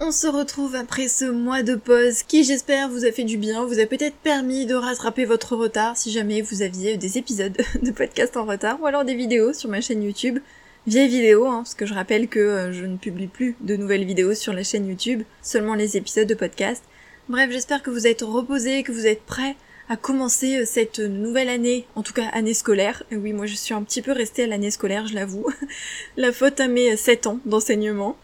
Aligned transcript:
on 0.00 0.12
se 0.12 0.26
retrouve 0.26 0.74
après 0.74 1.08
ce 1.08 1.24
mois 1.24 1.62
de 1.62 1.74
pause 1.74 2.22
qui 2.22 2.44
j'espère 2.44 2.90
vous 2.90 3.06
a 3.06 3.12
fait 3.12 3.24
du 3.24 3.38
bien, 3.38 3.64
vous 3.64 3.80
a 3.80 3.86
peut-être 3.86 4.16
permis 4.16 4.66
de 4.66 4.74
rattraper 4.74 5.24
votre 5.24 5.56
retard 5.56 5.96
si 5.96 6.10
jamais 6.10 6.42
vous 6.42 6.60
aviez 6.60 6.98
des 6.98 7.16
épisodes 7.16 7.56
de 7.82 7.90
podcast 7.90 8.36
en 8.36 8.44
retard 8.44 8.80
ou 8.82 8.86
alors 8.86 9.04
des 9.04 9.14
vidéos 9.14 9.54
sur 9.54 9.70
ma 9.70 9.80
chaîne 9.80 10.02
YouTube. 10.02 10.38
Vieille 10.86 11.08
vidéo, 11.08 11.46
hein, 11.46 11.62
parce 11.64 11.74
que 11.74 11.86
je 11.86 11.94
rappelle 11.94 12.28
que 12.28 12.38
euh, 12.38 12.72
je 12.72 12.84
ne 12.84 12.96
publie 12.96 13.26
plus 13.26 13.56
de 13.60 13.74
nouvelles 13.74 14.04
vidéos 14.04 14.34
sur 14.34 14.52
la 14.52 14.62
chaîne 14.62 14.86
YouTube, 14.86 15.22
seulement 15.42 15.74
les 15.74 15.96
épisodes 15.96 16.28
de 16.28 16.34
podcast. 16.34 16.84
Bref, 17.28 17.50
j'espère 17.50 17.82
que 17.82 17.90
vous 17.90 18.06
êtes 18.06 18.22
reposés, 18.22 18.84
que 18.84 18.92
vous 18.92 19.06
êtes 19.06 19.22
prêts 19.22 19.56
à 19.88 19.96
commencer 19.96 20.58
euh, 20.58 20.64
cette 20.64 21.00
nouvelle 21.00 21.48
année, 21.48 21.86
en 21.96 22.02
tout 22.02 22.12
cas 22.12 22.28
année 22.32 22.54
scolaire. 22.54 23.02
Et 23.10 23.16
oui, 23.16 23.32
moi 23.32 23.46
je 23.46 23.54
suis 23.54 23.74
un 23.74 23.82
petit 23.82 24.02
peu 24.02 24.12
restée 24.12 24.44
à 24.44 24.46
l'année 24.46 24.70
scolaire, 24.70 25.08
je 25.08 25.14
l'avoue. 25.14 25.46
La 26.16 26.32
faute 26.32 26.60
à 26.60 26.68
mes 26.68 26.96
7 26.96 27.26
ans 27.26 27.40
d'enseignement. 27.46 28.16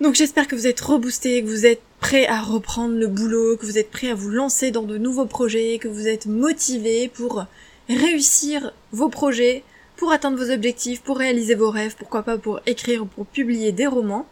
Donc 0.00 0.14
j'espère 0.14 0.46
que 0.46 0.54
vous 0.54 0.68
êtes 0.68 0.80
reboostés, 0.80 1.42
que 1.42 1.48
vous 1.48 1.66
êtes 1.66 1.82
prêts 1.98 2.26
à 2.28 2.40
reprendre 2.40 2.94
le 2.94 3.08
boulot, 3.08 3.56
que 3.56 3.66
vous 3.66 3.78
êtes 3.78 3.90
prêts 3.90 4.10
à 4.10 4.14
vous 4.14 4.30
lancer 4.30 4.70
dans 4.70 4.84
de 4.84 4.96
nouveaux 4.96 5.26
projets, 5.26 5.78
que 5.80 5.88
vous 5.88 6.06
êtes 6.06 6.26
motivés 6.26 7.08
pour 7.08 7.44
réussir 7.88 8.72
vos 8.92 9.08
projets, 9.08 9.64
pour 9.96 10.12
atteindre 10.12 10.38
vos 10.38 10.52
objectifs, 10.52 11.02
pour 11.02 11.18
réaliser 11.18 11.56
vos 11.56 11.70
rêves, 11.70 11.96
pourquoi 11.98 12.22
pas 12.22 12.38
pour 12.38 12.60
écrire 12.66 13.02
ou 13.02 13.06
pour 13.06 13.26
publier 13.26 13.72
des 13.72 13.88
romans. 13.88 14.26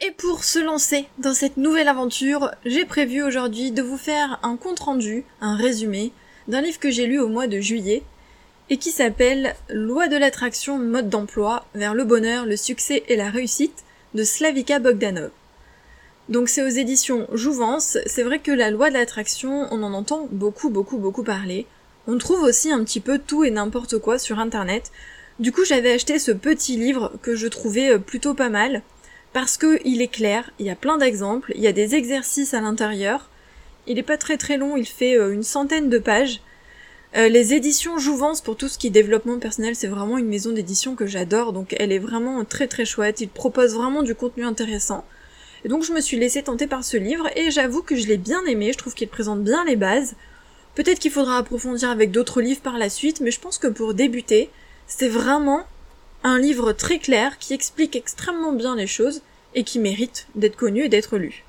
Et 0.00 0.12
pour 0.12 0.44
se 0.44 0.60
lancer 0.60 1.06
dans 1.18 1.34
cette 1.34 1.56
nouvelle 1.56 1.88
aventure, 1.88 2.52
j'ai 2.64 2.84
prévu 2.84 3.24
aujourd'hui 3.24 3.72
de 3.72 3.82
vous 3.82 3.96
faire 3.96 4.38
un 4.44 4.56
compte 4.56 4.80
rendu, 4.80 5.24
un 5.40 5.56
résumé, 5.56 6.12
d'un 6.46 6.60
livre 6.60 6.78
que 6.78 6.90
j'ai 6.92 7.06
lu 7.06 7.18
au 7.18 7.28
mois 7.28 7.48
de 7.48 7.58
juillet, 7.58 8.02
et 8.70 8.76
qui 8.76 8.92
s'appelle 8.92 9.56
Loi 9.68 10.06
de 10.06 10.16
l'attraction, 10.16 10.78
mode 10.78 11.08
d'emploi, 11.08 11.66
vers 11.74 11.94
le 11.94 12.04
bonheur, 12.04 12.46
le 12.46 12.56
succès 12.56 13.02
et 13.08 13.16
la 13.16 13.30
réussite, 13.30 13.84
de 14.14 14.24
Slavika 14.24 14.78
Bogdanov. 14.78 15.30
Donc 16.28 16.48
c'est 16.48 16.62
aux 16.62 16.68
éditions 16.68 17.26
Jouvence, 17.32 17.98
c'est 18.06 18.22
vrai 18.22 18.38
que 18.38 18.52
la 18.52 18.70
loi 18.70 18.88
de 18.88 18.94
l'attraction, 18.94 19.66
on 19.70 19.82
en 19.82 19.92
entend 19.92 20.28
beaucoup 20.30 20.70
beaucoup 20.70 20.98
beaucoup 20.98 21.24
parler. 21.24 21.66
On 22.06 22.18
trouve 22.18 22.42
aussi 22.42 22.70
un 22.70 22.84
petit 22.84 23.00
peu 23.00 23.18
tout 23.18 23.44
et 23.44 23.50
n'importe 23.50 23.98
quoi 23.98 24.18
sur 24.18 24.38
internet. 24.38 24.92
Du 25.40 25.52
coup 25.52 25.64
j'avais 25.64 25.92
acheté 25.92 26.18
ce 26.18 26.32
petit 26.32 26.76
livre 26.76 27.12
que 27.22 27.34
je 27.34 27.48
trouvais 27.48 27.90
euh, 27.90 27.98
plutôt 27.98 28.34
pas 28.34 28.48
mal, 28.48 28.82
parce 29.32 29.56
que 29.56 29.80
il 29.84 30.02
est 30.02 30.08
clair, 30.08 30.50
il 30.58 30.66
y 30.66 30.70
a 30.70 30.76
plein 30.76 30.98
d'exemples, 30.98 31.52
il 31.54 31.60
y 31.62 31.66
a 31.66 31.72
des 31.72 31.94
exercices 31.94 32.54
à 32.54 32.60
l'intérieur. 32.60 33.28
Il 33.86 33.98
est 33.98 34.04
pas 34.04 34.18
très 34.18 34.36
très 34.36 34.58
long, 34.58 34.76
il 34.76 34.86
fait 34.86 35.16
euh, 35.16 35.32
une 35.32 35.42
centaine 35.42 35.88
de 35.88 35.98
pages. 35.98 36.40
Euh, 37.14 37.28
les 37.28 37.52
éditions 37.52 37.98
Jouvence 37.98 38.40
pour 38.40 38.56
tout 38.56 38.68
ce 38.68 38.78
qui 38.78 38.86
est 38.86 38.90
développement 38.90 39.38
personnel, 39.38 39.76
c'est 39.76 39.86
vraiment 39.86 40.16
une 40.16 40.28
maison 40.28 40.50
d'édition 40.50 40.94
que 40.94 41.06
j'adore, 41.06 41.52
donc 41.52 41.76
elle 41.78 41.92
est 41.92 41.98
vraiment 41.98 42.42
très 42.46 42.68
très 42.68 42.86
chouette, 42.86 43.20
il 43.20 43.28
propose 43.28 43.74
vraiment 43.74 44.02
du 44.02 44.14
contenu 44.14 44.46
intéressant. 44.46 45.04
Donc 45.66 45.84
je 45.84 45.92
me 45.92 46.00
suis 46.00 46.18
laissée 46.18 46.42
tenter 46.42 46.66
par 46.66 46.84
ce 46.84 46.96
livre 46.96 47.28
et 47.36 47.50
j'avoue 47.50 47.82
que 47.82 47.96
je 47.96 48.06
l'ai 48.06 48.16
bien 48.16 48.42
aimé, 48.46 48.72
je 48.72 48.78
trouve 48.78 48.94
qu'il 48.94 49.08
présente 49.08 49.44
bien 49.44 49.62
les 49.66 49.76
bases. 49.76 50.14
Peut-être 50.74 51.00
qu'il 51.00 51.10
faudra 51.10 51.36
approfondir 51.36 51.90
avec 51.90 52.12
d'autres 52.12 52.40
livres 52.40 52.62
par 52.62 52.78
la 52.78 52.88
suite, 52.88 53.20
mais 53.20 53.30
je 53.30 53.40
pense 53.40 53.58
que 53.58 53.68
pour 53.68 53.92
débuter, 53.92 54.48
c'est 54.86 55.08
vraiment 55.08 55.66
un 56.24 56.38
livre 56.38 56.72
très 56.72 56.98
clair 56.98 57.38
qui 57.38 57.52
explique 57.52 57.94
extrêmement 57.94 58.54
bien 58.54 58.74
les 58.74 58.86
choses 58.86 59.20
et 59.54 59.64
qui 59.64 59.78
mérite 59.78 60.28
d'être 60.34 60.56
connu 60.56 60.84
et 60.84 60.88
d'être 60.88 61.18
lu. 61.18 61.44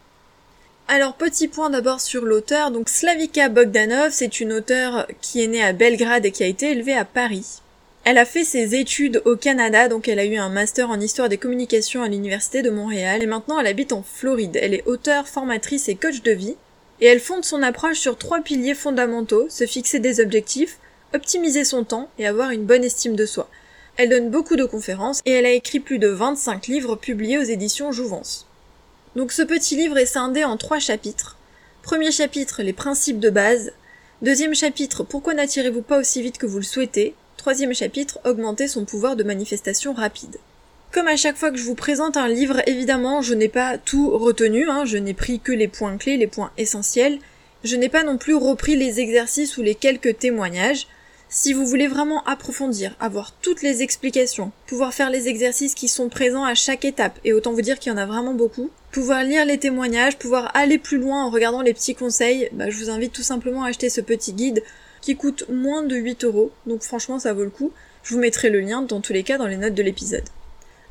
Alors 0.89 1.13
petit 1.13 1.47
point 1.47 1.69
d'abord 1.69 2.01
sur 2.01 2.25
l'auteur, 2.25 2.69
donc 2.69 2.89
Slavika 2.89 3.47
Bogdanov, 3.47 4.11
c'est 4.11 4.41
une 4.41 4.51
auteure 4.51 5.07
qui 5.21 5.41
est 5.41 5.47
née 5.47 5.63
à 5.63 5.71
Belgrade 5.71 6.25
et 6.25 6.31
qui 6.31 6.43
a 6.43 6.47
été 6.47 6.71
élevée 6.71 6.93
à 6.93 7.05
Paris. 7.05 7.61
Elle 8.03 8.17
a 8.17 8.25
fait 8.25 8.43
ses 8.43 8.75
études 8.75 9.21
au 9.23 9.37
Canada, 9.37 9.87
donc 9.87 10.09
elle 10.09 10.19
a 10.19 10.25
eu 10.25 10.35
un 10.35 10.49
master 10.49 10.89
en 10.89 10.99
histoire 10.99 11.29
des 11.29 11.37
communications 11.37 12.03
à 12.03 12.09
l'université 12.09 12.61
de 12.61 12.69
Montréal 12.69 13.23
et 13.23 13.27
maintenant 13.27 13.59
elle 13.59 13.67
habite 13.67 13.93
en 13.93 14.03
Floride. 14.03 14.59
Elle 14.61 14.73
est 14.73 14.85
auteure, 14.85 15.29
formatrice 15.29 15.87
et 15.87 15.95
coach 15.95 16.21
de 16.21 16.31
vie 16.31 16.57
et 16.99 17.05
elle 17.05 17.21
fonde 17.21 17.45
son 17.45 17.63
approche 17.63 17.99
sur 17.99 18.17
trois 18.17 18.41
piliers 18.41 18.75
fondamentaux, 18.75 19.47
se 19.47 19.65
fixer 19.65 19.99
des 19.99 20.19
objectifs, 20.19 20.79
optimiser 21.15 21.63
son 21.63 21.85
temps 21.85 22.09
et 22.19 22.27
avoir 22.27 22.49
une 22.49 22.65
bonne 22.65 22.83
estime 22.83 23.15
de 23.15 23.25
soi. 23.25 23.49
Elle 23.95 24.09
donne 24.09 24.29
beaucoup 24.29 24.57
de 24.57 24.65
conférences 24.65 25.21
et 25.25 25.31
elle 25.31 25.45
a 25.45 25.51
écrit 25.51 25.79
plus 25.79 25.97
de 25.97 26.09
25 26.09 26.67
livres 26.67 26.97
publiés 26.97 27.37
aux 27.37 27.43
éditions 27.43 27.93
Jouvence. 27.93 28.47
Donc 29.15 29.31
ce 29.31 29.43
petit 29.43 29.75
livre 29.75 29.97
est 29.97 30.07
scindé 30.07 30.43
en 30.43 30.57
trois 30.57 30.79
chapitres. 30.79 31.37
Premier 31.83 32.11
chapitre, 32.11 32.63
les 32.63 32.73
principes 32.73 33.19
de 33.19 33.29
base. 33.29 33.71
Deuxième 34.23 34.55
chapitre, 34.55 35.03
pourquoi 35.03 35.35
n'attirez-vous 35.35 35.83
pas 35.83 35.99
aussi 35.99 36.21
vite 36.21 36.39
que 36.39 36.47
vous 36.47 36.57
le 36.57 36.63
souhaitez? 36.63 37.13
Troisième 37.37 37.75
chapitre, 37.75 38.19
augmenter 38.25 38.67
son 38.67 38.85
pouvoir 38.85 39.15
de 39.15 39.23
manifestation 39.23 39.93
rapide. 39.93 40.37
Comme 40.91 41.07
à 41.07 41.17
chaque 41.17 41.37
fois 41.37 41.51
que 41.51 41.57
je 41.57 41.63
vous 41.63 41.75
présente 41.75 42.17
un 42.17 42.27
livre, 42.27 42.61
évidemment, 42.67 43.21
je 43.21 43.33
n'ai 43.33 43.49
pas 43.49 43.77
tout 43.77 44.09
retenu, 44.17 44.69
hein, 44.69 44.85
je 44.85 44.97
n'ai 44.97 45.13
pris 45.13 45.39
que 45.39 45.51
les 45.51 45.67
points 45.67 45.97
clés, 45.97 46.17
les 46.17 46.27
points 46.27 46.51
essentiels. 46.57 47.19
Je 47.63 47.75
n'ai 47.75 47.89
pas 47.89 48.03
non 48.03 48.17
plus 48.17 48.35
repris 48.35 48.75
les 48.75 48.99
exercices 48.99 49.57
ou 49.57 49.61
les 49.61 49.75
quelques 49.75 50.17
témoignages. 50.17 50.87
Si 51.29 51.53
vous 51.53 51.65
voulez 51.65 51.87
vraiment 51.87 52.23
approfondir, 52.25 52.95
avoir 52.99 53.31
toutes 53.41 53.61
les 53.61 53.81
explications, 53.81 54.51
pouvoir 54.67 54.93
faire 54.93 55.09
les 55.09 55.27
exercices 55.27 55.75
qui 55.75 55.87
sont 55.87 56.09
présents 56.09 56.45
à 56.45 56.55
chaque 56.55 56.85
étape, 56.85 57.19
et 57.23 57.33
autant 57.33 57.53
vous 57.53 57.61
dire 57.61 57.79
qu'il 57.79 57.91
y 57.91 57.95
en 57.95 57.97
a 57.97 58.05
vraiment 58.05 58.35
beaucoup, 58.35 58.69
pouvoir 58.93 59.23
lire 59.23 59.43
les 59.43 59.57
témoignages, 59.57 60.17
pouvoir 60.17 60.55
aller 60.55 60.77
plus 60.77 60.99
loin 60.99 61.25
en 61.25 61.31
regardant 61.31 61.63
les 61.63 61.73
petits 61.73 61.95
conseils, 61.95 62.47
bah, 62.53 62.69
je 62.69 62.77
vous 62.77 62.91
invite 62.91 63.11
tout 63.11 63.23
simplement 63.23 63.63
à 63.63 63.69
acheter 63.69 63.89
ce 63.89 64.01
petit 64.01 64.33
guide 64.33 64.63
qui 65.01 65.17
coûte 65.17 65.45
moins 65.49 65.81
de 65.81 65.95
8 65.95 66.23
euros, 66.23 66.51
donc 66.67 66.83
franchement 66.83 67.17
ça 67.19 67.33
vaut 67.33 67.43
le 67.43 67.49
coup. 67.49 67.73
Je 68.03 68.13
vous 68.13 68.19
mettrai 68.19 68.51
le 68.51 68.59
lien 68.59 68.83
dans 68.83 69.01
tous 69.01 69.11
les 69.11 69.23
cas 69.23 69.39
dans 69.39 69.47
les 69.47 69.57
notes 69.57 69.73
de 69.73 69.81
l'épisode. 69.81 70.23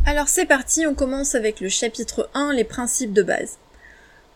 Alors 0.05 0.29
c'est 0.29 0.47
parti, 0.47 0.85
on 0.85 0.95
commence 0.95 1.37
avec 1.37 1.61
le 1.61 1.69
chapitre 1.69 2.29
1, 2.35 2.53
les 2.53 2.65
principes 2.65 3.13
de 3.13 3.23
base. 3.23 3.59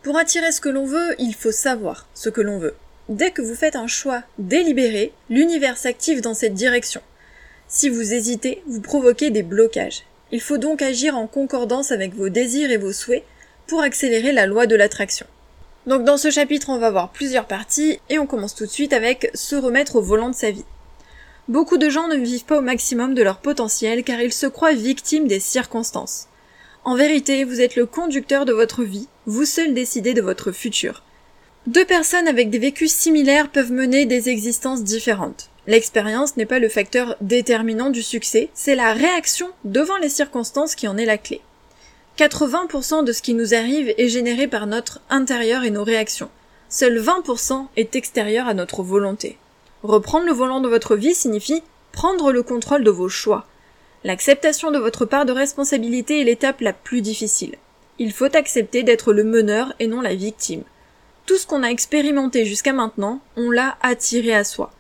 Pour 0.03 0.17
attirer 0.17 0.53
ce 0.53 0.61
que 0.61 0.69
l'on 0.69 0.87
veut, 0.87 1.17
il 1.19 1.35
faut 1.35 1.51
savoir 1.51 2.07
ce 2.15 2.29
que 2.29 2.41
l'on 2.41 2.59
veut. 2.59 2.77
Dès 3.09 3.33
que 3.33 3.43
vous 3.43 3.57
faites 3.57 3.75
un 3.75 3.89
choix 3.89 4.23
délibéré, 4.39 5.13
l'univers 5.29 5.77
s'active 5.77 6.21
dans 6.21 6.35
cette 6.35 6.55
direction. 6.55 7.01
Si 7.67 7.89
vous 7.89 8.15
hésitez, 8.15 8.63
vous 8.69 8.81
provoquez 8.81 9.31
des 9.31 9.43
blocages. 9.43 10.05
Il 10.31 10.41
faut 10.41 10.59
donc 10.59 10.83
agir 10.83 11.17
en 11.17 11.27
concordance 11.27 11.91
avec 11.91 12.15
vos 12.15 12.29
désirs 12.29 12.71
et 12.71 12.77
vos 12.77 12.93
souhaits 12.93 13.25
pour 13.67 13.83
accélérer 13.83 14.33
la 14.33 14.47
loi 14.47 14.67
de 14.67 14.77
l'attraction. 14.77 15.27
Donc 15.87 16.05
dans 16.05 16.17
ce 16.17 16.31
chapitre, 16.31 16.71
on 16.71 16.79
va 16.79 16.91
voir 16.91 17.11
plusieurs 17.11 17.47
parties 17.47 18.01
et 18.11 18.19
on 18.19 18.27
commence 18.27 18.55
tout 18.55 18.67
de 18.67 18.71
suite 18.71 18.93
avec 18.93 19.31
se 19.35 19.55
remettre 19.55 19.97
au 19.97 20.03
volant 20.03 20.31
de 20.31 20.35
sa 20.35 20.51
vie. 20.51 20.65
Beaucoup 21.49 21.79
de 21.79 21.89
gens 21.89 22.09
ne 22.09 22.17
vivent 22.17 22.45
pas 22.45 22.59
au 22.59 22.63
maximum 22.63 23.15
de 23.15 23.23
leur 23.23 23.39
potentiel 23.39 24.03
car 24.03 24.21
ils 24.21 24.33
se 24.33 24.47
croient 24.47 24.73
victimes 24.73 25.29
des 25.29 25.39
circonstances. 25.39 26.27
En 26.85 26.97
vérité, 26.97 27.45
vous 27.45 27.61
êtes 27.61 27.77
le 27.77 27.87
conducteur 27.87 28.45
de 28.45 28.53
votre 28.53 28.83
vie, 28.83 29.09
vous 29.27 29.45
seul 29.45 29.75
décidez 29.75 30.13
de 30.13 30.23
votre 30.23 30.51
futur. 30.51 31.05
Deux 31.69 31.85
personnes 31.85 32.29
avec 32.29 32.51
des 32.51 32.59
vécus 32.59 32.93
similaires 32.93 33.51
peuvent 33.51 33.73
mener 33.73 34.07
des 34.07 34.29
existences 34.29 34.85
différentes. 34.85 35.51
L'expérience 35.67 36.37
n'est 36.37 36.47
pas 36.47 36.61
le 36.61 36.69
facteur 36.69 37.17
déterminant 37.21 37.91
du 37.91 38.03
succès, 38.03 38.51
c'est 38.55 38.77
la 38.77 38.93
réaction 38.93 39.49
devant 39.65 39.97
les 39.99 40.09
circonstances 40.09 40.77
qui 40.77 40.87
en 40.87 40.97
est 40.97 41.07
la 41.07 41.19
clé. 41.19 41.41
80% 42.17 43.05
de 43.05 43.13
ce 43.13 43.21
qui 43.21 43.35
nous 43.35 43.53
arrive 43.53 43.93
est 43.99 44.09
généré 44.09 44.49
par 44.49 44.67
notre 44.67 45.01
intérieur 45.11 45.65
et 45.65 45.71
nos 45.71 45.85
réactions. 45.85 46.31
Seul 46.71 46.99
20% 46.99 47.67
est 47.77 47.95
extérieur 47.95 48.49
à 48.49 48.55
notre 48.55 48.83
volonté. 48.83 49.37
Reprendre 49.83 50.25
le 50.25 50.33
volant 50.33 50.61
de 50.61 50.69
votre 50.69 50.97
vie 50.97 51.15
signifie 51.15 51.63
prendre 51.93 52.33
le 52.33 52.43
contrôle 52.43 52.85
de 52.85 52.91
vos 52.91 53.11
choix. 53.11 53.47
L'acceptation 54.03 54.71
de 54.71 54.79
votre 54.79 55.05
part 55.05 55.27
de 55.27 55.33
responsabilité 55.33 56.21
est 56.21 56.25
l'étape 56.25 56.63
la 56.63 56.73
plus 56.73 57.03
difficile. 57.03 57.57
Il 57.99 58.13
faut 58.13 58.35
accepter 58.35 58.83
d'être 58.83 59.13
le 59.13 59.25
meneur 59.25 59.75
et 59.79 59.87
non 59.87 60.01
la 60.01 60.15
victime. 60.15 60.63
Tout 61.27 61.37
ce 61.37 61.47
qu'on 61.47 61.63
a 61.63 61.69
expérimenté 61.69 62.47
jusqu'à 62.47 62.73
maintenant, 62.73 63.21
on 63.37 63.51
l'a 63.51 63.77
attiré 63.83 64.35
à 64.35 64.45
soi. 64.45 64.73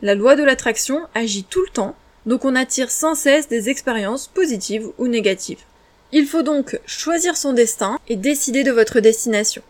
La 0.00 0.14
loi 0.14 0.36
de 0.36 0.42
l'attraction 0.42 1.02
agit 1.14 1.44
tout 1.44 1.60
le 1.60 1.70
temps, 1.70 1.96
donc 2.24 2.46
on 2.46 2.56
attire 2.56 2.90
sans 2.90 3.14
cesse 3.14 3.48
des 3.48 3.68
expériences 3.68 4.26
positives 4.26 4.88
ou 4.96 5.06
négatives. 5.06 5.64
Il 6.10 6.26
faut 6.26 6.42
donc 6.42 6.80
choisir 6.86 7.36
son 7.36 7.52
destin 7.52 7.98
et 8.08 8.16
décider 8.16 8.64
de 8.64 8.72
votre 8.72 9.00
destination. 9.00 9.62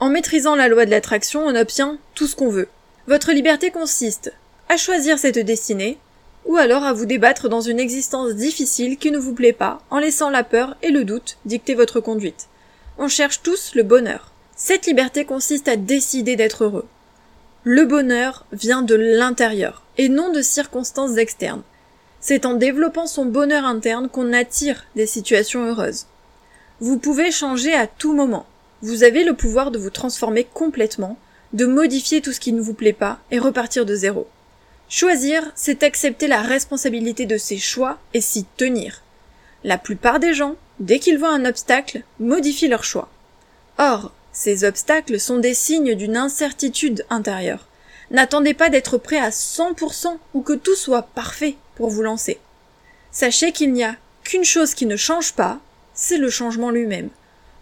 En 0.00 0.10
maîtrisant 0.10 0.54
la 0.54 0.68
loi 0.68 0.84
de 0.84 0.90
l'attraction, 0.90 1.46
on 1.46 1.56
obtient 1.56 1.98
tout 2.14 2.26
ce 2.26 2.36
qu'on 2.36 2.50
veut. 2.50 2.68
Votre 3.06 3.32
liberté 3.32 3.70
consiste 3.70 4.32
à 4.68 4.76
choisir 4.76 5.18
cette 5.18 5.38
destinée, 5.38 5.96
ou 6.44 6.56
alors 6.56 6.84
à 6.84 6.92
vous 6.92 7.06
débattre 7.06 7.48
dans 7.48 7.62
une 7.62 7.80
existence 7.80 8.34
difficile 8.34 8.98
qui 8.98 9.10
ne 9.10 9.18
vous 9.18 9.32
plaît 9.32 9.54
pas, 9.54 9.80
en 9.90 9.98
laissant 9.98 10.28
la 10.28 10.44
peur 10.44 10.76
et 10.82 10.90
le 10.90 11.04
doute 11.04 11.38
dicter 11.46 11.74
votre 11.74 12.00
conduite. 12.00 12.48
On 12.98 13.08
cherche 13.08 13.42
tous 13.42 13.74
le 13.74 13.82
bonheur. 13.82 14.32
Cette 14.56 14.86
liberté 14.86 15.24
consiste 15.24 15.68
à 15.68 15.76
décider 15.76 16.36
d'être 16.36 16.64
heureux. 16.64 16.86
Le 17.64 17.86
bonheur 17.86 18.44
vient 18.52 18.82
de 18.82 18.94
l'intérieur 18.94 19.82
et 19.96 20.08
non 20.08 20.32
de 20.32 20.42
circonstances 20.42 21.16
externes. 21.16 21.62
C'est 22.20 22.46
en 22.46 22.54
développant 22.54 23.06
son 23.06 23.24
bonheur 23.24 23.64
interne 23.64 24.08
qu'on 24.08 24.32
attire 24.32 24.84
des 24.96 25.06
situations 25.06 25.64
heureuses. 25.64 26.06
Vous 26.80 26.98
pouvez 26.98 27.30
changer 27.30 27.74
à 27.74 27.86
tout 27.86 28.12
moment. 28.12 28.46
Vous 28.82 29.04
avez 29.04 29.24
le 29.24 29.34
pouvoir 29.34 29.70
de 29.70 29.78
vous 29.78 29.90
transformer 29.90 30.44
complètement, 30.44 31.16
de 31.52 31.66
modifier 31.66 32.20
tout 32.20 32.32
ce 32.32 32.40
qui 32.40 32.52
ne 32.52 32.60
vous 32.60 32.74
plaît 32.74 32.92
pas 32.92 33.18
et 33.30 33.38
repartir 33.38 33.86
de 33.86 33.94
zéro. 33.94 34.28
Choisir, 34.88 35.42
c'est 35.54 35.82
accepter 35.82 36.26
la 36.28 36.42
responsabilité 36.42 37.26
de 37.26 37.36
ses 37.36 37.58
choix 37.58 37.98
et 38.14 38.20
s'y 38.20 38.44
tenir. 38.56 39.02
La 39.64 39.78
plupart 39.78 40.18
des 40.18 40.34
gens, 40.34 40.56
dès 40.80 40.98
qu'ils 40.98 41.18
voient 41.18 41.34
un 41.34 41.44
obstacle, 41.44 42.02
modifient 42.20 42.68
leur 42.68 42.84
choix. 42.84 43.08
Or, 43.78 44.12
ces 44.32 44.64
obstacles 44.64 45.20
sont 45.20 45.38
des 45.38 45.54
signes 45.54 45.94
d'une 45.94 46.16
incertitude 46.16 47.04
intérieure. 47.10 47.66
N'attendez 48.10 48.54
pas 48.54 48.70
d'être 48.70 48.96
prêt 48.96 49.18
à 49.18 49.30
100% 49.30 50.16
ou 50.34 50.40
que 50.40 50.52
tout 50.52 50.76
soit 50.76 51.02
parfait 51.02 51.56
vous 51.86 52.02
lancer. 52.02 52.38
Sachez 53.12 53.52
qu'il 53.52 53.72
n'y 53.72 53.84
a 53.84 53.94
qu'une 54.24 54.44
chose 54.44 54.74
qui 54.74 54.86
ne 54.86 54.96
change 54.96 55.34
pas, 55.34 55.60
c'est 55.94 56.18
le 56.18 56.30
changement 56.30 56.70
lui-même. 56.70 57.10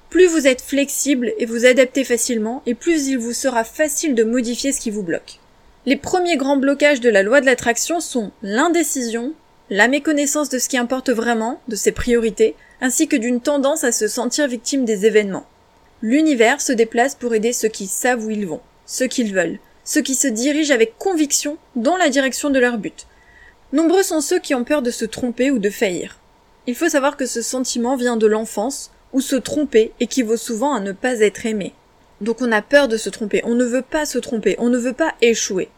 Plus 0.08 0.26
vous 0.26 0.46
êtes 0.46 0.62
flexible 0.62 1.34
et 1.38 1.44
vous 1.44 1.66
adaptez 1.66 2.04
facilement, 2.04 2.62
et 2.64 2.74
plus 2.74 3.08
il 3.08 3.18
vous 3.18 3.34
sera 3.34 3.64
facile 3.64 4.14
de 4.14 4.24
modifier 4.24 4.72
ce 4.72 4.80
qui 4.80 4.90
vous 4.90 5.02
bloque. 5.02 5.40
Les 5.84 5.96
premiers 5.96 6.36
grands 6.36 6.56
blocages 6.56 7.00
de 7.00 7.10
la 7.10 7.22
loi 7.22 7.40
de 7.40 7.46
l'attraction 7.46 8.00
sont 8.00 8.32
l'indécision, 8.42 9.34
la 9.68 9.88
méconnaissance 9.88 10.48
de 10.48 10.58
ce 10.58 10.68
qui 10.68 10.78
importe 10.78 11.10
vraiment, 11.10 11.60
de 11.68 11.76
ses 11.76 11.92
priorités, 11.92 12.56
ainsi 12.80 13.08
que 13.08 13.16
d'une 13.16 13.40
tendance 13.40 13.84
à 13.84 13.92
se 13.92 14.08
sentir 14.08 14.48
victime 14.48 14.84
des 14.84 15.06
événements. 15.06 15.46
L'univers 16.02 16.60
se 16.60 16.72
déplace 16.72 17.14
pour 17.14 17.34
aider 17.34 17.52
ceux 17.52 17.68
qui 17.68 17.86
savent 17.86 18.24
où 18.24 18.30
ils 18.30 18.46
vont, 18.46 18.60
ceux 18.84 19.06
qu'ils 19.06 19.34
veulent, 19.34 19.58
ceux 19.84 20.02
qui 20.02 20.14
se 20.14 20.28
dirigent 20.28 20.74
avec 20.74 20.98
conviction 20.98 21.56
dans 21.74 21.96
la 21.96 22.10
direction 22.10 22.50
de 22.50 22.58
leur 22.58 22.78
but. 22.78 23.06
Nombreux 23.72 24.02
sont 24.02 24.20
ceux 24.20 24.38
qui 24.38 24.54
ont 24.54 24.64
peur 24.64 24.82
de 24.82 24.90
se 24.90 25.04
tromper 25.04 25.50
ou 25.50 25.58
de 25.58 25.70
faillir. 25.70 26.18
Il 26.66 26.74
faut 26.74 26.88
savoir 26.88 27.16
que 27.16 27.26
ce 27.26 27.42
sentiment 27.42 27.96
vient 27.96 28.16
de 28.16 28.26
l'enfance, 28.26 28.90
où 29.12 29.20
se 29.20 29.36
tromper 29.36 29.92
équivaut 30.00 30.36
souvent 30.36 30.74
à 30.74 30.80
ne 30.80 30.92
pas 30.92 31.20
être 31.20 31.46
aimé. 31.46 31.72
Donc 32.20 32.40
on 32.40 32.52
a 32.52 32.62
peur 32.62 32.88
de 32.88 32.96
se 32.96 33.10
tromper, 33.10 33.42
on 33.44 33.54
ne 33.54 33.64
veut 33.64 33.82
pas 33.82 34.06
se 34.06 34.18
tromper, 34.18 34.56
on 34.58 34.68
ne 34.68 34.78
veut 34.78 34.92
pas 34.92 35.14
échouer. 35.20 35.68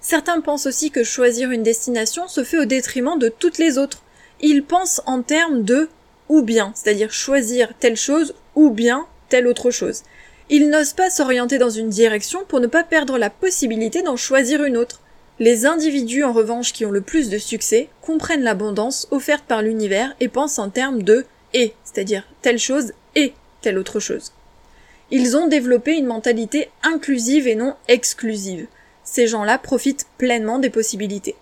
Certains 0.00 0.40
pensent 0.40 0.66
aussi 0.66 0.90
que 0.90 1.04
choisir 1.04 1.50
une 1.50 1.62
destination 1.62 2.26
se 2.26 2.42
fait 2.42 2.58
au 2.58 2.64
détriment 2.64 3.18
de 3.18 3.28
toutes 3.28 3.58
les 3.58 3.78
autres. 3.78 4.02
Ils 4.40 4.64
pensent 4.64 5.02
en 5.06 5.22
termes 5.22 5.62
de 5.62 5.88
ou 6.28 6.42
bien, 6.42 6.72
c'est-à-dire 6.74 7.12
choisir 7.12 7.70
telle 7.78 7.96
chose 7.96 8.34
ou 8.54 8.70
bien 8.70 9.06
telle 9.28 9.46
autre 9.46 9.70
chose. 9.70 10.02
Ils 10.48 10.68
n'osent 10.68 10.94
pas 10.94 11.10
s'orienter 11.10 11.58
dans 11.58 11.70
une 11.70 11.90
direction 11.90 12.44
pour 12.48 12.60
ne 12.60 12.66
pas 12.66 12.82
perdre 12.82 13.18
la 13.18 13.30
possibilité 13.30 14.02
d'en 14.02 14.16
choisir 14.16 14.64
une 14.64 14.76
autre. 14.76 15.00
Les 15.42 15.64
individus 15.64 16.22
en 16.22 16.34
revanche 16.34 16.74
qui 16.74 16.84
ont 16.84 16.90
le 16.90 17.00
plus 17.00 17.30
de 17.30 17.38
succès 17.38 17.88
comprennent 18.02 18.42
l'abondance 18.42 19.08
offerte 19.10 19.44
par 19.48 19.62
l'univers 19.62 20.14
et 20.20 20.28
pensent 20.28 20.58
en 20.58 20.68
termes 20.68 21.02
de 21.02 21.24
et, 21.54 21.72
c'est-à-dire 21.82 22.28
telle 22.42 22.58
chose 22.58 22.92
et 23.16 23.32
telle 23.62 23.78
autre 23.78 24.00
chose. 24.00 24.32
Ils 25.10 25.38
ont 25.38 25.46
développé 25.46 25.96
une 25.96 26.04
mentalité 26.04 26.68
inclusive 26.82 27.48
et 27.48 27.54
non 27.54 27.74
exclusive. 27.88 28.66
Ces 29.02 29.26
gens-là 29.26 29.56
profitent 29.56 30.06
pleinement 30.18 30.58
des 30.58 30.68
possibilités. 30.68 31.36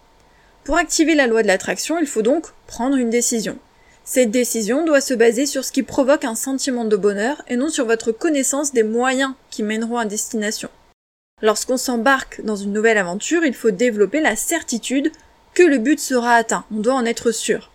Pour 0.62 0.76
activer 0.76 1.16
la 1.16 1.26
loi 1.26 1.42
de 1.42 1.48
l'attraction, 1.48 1.98
il 1.98 2.06
faut 2.06 2.22
donc 2.22 2.46
prendre 2.68 2.96
une 2.96 3.10
décision. 3.10 3.58
Cette 4.04 4.30
décision 4.30 4.84
doit 4.84 5.00
se 5.00 5.12
baser 5.12 5.44
sur 5.44 5.64
ce 5.64 5.72
qui 5.72 5.82
provoque 5.82 6.24
un 6.24 6.36
sentiment 6.36 6.84
de 6.84 6.96
bonheur 6.96 7.42
et 7.48 7.56
non 7.56 7.68
sur 7.68 7.84
votre 7.84 8.12
connaissance 8.12 8.72
des 8.72 8.84
moyens 8.84 9.34
qui 9.50 9.64
mèneront 9.64 9.98
à 9.98 10.04
destination. 10.04 10.70
Lorsqu'on 11.40 11.76
s'embarque 11.76 12.40
dans 12.42 12.56
une 12.56 12.72
nouvelle 12.72 12.98
aventure, 12.98 13.44
il 13.44 13.54
faut 13.54 13.70
développer 13.70 14.20
la 14.20 14.34
certitude 14.34 15.12
que 15.54 15.62
le 15.62 15.78
but 15.78 16.00
sera 16.00 16.34
atteint. 16.34 16.64
On 16.74 16.80
doit 16.80 16.94
en 16.94 17.04
être 17.04 17.30
sûr. 17.30 17.70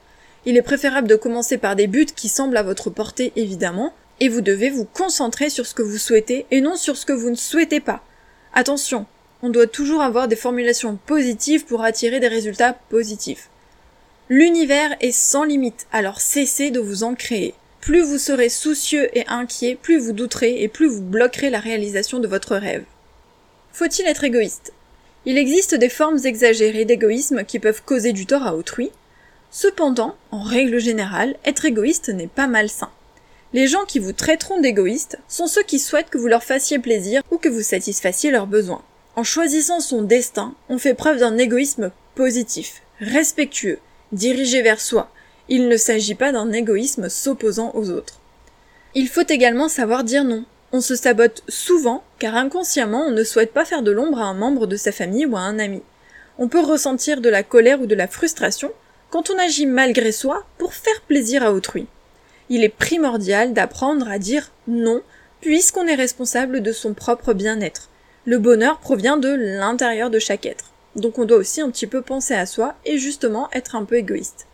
Il 0.45 0.57
est 0.57 0.61
préférable 0.61 1.07
de 1.07 1.15
commencer 1.15 1.57
par 1.57 1.75
des 1.75 1.87
buts 1.87 2.05
qui 2.05 2.27
semblent 2.27 2.57
à 2.57 2.63
votre 2.63 2.89
portée 2.89 3.31
évidemment, 3.35 3.93
et 4.19 4.29
vous 4.29 4.41
devez 4.41 4.69
vous 4.69 4.85
concentrer 4.85 5.49
sur 5.49 5.65
ce 5.65 5.73
que 5.73 5.81
vous 5.81 5.97
souhaitez 5.97 6.45
et 6.51 6.61
non 6.61 6.75
sur 6.75 6.97
ce 6.97 7.05
que 7.05 7.13
vous 7.13 7.29
ne 7.29 7.35
souhaitez 7.35 7.79
pas. 7.79 8.03
Attention, 8.53 9.05
on 9.41 9.49
doit 9.49 9.67
toujours 9.67 10.01
avoir 10.01 10.27
des 10.27 10.35
formulations 10.35 10.97
positives 11.05 11.65
pour 11.65 11.83
attirer 11.83 12.19
des 12.19 12.27
résultats 12.27 12.73
positifs. 12.89 13.49
L'univers 14.29 14.95
est 15.01 15.11
sans 15.11 15.43
limite, 15.43 15.87
alors 15.91 16.21
cessez 16.21 16.71
de 16.71 16.79
vous 16.79 17.03
en 17.03 17.15
créer. 17.15 17.53
Plus 17.81 18.01
vous 18.01 18.17
serez 18.17 18.49
soucieux 18.49 19.09
et 19.17 19.27
inquiet, 19.27 19.77
plus 19.81 19.97
vous 19.97 20.13
douterez 20.13 20.63
et 20.63 20.67
plus 20.69 20.87
vous 20.87 21.01
bloquerez 21.01 21.49
la 21.49 21.59
réalisation 21.59 22.19
de 22.19 22.27
votre 22.27 22.55
rêve. 22.55 22.85
Faut-il 23.73 24.05
être 24.05 24.23
égoïste? 24.23 24.71
Il 25.25 25.39
existe 25.39 25.73
des 25.73 25.89
formes 25.89 26.19
exagérées 26.23 26.85
d'égoïsme 26.85 27.43
qui 27.43 27.57
peuvent 27.57 27.81
causer 27.83 28.13
du 28.13 28.27
tort 28.27 28.45
à 28.45 28.55
autrui. 28.55 28.91
Cependant, 29.49 30.15
en 30.29 30.43
règle 30.43 30.79
générale, 30.79 31.35
être 31.43 31.65
égoïste 31.65 32.09
n'est 32.09 32.27
pas 32.27 32.45
malsain. 32.45 32.91
Les 33.51 33.67
gens 33.67 33.85
qui 33.85 33.97
vous 33.97 34.13
traiteront 34.13 34.61
d'égoïste 34.61 35.17
sont 35.27 35.47
ceux 35.47 35.63
qui 35.63 35.79
souhaitent 35.79 36.11
que 36.11 36.19
vous 36.19 36.27
leur 36.27 36.43
fassiez 36.43 36.77
plaisir 36.77 37.23
ou 37.31 37.37
que 37.37 37.49
vous 37.49 37.63
satisfassiez 37.63 38.29
leurs 38.29 38.45
besoins. 38.45 38.83
En 39.15 39.23
choisissant 39.23 39.79
son 39.79 40.03
destin, 40.03 40.53
on 40.69 40.77
fait 40.77 40.93
preuve 40.93 41.19
d'un 41.19 41.37
égoïsme 41.39 41.91
positif, 42.13 42.83
respectueux, 42.99 43.79
dirigé 44.11 44.61
vers 44.61 44.81
soi. 44.81 45.11
Il 45.49 45.67
ne 45.67 45.77
s'agit 45.77 46.15
pas 46.15 46.31
d'un 46.31 46.51
égoïsme 46.51 47.09
s'opposant 47.09 47.71
aux 47.73 47.89
autres. 47.89 48.19
Il 48.93 49.07
faut 49.07 49.27
également 49.27 49.67
savoir 49.67 50.03
dire 50.03 50.23
non. 50.23 50.45
On 50.75 50.81
se 50.81 50.95
sabote 50.95 51.43
souvent 51.47 52.03
car 52.17 52.35
inconsciemment 52.35 53.05
on 53.05 53.11
ne 53.11 53.23
souhaite 53.23 53.53
pas 53.53 53.63
faire 53.63 53.83
de 53.83 53.91
l'ombre 53.91 54.19
à 54.19 54.25
un 54.25 54.33
membre 54.33 54.65
de 54.65 54.75
sa 54.75 54.91
famille 54.91 55.27
ou 55.27 55.37
à 55.37 55.41
un 55.41 55.59
ami. 55.59 55.83
On 56.39 56.47
peut 56.47 56.61
ressentir 56.61 57.21
de 57.21 57.29
la 57.29 57.43
colère 57.43 57.79
ou 57.79 57.85
de 57.85 57.93
la 57.93 58.07
frustration 58.07 58.71
quand 59.11 59.29
on 59.29 59.37
agit 59.37 59.67
malgré 59.67 60.11
soi 60.11 60.43
pour 60.57 60.73
faire 60.73 61.01
plaisir 61.01 61.43
à 61.43 61.53
autrui. 61.53 61.85
Il 62.49 62.63
est 62.63 62.69
primordial 62.69 63.53
d'apprendre 63.53 64.09
à 64.09 64.17
dire 64.17 64.51
non 64.67 65.03
puisqu'on 65.41 65.85
est 65.85 65.93
responsable 65.93 66.61
de 66.63 66.71
son 66.71 66.95
propre 66.95 67.33
bien-être. 67.33 67.89
Le 68.25 68.39
bonheur 68.39 68.79
provient 68.79 69.17
de 69.17 69.29
l'intérieur 69.29 70.09
de 70.09 70.17
chaque 70.17 70.47
être. 70.47 70.71
Donc 70.95 71.19
on 71.19 71.25
doit 71.25 71.37
aussi 71.37 71.61
un 71.61 71.69
petit 71.69 71.85
peu 71.85 72.01
penser 72.01 72.33
à 72.33 72.47
soi 72.47 72.73
et 72.83 72.97
justement 72.97 73.47
être 73.53 73.75
un 73.75 73.85
peu 73.85 73.97
égoïste. 73.97 74.47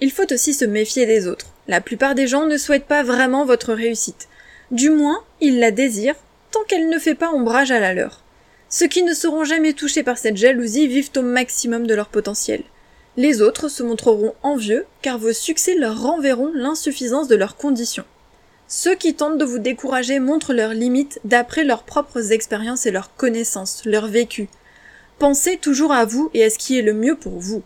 Il 0.00 0.12
faut 0.12 0.32
aussi 0.32 0.54
se 0.54 0.64
méfier 0.64 1.06
des 1.06 1.26
autres. 1.26 1.46
La 1.66 1.80
plupart 1.80 2.14
des 2.14 2.28
gens 2.28 2.46
ne 2.46 2.56
souhaitent 2.56 2.86
pas 2.86 3.02
vraiment 3.02 3.44
votre 3.44 3.74
réussite. 3.74 4.28
Du 4.70 4.90
moins, 4.90 5.22
il 5.40 5.58
la 5.58 5.72
désire 5.72 6.14
tant 6.52 6.62
qu'elle 6.68 6.88
ne 6.88 6.98
fait 6.98 7.14
pas 7.14 7.32
ombrage 7.32 7.72
à 7.72 7.80
la 7.80 7.92
leur. 7.92 8.22
Ceux 8.68 8.86
qui 8.86 9.02
ne 9.02 9.14
seront 9.14 9.44
jamais 9.44 9.72
touchés 9.72 10.04
par 10.04 10.16
cette 10.16 10.36
jalousie 10.36 10.86
vivent 10.86 11.10
au 11.16 11.22
maximum 11.22 11.88
de 11.88 11.94
leur 11.94 12.08
potentiel. 12.08 12.62
Les 13.16 13.42
autres 13.42 13.68
se 13.68 13.82
montreront 13.82 14.34
envieux 14.44 14.86
car 15.02 15.18
vos 15.18 15.32
succès 15.32 15.74
leur 15.74 16.00
renverront 16.00 16.52
l'insuffisance 16.54 17.26
de 17.26 17.34
leurs 17.34 17.56
conditions. 17.56 18.04
Ceux 18.68 18.94
qui 18.94 19.14
tentent 19.14 19.38
de 19.38 19.44
vous 19.44 19.58
décourager 19.58 20.20
montrent 20.20 20.54
leurs 20.54 20.74
limites 20.74 21.18
d'après 21.24 21.64
leurs 21.64 21.82
propres 21.82 22.30
expériences 22.30 22.86
et 22.86 22.92
leurs 22.92 23.16
connaissances, 23.16 23.84
leur 23.84 24.06
vécu. 24.06 24.48
Pensez 25.18 25.56
toujours 25.56 25.90
à 25.90 26.04
vous 26.04 26.30
et 26.32 26.44
à 26.44 26.50
ce 26.50 26.58
qui 26.58 26.78
est 26.78 26.82
le 26.82 26.94
mieux 26.94 27.16
pour 27.16 27.40
vous. 27.40 27.64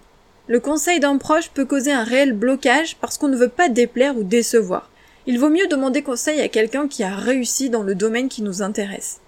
Le 0.48 0.60
conseil 0.60 1.00
d'un 1.00 1.18
proche 1.18 1.50
peut 1.50 1.66
causer 1.66 1.92
un 1.92 2.04
réel 2.04 2.32
blocage 2.32 2.96
parce 2.96 3.18
qu'on 3.18 3.28
ne 3.28 3.36
veut 3.36 3.50
pas 3.50 3.68
déplaire 3.68 4.16
ou 4.16 4.24
décevoir. 4.24 4.90
Il 5.26 5.38
vaut 5.38 5.48
mieux 5.48 5.66
demander 5.66 6.02
conseil 6.02 6.40
à 6.40 6.48
quelqu'un 6.48 6.86
qui 6.86 7.02
a 7.02 7.14
réussi 7.14 7.70
dans 7.70 7.82
le 7.82 7.94
domaine 7.94 8.28
qui 8.28 8.42
nous 8.42 8.60
intéresse. 8.62 9.20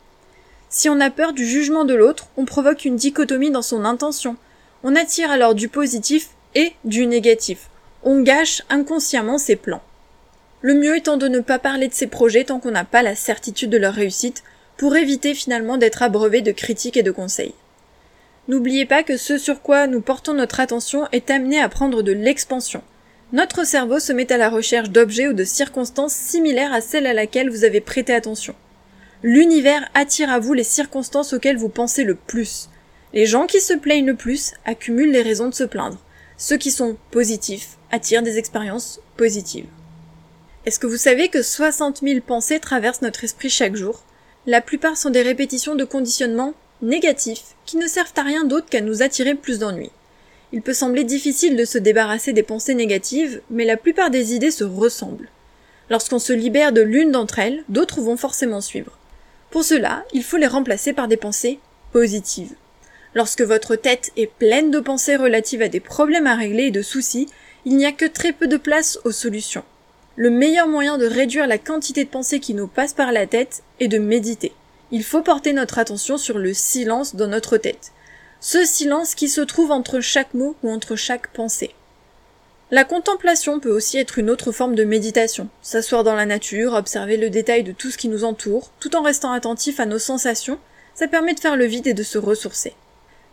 Si 0.69 0.89
on 0.89 1.01
a 1.01 1.11
peur 1.11 1.33
du 1.33 1.47
jugement 1.47 1.85
de 1.85 1.95
l'autre, 1.95 2.27
on 2.37 2.45
provoque 2.45 2.85
une 2.85 2.97
dichotomie 2.97 3.51
dans 3.51 3.63
son 3.63 3.85
intention. 3.85 4.37
On 4.85 4.95
attire 4.95 5.31
alors 5.31 5.55
du 5.55 5.69
positif 5.69 6.29
et 6.55 6.75
du 6.85 7.07
négatif. 7.07 7.71
On 8.03 8.21
gâche 8.21 8.63
inconsciemment 8.69 9.39
ses 9.39 9.57
plans. 9.57 9.83
Le 10.61 10.75
mieux 10.75 10.97
étant 10.97 11.17
de 11.17 11.29
ne 11.29 11.41
pas 11.41 11.59
parler 11.59 11.89
de 11.89 11.95
ses 11.95 12.09
projets 12.09 12.45
tant 12.45 12.61
qu'on 12.61 12.73
n'a 12.73 12.85
pas 12.85 13.03
la 13.03 13.15
certitude 13.15 13.71
de 13.71 13.79
leur 13.79 13.95
réussite, 13.95 14.43
pour 14.77 14.97
éviter 14.97 15.35
finalement 15.35 15.79
d'être 15.79 16.03
abreuvé 16.03 16.43
de 16.43 16.53
critiques 16.53 16.97
et 16.97 17.03
de 17.03 17.11
conseils. 17.11 17.55
N'oubliez 18.49 18.85
pas 18.85 19.03
que 19.03 19.17
ce 19.17 19.39
sur 19.39 19.63
quoi 19.63 19.87
nous 19.87 20.01
portons 20.01 20.35
notre 20.35 20.61
attention 20.61 21.09
est 21.13 21.31
amené 21.31 21.59
à 21.61 21.69
prendre 21.69 22.03
de 22.03 22.13
l'expansion. 22.13 22.83
Notre 23.33 23.67
cerveau 23.67 23.99
se 23.99 24.13
met 24.13 24.31
à 24.33 24.37
la 24.37 24.49
recherche 24.49 24.91
d'objets 24.91 25.27
ou 25.27 25.33
de 25.33 25.43
circonstances 25.43 26.15
similaires 26.15 26.73
à 26.73 26.81
celles 26.81 27.07
à 27.07 27.13
laquelle 27.13 27.51
vous 27.51 27.65
avez 27.65 27.81
prêté 27.81 28.15
attention. 28.15 28.55
L'univers 29.25 29.89
attire 29.95 30.31
à 30.31 30.39
vous 30.39 30.53
les 30.53 30.63
circonstances 30.63 31.33
auxquelles 31.33 31.57
vous 31.57 31.69
pensez 31.69 32.05
le 32.05 32.15
plus. 32.15 32.69
Les 33.13 33.27
gens 33.27 33.47
qui 33.47 33.61
se 33.61 33.75
plaignent 33.75 34.07
le 34.07 34.15
plus 34.15 34.53
accumulent 34.65 35.11
les 35.11 35.23
raisons 35.23 35.49
de 35.49 35.55
se 35.55 35.65
plaindre. 35.65 35.99
Ceux 36.37 36.57
qui 36.57 36.71
sont 36.71 36.97
positifs 37.11 37.79
attirent 37.91 38.23
des 38.23 38.39
expériences 38.39 39.01
positives. 39.17 39.67
Est-ce 40.65 40.79
que 40.79 40.87
vous 40.87 40.97
savez 40.97 41.29
que 41.29 41.43
60 41.43 42.03
000 42.03 42.21
pensées 42.21 42.61
traversent 42.61 43.03
notre 43.03 43.25
esprit 43.25 43.51
chaque 43.51 43.75
jour? 43.75 44.05
La 44.47 44.61
plupart 44.61 44.97
sont 44.97 45.11
des 45.11 45.23
répétitions 45.23 45.75
de 45.75 45.85
conditionnements 45.85 46.55
négatifs 46.81 47.57
qui 47.65 47.77
ne 47.77 47.89
servent 47.89 48.13
à 48.17 48.23
rien 48.23 48.45
d'autre 48.45 48.69
qu'à 48.69 48.81
nous 48.81 49.03
attirer 49.03 49.35
plus 49.35 49.59
d'ennuis. 49.59 49.91
Il 50.53 50.63
peut 50.63 50.75
sembler 50.75 51.05
difficile 51.05 51.57
de 51.57 51.65
se 51.65 51.79
débarrasser 51.79 52.33
des 52.33 52.43
pensées 52.43 52.75
négatives, 52.75 53.41
mais 53.51 53.65
la 53.65 53.77
plupart 53.77 54.11
des 54.11 54.35
idées 54.35 54.51
se 54.51 54.65
ressemblent. 54.65 55.29
Lorsqu'on 55.91 56.19
se 56.19 56.33
libère 56.33 56.73
de 56.73 56.83
l'une 56.83 57.11
d'entre 57.11 57.39
elles, 57.39 57.65
d'autres 57.69 58.01
vont 58.01 58.17
forcément 58.17 58.61
suivre. 58.61 58.99
Pour 59.51 59.65
cela, 59.65 60.05
il 60.13 60.23
faut 60.23 60.37
les 60.37 60.47
remplacer 60.47 60.93
par 60.93 61.09
des 61.09 61.17
pensées 61.17 61.59
positives. 61.93 62.55
Lorsque 63.15 63.43
votre 63.43 63.77
tête 63.77 64.13
est 64.17 64.31
pleine 64.31 64.71
de 64.71 64.81
pensées 64.81 65.17
relatives 65.17 65.63
à 65.63 65.69
des 65.69 65.81
problèmes 65.81 66.27
à 66.27 66.35
régler 66.35 66.65
et 66.65 66.71
de 66.71 66.83
soucis, 66.83 67.29
il 67.65 67.77
n'y 67.77 67.87
a 67.87 67.93
que 67.93 68.05
très 68.05 68.33
peu 68.33 68.47
de 68.47 68.57
place 68.57 68.99
aux 69.05 69.13
solutions. 69.13 69.65
Le 70.17 70.31
meilleur 70.31 70.69
moyen 70.69 70.99
de 70.99 71.07
réduire 71.07 71.47
la 71.47 71.59
quantité 71.59 72.05
de 72.05 72.11
pensées 72.11 72.41
qui 72.41 72.55
nous 72.55 72.69
passent 72.69 72.95
par 72.95 73.13
la 73.13 73.27
tête 73.27 73.63
est 73.81 73.89
de 73.89 73.99
méditer. 73.99 74.53
Il 74.93 75.03
faut 75.03 75.23
porter 75.23 75.53
notre 75.53 75.79
attention 75.79 76.17
sur 76.17 76.39
le 76.39 76.55
silence 76.55 77.17
dans 77.17 77.27
notre 77.27 77.57
tête 77.57 77.93
ce 78.41 78.65
silence 78.65 79.15
qui 79.15 79.29
se 79.29 79.41
trouve 79.41 79.71
entre 79.71 80.01
chaque 80.01 80.35
mot 80.35 80.57
ou 80.63 80.71
entre 80.71 80.97
chaque 80.97 81.29
pensée. 81.29 81.75
La 82.71 82.85
contemplation 82.85 83.61
peut 83.61 83.71
aussi 83.71 83.97
être 83.97 84.19
une 84.19 84.29
autre 84.29 84.51
forme 84.51 84.75
de 84.75 84.85
méditation. 84.85 85.49
S'asseoir 85.63 86.03
dans 86.03 86.17
la 86.17 86.27
nature, 86.27 86.75
observer 86.75 87.17
le 87.17 87.31
détail 87.31 87.63
de 87.63 87.73
tout 87.73 87.91
ce 87.91 87.99
qui 87.99 88.09
nous 88.09 88.25
entoure, 88.25 88.71
tout 88.81 88.97
en 88.97 89.03
restant 89.03 89.31
attentif 89.31 89.79
à 89.79 89.87
nos 89.87 90.01
sensations, 90.01 90.59
ça 90.95 91.07
permet 91.07 91.35
de 91.35 91.41
faire 91.41 91.57
le 91.57 91.67
vide 91.67 91.87
et 91.87 91.95
de 91.95 92.03
se 92.03 92.19
ressourcer. 92.19 92.75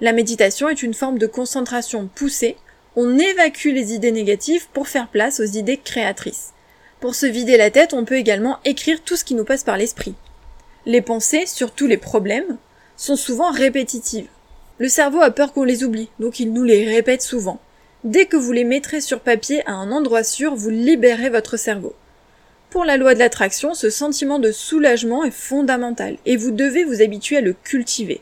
La 0.01 0.13
méditation 0.13 0.69
est 0.69 0.83
une 0.83 0.93
forme 0.93 1.17
de 1.17 1.27
concentration 1.27 2.09
poussée, 2.13 2.57
on 2.95 3.17
évacue 3.17 3.69
les 3.69 3.93
idées 3.93 4.11
négatives 4.11 4.67
pour 4.71 4.87
faire 4.87 5.07
place 5.07 5.39
aux 5.39 5.45
idées 5.45 5.77
créatrices. 5.77 6.51
Pour 6.99 7.15
se 7.15 7.25
vider 7.25 7.57
la 7.57 7.71
tête, 7.71 7.93
on 7.93 8.05
peut 8.05 8.17
également 8.17 8.59
écrire 8.65 9.01
tout 9.03 9.15
ce 9.15 9.23
qui 9.23 9.33
nous 9.33 9.45
passe 9.45 9.63
par 9.63 9.77
l'esprit. 9.77 10.13
Les 10.85 11.01
pensées, 11.01 11.45
surtout 11.47 11.87
les 11.87 11.97
problèmes, 11.97 12.57
sont 12.97 13.15
souvent 13.15 13.51
répétitives. 13.51 14.27
Le 14.79 14.89
cerveau 14.89 15.21
a 15.21 15.29
peur 15.29 15.53
qu'on 15.53 15.63
les 15.63 15.83
oublie, 15.83 16.09
donc 16.19 16.39
il 16.39 16.51
nous 16.51 16.63
les 16.63 16.89
répète 16.89 17.21
souvent. 17.21 17.59
Dès 18.03 18.25
que 18.25 18.37
vous 18.37 18.51
les 18.51 18.63
mettrez 18.63 19.01
sur 19.01 19.19
papier 19.19 19.65
à 19.67 19.73
un 19.73 19.91
endroit 19.91 20.23
sûr, 20.23 20.55
vous 20.55 20.71
libérez 20.71 21.29
votre 21.29 21.57
cerveau. 21.57 21.93
Pour 22.71 22.83
la 22.83 22.97
loi 22.97 23.13
de 23.13 23.19
l'attraction, 23.19 23.75
ce 23.75 23.91
sentiment 23.91 24.39
de 24.39 24.51
soulagement 24.51 25.23
est 25.23 25.31
fondamental 25.31 26.17
et 26.25 26.37
vous 26.37 26.49
devez 26.49 26.83
vous 26.83 27.03
habituer 27.03 27.37
à 27.37 27.41
le 27.41 27.53
cultiver. 27.53 28.21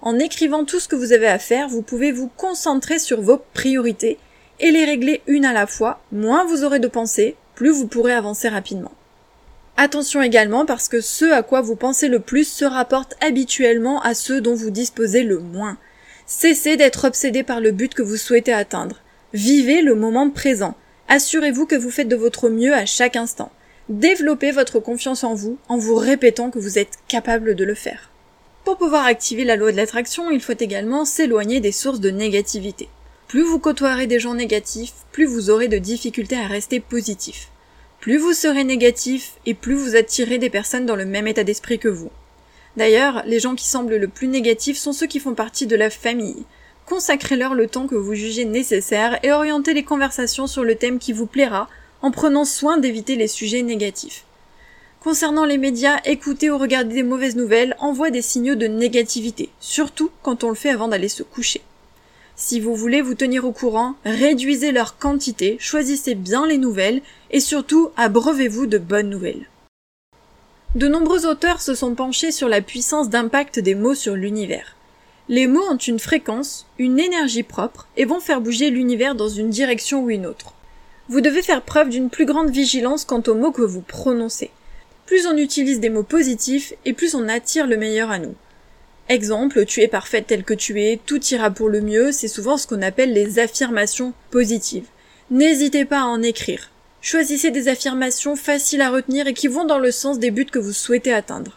En 0.00 0.18
écrivant 0.18 0.64
tout 0.64 0.80
ce 0.80 0.88
que 0.88 0.96
vous 0.96 1.12
avez 1.12 1.26
à 1.26 1.38
faire, 1.38 1.68
vous 1.68 1.82
pouvez 1.82 2.12
vous 2.12 2.30
concentrer 2.34 2.98
sur 2.98 3.20
vos 3.20 3.36
priorités 3.52 4.16
et 4.58 4.70
les 4.70 4.86
régler 4.86 5.20
une 5.26 5.44
à 5.44 5.52
la 5.52 5.66
fois. 5.66 6.00
Moins 6.12 6.46
vous 6.46 6.64
aurez 6.64 6.78
de 6.80 6.88
pensées, 6.88 7.36
plus 7.54 7.70
vous 7.70 7.86
pourrez 7.86 8.14
avancer 8.14 8.48
rapidement. 8.48 8.92
Attention 9.76 10.22
également 10.22 10.64
parce 10.64 10.88
que 10.88 11.02
ce 11.02 11.26
à 11.26 11.42
quoi 11.42 11.60
vous 11.60 11.76
pensez 11.76 12.08
le 12.08 12.20
plus 12.20 12.48
se 12.48 12.64
rapporte 12.64 13.16
habituellement 13.20 14.00
à 14.00 14.14
ceux 14.14 14.40
dont 14.40 14.54
vous 14.54 14.70
disposez 14.70 15.22
le 15.22 15.38
moins. 15.38 15.76
Cessez 16.32 16.76
d'être 16.76 17.08
obsédé 17.08 17.42
par 17.42 17.60
le 17.60 17.72
but 17.72 17.92
que 17.92 18.02
vous 18.02 18.16
souhaitez 18.16 18.52
atteindre. 18.52 19.00
Vivez 19.32 19.82
le 19.82 19.96
moment 19.96 20.30
présent. 20.30 20.76
Assurez-vous 21.08 21.66
que 21.66 21.74
vous 21.74 21.90
faites 21.90 22.06
de 22.06 22.14
votre 22.14 22.48
mieux 22.48 22.72
à 22.72 22.86
chaque 22.86 23.16
instant. 23.16 23.50
Développez 23.88 24.52
votre 24.52 24.78
confiance 24.78 25.24
en 25.24 25.34
vous 25.34 25.58
en 25.68 25.76
vous 25.76 25.96
répétant 25.96 26.52
que 26.52 26.60
vous 26.60 26.78
êtes 26.78 26.98
capable 27.08 27.56
de 27.56 27.64
le 27.64 27.74
faire. 27.74 28.10
Pour 28.64 28.78
pouvoir 28.78 29.06
activer 29.06 29.42
la 29.42 29.56
loi 29.56 29.72
de 29.72 29.76
l'attraction, 29.76 30.30
il 30.30 30.40
faut 30.40 30.52
également 30.52 31.04
s'éloigner 31.04 31.58
des 31.58 31.72
sources 31.72 31.98
de 31.98 32.10
négativité. 32.10 32.88
Plus 33.26 33.42
vous 33.42 33.58
côtoierez 33.58 34.06
des 34.06 34.20
gens 34.20 34.34
négatifs, 34.34 34.92
plus 35.10 35.26
vous 35.26 35.50
aurez 35.50 35.66
de 35.66 35.78
difficultés 35.78 36.36
à 36.36 36.46
rester 36.46 36.78
positif. 36.78 37.48
Plus 37.98 38.18
vous 38.18 38.34
serez 38.34 38.62
négatif 38.62 39.32
et 39.46 39.54
plus 39.54 39.74
vous 39.74 39.96
attirez 39.96 40.38
des 40.38 40.48
personnes 40.48 40.86
dans 40.86 40.96
le 40.96 41.06
même 41.06 41.26
état 41.26 41.42
d'esprit 41.42 41.80
que 41.80 41.88
vous. 41.88 42.10
D'ailleurs, 42.76 43.22
les 43.26 43.40
gens 43.40 43.54
qui 43.54 43.68
semblent 43.68 43.96
le 43.96 44.08
plus 44.08 44.28
négatifs 44.28 44.78
sont 44.78 44.92
ceux 44.92 45.06
qui 45.06 45.20
font 45.20 45.34
partie 45.34 45.66
de 45.66 45.76
la 45.76 45.90
famille, 45.90 46.44
consacrez-leur 46.86 47.54
le 47.54 47.68
temps 47.68 47.86
que 47.86 47.94
vous 47.94 48.14
jugez 48.14 48.44
nécessaire 48.44 49.18
et 49.22 49.32
orientez 49.32 49.74
les 49.74 49.84
conversations 49.84 50.46
sur 50.46 50.64
le 50.64 50.74
thème 50.74 50.98
qui 50.98 51.12
vous 51.12 51.26
plaira 51.26 51.68
en 52.02 52.10
prenant 52.10 52.44
soin 52.44 52.78
d'éviter 52.78 53.16
les 53.16 53.28
sujets 53.28 53.62
négatifs. 53.62 54.24
Concernant 55.00 55.44
les 55.44 55.56
médias, 55.56 56.00
écouter 56.04 56.50
ou 56.50 56.58
regarder 56.58 56.94
des 56.94 57.02
mauvaises 57.02 57.36
nouvelles 57.36 57.76
envoie 57.78 58.10
des 58.10 58.22
signaux 58.22 58.54
de 58.54 58.66
négativité, 58.66 59.50
surtout 59.60 60.10
quand 60.22 60.44
on 60.44 60.50
le 60.50 60.54
fait 60.54 60.70
avant 60.70 60.88
d'aller 60.88 61.08
se 61.08 61.22
coucher. 61.22 61.62
Si 62.34 62.58
vous 62.58 62.74
voulez 62.74 63.02
vous 63.02 63.14
tenir 63.14 63.44
au 63.44 63.52
courant, 63.52 63.96
réduisez 64.04 64.72
leur 64.72 64.98
quantité, 64.98 65.56
choisissez 65.60 66.14
bien 66.14 66.46
les 66.46 66.58
nouvelles 66.58 67.02
et 67.30 67.40
surtout 67.40 67.90
abreuvez-vous 67.96 68.66
de 68.66 68.78
bonnes 68.78 69.10
nouvelles. 69.10 69.46
De 70.76 70.86
nombreux 70.86 71.26
auteurs 71.26 71.60
se 71.60 71.74
sont 71.74 71.96
penchés 71.96 72.30
sur 72.30 72.48
la 72.48 72.60
puissance 72.60 73.10
d'impact 73.10 73.58
des 73.58 73.74
mots 73.74 73.96
sur 73.96 74.14
l'univers. 74.14 74.76
Les 75.28 75.48
mots 75.48 75.64
ont 75.68 75.76
une 75.76 75.98
fréquence, 75.98 76.64
une 76.78 77.00
énergie 77.00 77.42
propre 77.42 77.88
et 77.96 78.04
vont 78.04 78.20
faire 78.20 78.40
bouger 78.40 78.70
l'univers 78.70 79.16
dans 79.16 79.28
une 79.28 79.50
direction 79.50 80.04
ou 80.04 80.10
une 80.10 80.26
autre. 80.26 80.54
Vous 81.08 81.20
devez 81.20 81.42
faire 81.42 81.62
preuve 81.62 81.88
d'une 81.88 82.08
plus 82.08 82.24
grande 82.24 82.50
vigilance 82.50 83.04
quant 83.04 83.22
aux 83.26 83.34
mots 83.34 83.50
que 83.50 83.62
vous 83.62 83.80
prononcez. 83.80 84.52
Plus 85.06 85.26
on 85.26 85.36
utilise 85.36 85.80
des 85.80 85.90
mots 85.90 86.04
positifs 86.04 86.72
et 86.84 86.92
plus 86.92 87.16
on 87.16 87.28
attire 87.28 87.66
le 87.66 87.76
meilleur 87.76 88.12
à 88.12 88.20
nous. 88.20 88.36
Exemple, 89.08 89.66
tu 89.66 89.80
es 89.80 89.88
parfaite 89.88 90.28
telle 90.28 90.44
que 90.44 90.54
tu 90.54 90.80
es, 90.80 91.00
tout 91.04 91.20
ira 91.32 91.50
pour 91.50 91.68
le 91.68 91.80
mieux, 91.80 92.12
c'est 92.12 92.28
souvent 92.28 92.56
ce 92.56 92.68
qu'on 92.68 92.82
appelle 92.82 93.12
les 93.12 93.40
affirmations 93.40 94.12
positives. 94.30 94.86
N'hésitez 95.32 95.84
pas 95.84 96.02
à 96.02 96.04
en 96.04 96.22
écrire. 96.22 96.69
Choisissez 97.02 97.50
des 97.50 97.68
affirmations 97.68 98.36
faciles 98.36 98.82
à 98.82 98.90
retenir 98.90 99.26
et 99.26 99.32
qui 99.32 99.48
vont 99.48 99.64
dans 99.64 99.78
le 99.78 99.90
sens 99.90 100.18
des 100.18 100.30
buts 100.30 100.44
que 100.44 100.58
vous 100.58 100.74
souhaitez 100.74 101.14
atteindre. 101.14 101.56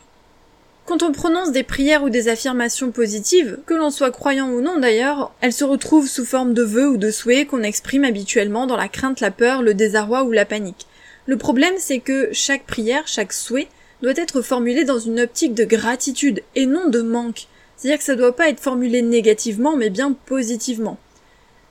Quand 0.85 1.03
on 1.03 1.11
prononce 1.11 1.51
des 1.51 1.63
prières 1.63 2.03
ou 2.03 2.09
des 2.09 2.29
affirmations 2.29 2.91
positives, 2.91 3.59
que 3.65 3.73
l'on 3.73 3.89
soit 3.89 4.11
croyant 4.11 4.49
ou 4.49 4.61
non 4.61 4.79
d'ailleurs, 4.79 5.33
elles 5.41 5.51
se 5.51 5.65
retrouvent 5.65 6.07
sous 6.07 6.25
forme 6.25 6.53
de 6.53 6.63
vœux 6.63 6.87
ou 6.87 6.97
de 6.97 7.11
souhaits 7.11 7.47
qu'on 7.47 7.61
exprime 7.61 8.05
habituellement 8.05 8.67
dans 8.67 8.77
la 8.77 8.87
crainte, 8.87 9.19
la 9.19 9.31
peur, 9.31 9.61
le 9.61 9.73
désarroi 9.73 10.23
ou 10.23 10.31
la 10.31 10.45
panique. 10.45 10.87
Le 11.25 11.37
problème 11.37 11.75
c'est 11.77 11.99
que 11.99 12.29
chaque 12.31 12.65
prière, 12.65 13.07
chaque 13.07 13.33
souhait 13.33 13.67
doit 14.01 14.13
être 14.15 14.41
formulé 14.41 14.85
dans 14.85 14.99
une 14.99 15.19
optique 15.19 15.55
de 15.55 15.65
gratitude 15.65 16.41
et 16.55 16.65
non 16.65 16.89
de 16.89 17.01
manque. 17.01 17.47
C'est-à-dire 17.75 17.97
que 17.97 18.05
ça 18.05 18.15
doit 18.15 18.35
pas 18.35 18.49
être 18.49 18.61
formulé 18.61 19.01
négativement 19.01 19.75
mais 19.75 19.89
bien 19.89 20.13
positivement. 20.13 20.97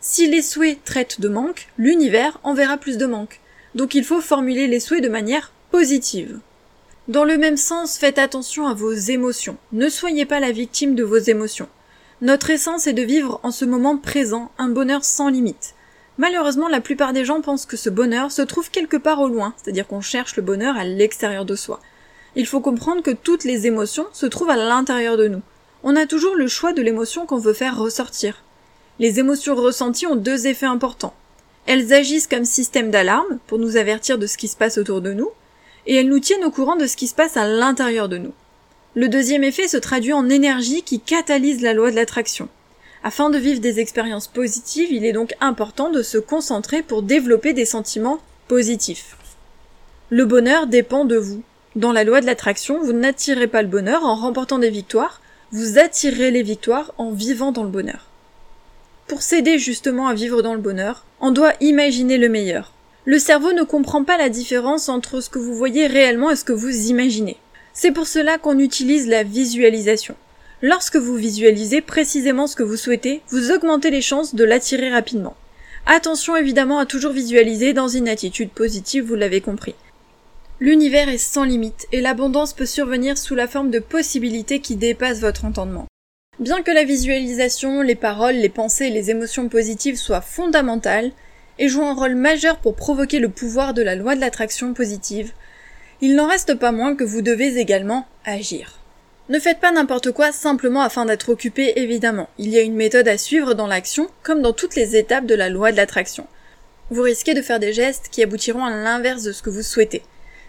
Si 0.01 0.27
les 0.27 0.43
souhaits 0.43 0.83
traitent 0.85 1.21
de 1.21 1.29
manque, 1.29 1.69
l'univers 1.79 2.39
enverra 2.45 2.77
plus 2.77 2.99
de 2.99 3.07
manque. 3.07 3.41
Donc 3.75 3.95
il 3.95 4.05
faut 4.05 4.21
formuler 4.21 4.67
les 4.67 4.81
souhaits 4.81 5.03
de 5.03 5.09
manière 5.09 5.53
positive. 5.71 6.39
Dans 7.09 7.25
le 7.25 7.39
même 7.39 7.57
sens, 7.57 7.99
faites 7.99 8.19
attention 8.19 8.67
à 8.67 8.75
vos 8.75 8.93
émotions. 8.93 9.57
Ne 9.73 9.89
soyez 9.89 10.25
pas 10.25 10.41
la 10.41 10.53
victime 10.53 10.95
de 10.95 11.03
vos 11.03 11.19
émotions. 11.19 11.69
Notre 12.21 12.51
essence 12.51 12.87
est 12.87 12.93
de 12.93 13.03
vivre 13.03 13.41
en 13.43 13.51
ce 13.51 13.65
moment 13.65 13.97
présent 13.97 14.53
un 14.59 14.69
bonheur 14.69 15.05
sans 15.05 15.29
limite. 15.29 15.75
Malheureusement, 16.19 16.69
la 16.69 16.81
plupart 16.81 17.13
des 17.13 17.25
gens 17.25 17.41
pensent 17.41 17.67
que 17.67 17.77
ce 17.77 17.91
bonheur 17.91 18.31
se 18.31 18.43
trouve 18.43 18.71
quelque 18.71 18.97
part 18.97 19.21
au 19.21 19.29
loin, 19.29 19.55
c'est-à-dire 19.57 19.89
qu'on 19.89 20.03
cherche 20.03 20.37
le 20.37 20.43
bonheur 20.43 20.77
à 20.77 20.85
l'extérieur 20.85 21.45
de 21.45 21.57
soi. 21.57 21.81
Il 22.37 22.47
faut 22.47 22.61
comprendre 22.61 23.03
que 23.03 23.11
toutes 23.11 23.45
les 23.45 23.67
émotions 23.67 24.07
se 24.13 24.27
trouvent 24.27 24.51
à 24.51 24.57
l'intérieur 24.57 25.17
de 25.17 25.29
nous. 25.29 25.43
On 25.83 25.97
a 25.97 26.07
toujours 26.07 26.37
le 26.37 26.47
choix 26.47 26.73
de 26.73 26.83
l'émotion 26.83 27.27
qu'on 27.27 27.39
veut 27.39 27.53
faire 27.53 27.77
ressortir. 27.77 28.45
Les 29.01 29.19
émotions 29.19 29.57
ressenties 29.57 30.07
ont 30.07 30.15
deux 30.15 30.47
effets 30.47 30.67
importants. 30.67 31.15
Elles 31.67 31.93
agissent 31.93 32.27
comme 32.27 32.45
système 32.45 32.91
d'alarme 32.91 33.39
pour 33.47 33.59
nous 33.59 33.77
avertir 33.77 34.19
de 34.19 34.27
ce 34.27 34.37
qui 34.37 34.49
se 34.49 34.57
passe 34.57 34.79
autour 34.79 35.01
de 35.01 35.13
nous, 35.13 35.31
et 35.87 35.95
elles 35.97 36.09
nous 36.09 36.21
tiennent 36.21 36.45
au 36.45 36.51
courant 36.51 36.77
de 36.77 36.87
ce 36.87 36.97
qui 36.97 37.07
se 37.07 37.15
passe 37.15 37.37
à 37.37 37.47
l'intérieur 37.47 38.09
de 38.09 38.19
nous. 38.19 38.33
Le 38.95 39.09
deuxième 39.09 39.45
effet 39.45 39.69
se 39.69 39.77
traduit 39.77 40.13
en 40.13 40.29
énergie 40.29 40.83
qui 40.83 41.01
catalyse 41.01 41.63
la 41.63 41.73
loi 41.73 41.91
de 41.91 41.97
l'attraction. 41.97 42.49
Afin 43.05 43.31
de 43.31 43.39
vivre 43.39 43.61
des 43.61 43.81
expériences 43.81 44.29
positives, 44.29 44.93
il 44.93 45.05
est 45.05 45.13
donc 45.13 45.35
important 45.41 45.91
de 45.91 46.03
se 46.03 46.19
concentrer 46.19 46.83
pour 46.83 47.03
développer 47.03 47.53
des 47.53 47.65
sentiments 47.65 48.21
positifs. 48.49 49.17
Le 50.11 50.25
bonheur 50.25 50.67
dépend 50.67 51.05
de 51.05 51.17
vous. 51.17 51.43
Dans 51.75 51.91
la 51.91 52.05
loi 52.05 52.21
de 52.21 52.27
l'attraction, 52.27 52.81
vous 52.83 52.93
n'attirez 52.93 53.47
pas 53.47 53.63
le 53.63 53.69
bonheur 53.69 54.05
en 54.05 54.15
remportant 54.15 54.59
des 54.59 54.71
victoires, 54.71 55.23
vous 55.53 55.79
attirez 55.79 56.31
les 56.31 56.43
victoires 56.43 56.93
en 56.99 57.13
vivant 57.13 57.51
dans 57.51 57.65
le 57.65 57.71
bonheur. 57.71 58.12
Pour 59.07 59.23
s'aider 59.23 59.59
justement 59.59 60.07
à 60.07 60.15
vivre 60.15 60.43
dans 60.43 60.55
le 60.55 60.61
bonheur, 60.61 61.05
on 61.21 61.31
doit 61.31 61.55
imaginer 61.61 62.19
le 62.19 62.29
meilleur. 62.29 62.73
Le 63.05 63.19
cerveau 63.19 63.53
ne 63.53 63.63
comprend 63.63 64.05
pas 64.05 64.17
la 64.17 64.29
différence 64.29 64.89
entre 64.89 65.21
ce 65.21 65.29
que 65.29 65.39
vous 65.39 65.55
voyez 65.55 65.87
réellement 65.87 66.31
et 66.31 66.37
ce 66.37 66.45
que 66.45 66.53
vous 66.53 66.89
imaginez. 66.89 67.37
C'est 67.75 67.93
pour 67.93 68.07
cela 68.07 68.39
qu'on 68.39 68.59
utilise 68.59 69.09
la 69.09 69.23
visualisation. 69.23 70.15
Lorsque 70.61 70.97
vous 70.97 71.17
visualisez 71.17 71.81
précisément 71.81 72.47
ce 72.47 72.55
que 72.55 72.63
vous 72.63 72.77
souhaitez, 72.77 73.23
vous 73.29 73.51
augmentez 73.51 73.91
les 73.91 74.03
chances 74.03 74.35
de 74.35 74.45
l'attirer 74.45 74.91
rapidement. 74.91 75.37
Attention 75.87 76.37
évidemment 76.37 76.79
à 76.79 76.87
toujours 76.87 77.13
visualiser 77.13 77.73
dans 77.73 77.89
une 77.89 78.09
attitude 78.09 78.51
positive, 78.51 79.05
vous 79.05 79.17
l'avez 79.17 79.41
compris. 79.41 79.75
L'univers 80.61 81.09
est 81.09 81.19
sans 81.19 81.43
limite 81.43 81.89
et 81.91 82.01
l'abondance 82.01 82.53
peut 82.53 82.67
survenir 82.67 83.19
sous 83.19 83.35
la 83.35 83.49
forme 83.49 83.73
de 83.73 83.81
possibilités 83.81 84.61
qui 84.61 84.77
dépassent 84.77 85.21
votre 85.21 85.45
entendement. 85.45 85.89
Bien 86.43 86.65
que 86.65 86.73
la 86.73 86.83
visualisation, 86.83 87.83
les 87.83 87.95
paroles, 87.95 88.35
les 88.35 88.49
pensées 88.49 88.87
et 88.87 88.91
les 88.91 89.13
émotions 89.13 89.49
positives 89.49 89.95
soient 89.95 90.21
fondamentales, 90.21 91.13
et 91.61 91.69
joue 91.69 91.85
un 91.85 91.95
rôle 91.95 92.17
majeur 92.17 92.59
pour 92.59 92.75
provoquer 92.75 93.21
le 93.21 93.29
pouvoir 93.29 93.75
de 93.75 93.83
la 93.83 93.95
loi 93.95 94.17
de 94.17 94.21
l'attraction 94.21 94.75
positive, 94.75 95.31
il 96.01 96.17
n'en 96.17 96.27
reste 96.27 96.55
pas 96.55 96.73
moins 96.73 96.97
que 96.97 97.05
vous 97.05 97.23
devez 97.23 97.59
également 97.59 98.09
agir. 98.25 98.81
Ne 99.29 99.39
faites 99.39 99.61
pas 99.61 99.71
n'importe 99.71 100.11
quoi 100.11 100.33
simplement 100.33 100.83
afin 100.83 101.05
d'être 101.05 101.29
occupé, 101.29 101.75
évidemment. 101.77 102.29
Il 102.39 102.49
y 102.49 102.59
a 102.59 102.63
une 102.63 102.75
méthode 102.75 103.07
à 103.07 103.19
suivre 103.19 103.55
dans 103.55 103.69
l'action, 103.69 104.09
comme 104.25 104.43
dans 104.43 104.53
toutes 104.53 104.75
les 104.75 104.97
étapes 104.97 105.27
de 105.27 105.37
la 105.37 105.49
loi 105.49 105.71
de 105.71 105.77
l'attraction. 105.77 106.27
Vous 106.91 107.03
risquez 107.03 107.35
de 107.35 107.43
faire 107.43 107.61
des 107.61 107.73
gestes 107.73 108.09
qui 108.11 108.21
aboutiront 108.21 108.65
à 108.65 108.71
l'inverse 108.71 109.23
de 109.23 109.31
ce 109.31 109.43
que 109.43 109.51
vous 109.51 109.63
souhaitez. 109.63 110.03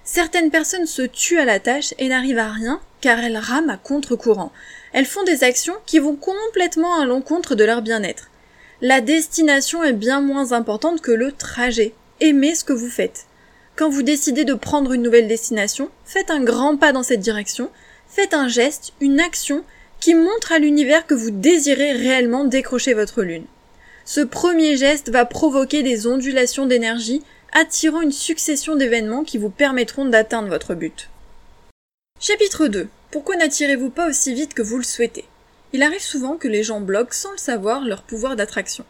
Certaines 0.04 0.52
personnes 0.52 0.86
se 0.86 1.02
tuent 1.02 1.40
à 1.40 1.46
la 1.46 1.60
tâche 1.60 1.94
et 1.98 2.10
n'arrivent 2.10 2.40
à 2.40 2.52
rien 2.52 2.82
car 3.02 3.20
elles 3.20 3.38
rament 3.38 3.70
à 3.70 3.78
contre-courant. 3.78 4.52
Elles 4.94 5.06
font 5.06 5.24
des 5.24 5.44
actions 5.44 5.76
qui 5.86 6.00
vont 6.00 6.16
complètement 6.16 7.00
à 7.00 7.06
l'encontre 7.06 7.56
de 7.56 7.66
leur 7.66 7.82
bien-être 7.82 8.30
la 8.84 9.00
destination 9.00 9.82
est 9.82 9.94
bien 9.94 10.20
moins 10.20 10.52
importante 10.52 11.00
que 11.00 11.14
le 11.14 11.32
trajet. 11.32 11.94
Aimez 12.20 12.54
ce 12.54 12.66
que 12.66 12.74
vous 12.74 12.90
faites. 12.90 13.28
Quand 13.78 13.90
vous 13.90 14.04
décidez 14.04 14.44
de 14.44 14.54
prendre 14.54 14.92
une 14.92 15.02
nouvelle 15.02 15.30
destination, 15.30 15.90
faites 16.04 16.30
un 16.30 16.44
grand 16.44 16.76
pas 16.76 16.92
dans 16.92 17.02
cette 17.02 17.22
direction, 17.22 17.70
faites 18.10 18.34
un 18.34 18.50
geste, 18.50 18.92
une 19.00 19.22
action 19.22 19.64
qui 20.02 20.16
montre 20.16 20.52
à 20.52 20.60
l'univers 20.60 21.08
que 21.08 21.14
vous 21.14 21.32
désirez 21.32 21.94
réellement 21.94 22.44
décrocher 22.44 22.94
votre 22.94 23.24
lune. 23.24 23.46
Ce 24.04 24.20
premier 24.20 24.76
geste 24.76 25.10
va 25.10 25.24
provoquer 25.24 25.82
des 25.82 26.06
ondulations 26.06 26.66
d'énergie, 26.66 27.24
attirant 27.56 28.02
une 28.02 28.12
succession 28.12 28.76
d'événements 28.76 29.24
qui 29.24 29.38
vous 29.38 29.52
permettront 29.52 30.06
d'atteindre 30.06 30.50
votre 30.50 30.74
but. 30.74 31.10
Chapitre 32.20 32.68
2. 32.68 32.88
Pourquoi 33.12 33.36
n'attirez-vous 33.36 33.92
pas 33.92 34.10
aussi 34.10 34.34
vite 34.34 34.56
que 34.56 34.64
vous 34.64 34.78
le 34.78 34.84
souhaitez? 34.84 35.26
Il 35.72 35.84
arrive 35.84 36.02
souvent 36.02 36.38
que 36.38 36.48
les 36.48 36.64
gens 36.64 36.82
bloquent 36.82 37.14
sans 37.14 37.32
le 37.32 37.38
savoir 37.38 37.84
leur 37.84 38.02
pouvoir 38.02 38.36
d'attraction. 38.36 38.86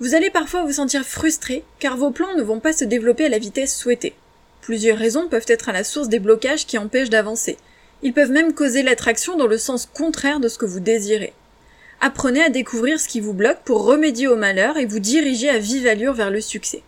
Vous 0.00 0.14
allez 0.14 0.30
parfois 0.30 0.64
vous 0.64 0.72
sentir 0.72 1.04
frustré 1.04 1.62
car 1.78 1.96
vos 1.96 2.10
plans 2.10 2.34
ne 2.36 2.42
vont 2.42 2.58
pas 2.58 2.72
se 2.72 2.84
développer 2.84 3.26
à 3.26 3.28
la 3.28 3.38
vitesse 3.38 3.76
souhaitée. 3.76 4.14
Plusieurs 4.60 4.98
raisons 4.98 5.28
peuvent 5.28 5.46
être 5.46 5.68
à 5.68 5.72
la 5.72 5.84
source 5.84 6.08
des 6.08 6.18
blocages 6.18 6.66
qui 6.66 6.78
empêchent 6.78 7.10
d'avancer. 7.10 7.58
Ils 8.02 8.14
peuvent 8.14 8.30
même 8.30 8.54
causer 8.54 8.82
l'attraction 8.82 9.36
dans 9.36 9.46
le 9.46 9.58
sens 9.58 9.86
contraire 9.86 10.40
de 10.40 10.48
ce 10.48 10.58
que 10.58 10.66
vous 10.66 10.80
désirez. 10.80 11.32
Apprenez 12.00 12.42
à 12.42 12.48
découvrir 12.48 12.98
ce 12.98 13.08
qui 13.08 13.20
vous 13.20 13.34
bloque 13.34 13.60
pour 13.64 13.84
remédier 13.84 14.26
au 14.26 14.36
malheur 14.36 14.78
et 14.78 14.86
vous 14.86 15.00
diriger 15.00 15.50
à 15.50 15.58
vive 15.58 15.86
allure 15.86 16.14
vers 16.14 16.30
le 16.30 16.40
succès. 16.40 16.82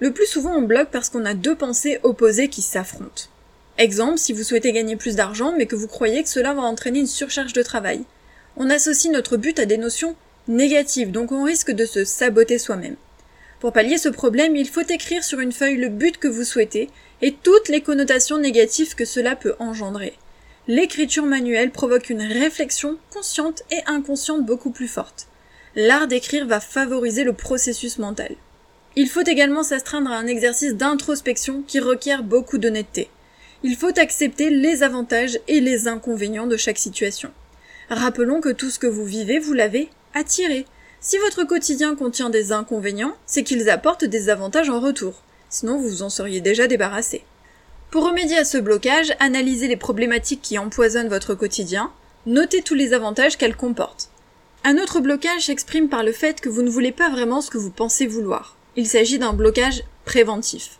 Le 0.00 0.12
plus 0.12 0.26
souvent 0.26 0.56
on 0.56 0.62
bloque 0.62 0.90
parce 0.90 1.10
qu'on 1.10 1.26
a 1.26 1.34
deux 1.34 1.54
pensées 1.54 2.00
opposées 2.02 2.48
qui 2.48 2.62
s'affrontent. 2.62 3.24
Exemple, 3.76 4.18
si 4.18 4.32
vous 4.32 4.42
souhaitez 4.42 4.72
gagner 4.72 4.96
plus 4.96 5.14
d'argent 5.14 5.54
mais 5.56 5.66
que 5.66 5.76
vous 5.76 5.88
croyez 5.88 6.22
que 6.22 6.28
cela 6.28 6.54
va 6.54 6.62
entraîner 6.62 7.00
une 7.00 7.06
surcharge 7.06 7.52
de 7.52 7.62
travail. 7.62 8.02
On 8.56 8.70
associe 8.70 9.12
notre 9.12 9.36
but 9.36 9.58
à 9.58 9.66
des 9.66 9.76
notions 9.76 10.16
négatives, 10.48 11.10
donc 11.10 11.32
on 11.32 11.44
risque 11.44 11.70
de 11.70 11.84
se 11.84 12.04
saboter 12.04 12.58
soi-même. 12.58 12.96
Pour 13.60 13.74
pallier 13.74 13.98
ce 13.98 14.08
problème, 14.08 14.56
il 14.56 14.68
faut 14.68 14.80
écrire 14.88 15.22
sur 15.22 15.38
une 15.38 15.52
feuille 15.52 15.76
le 15.76 15.90
but 15.90 16.16
que 16.16 16.28
vous 16.28 16.44
souhaitez 16.44 16.88
et 17.20 17.32
toutes 17.32 17.68
les 17.68 17.82
connotations 17.82 18.38
négatives 18.38 18.94
que 18.94 19.04
cela 19.04 19.36
peut 19.36 19.54
engendrer. 19.58 20.14
L'écriture 20.66 21.26
manuelle 21.26 21.70
provoque 21.70 22.08
une 22.08 22.22
réflexion 22.22 22.96
consciente 23.12 23.62
et 23.70 23.82
inconsciente 23.86 24.46
beaucoup 24.46 24.70
plus 24.70 24.88
forte. 24.88 25.26
L'art 25.76 26.06
d'écrire 26.06 26.46
va 26.46 26.60
favoriser 26.60 27.22
le 27.22 27.34
processus 27.34 27.98
mental. 27.98 28.34
Il 28.96 29.08
faut 29.08 29.22
également 29.22 29.62
s'astreindre 29.62 30.10
à 30.10 30.16
un 30.16 30.26
exercice 30.26 30.74
d'introspection 30.74 31.62
qui 31.66 31.78
requiert 31.78 32.24
beaucoup 32.24 32.58
d'honnêteté. 32.58 33.08
Il 33.62 33.76
faut 33.76 33.98
accepter 33.98 34.50
les 34.50 34.82
avantages 34.82 35.38
et 35.46 35.60
les 35.60 35.86
inconvénients 35.86 36.48
de 36.48 36.56
chaque 36.56 36.78
situation. 36.78 37.30
Rappelons 37.88 38.40
que 38.40 38.48
tout 38.48 38.70
ce 38.70 38.78
que 38.78 38.86
vous 38.88 39.04
vivez, 39.04 39.38
vous 39.38 39.52
l'avez 39.52 39.90
attiré. 40.14 40.64
Si 41.00 41.18
votre 41.18 41.44
quotidien 41.44 41.94
contient 41.94 42.30
des 42.30 42.52
inconvénients, 42.52 43.16
c'est 43.26 43.44
qu'ils 43.44 43.70
apportent 43.70 44.04
des 44.04 44.28
avantages 44.28 44.70
en 44.70 44.80
retour. 44.80 45.22
Sinon, 45.48 45.78
vous 45.78 45.88
vous 45.88 46.02
en 46.02 46.10
seriez 46.10 46.40
déjà 46.40 46.66
débarrassé. 46.66 47.22
Pour 47.90 48.04
remédier 48.04 48.38
à 48.38 48.44
ce 48.44 48.58
blocage, 48.58 49.14
analysez 49.18 49.68
les 49.68 49.76
problématiques 49.76 50.42
qui 50.42 50.58
empoisonnent 50.58 51.08
votre 51.08 51.34
quotidien, 51.34 51.92
notez 52.26 52.62
tous 52.62 52.74
les 52.74 52.92
avantages 52.92 53.36
qu'elles 53.36 53.56
comportent. 53.56 54.10
Un 54.62 54.78
autre 54.78 55.00
blocage 55.00 55.46
s'exprime 55.46 55.88
par 55.88 56.02
le 56.02 56.12
fait 56.12 56.40
que 56.40 56.48
vous 56.48 56.62
ne 56.62 56.70
voulez 56.70 56.92
pas 56.92 57.08
vraiment 57.08 57.40
ce 57.40 57.50
que 57.50 57.58
vous 57.58 57.70
pensez 57.70 58.06
vouloir. 58.06 58.56
Il 58.76 58.86
s'agit 58.86 59.18
d'un 59.18 59.32
blocage 59.32 59.82
préventif. 60.04 60.78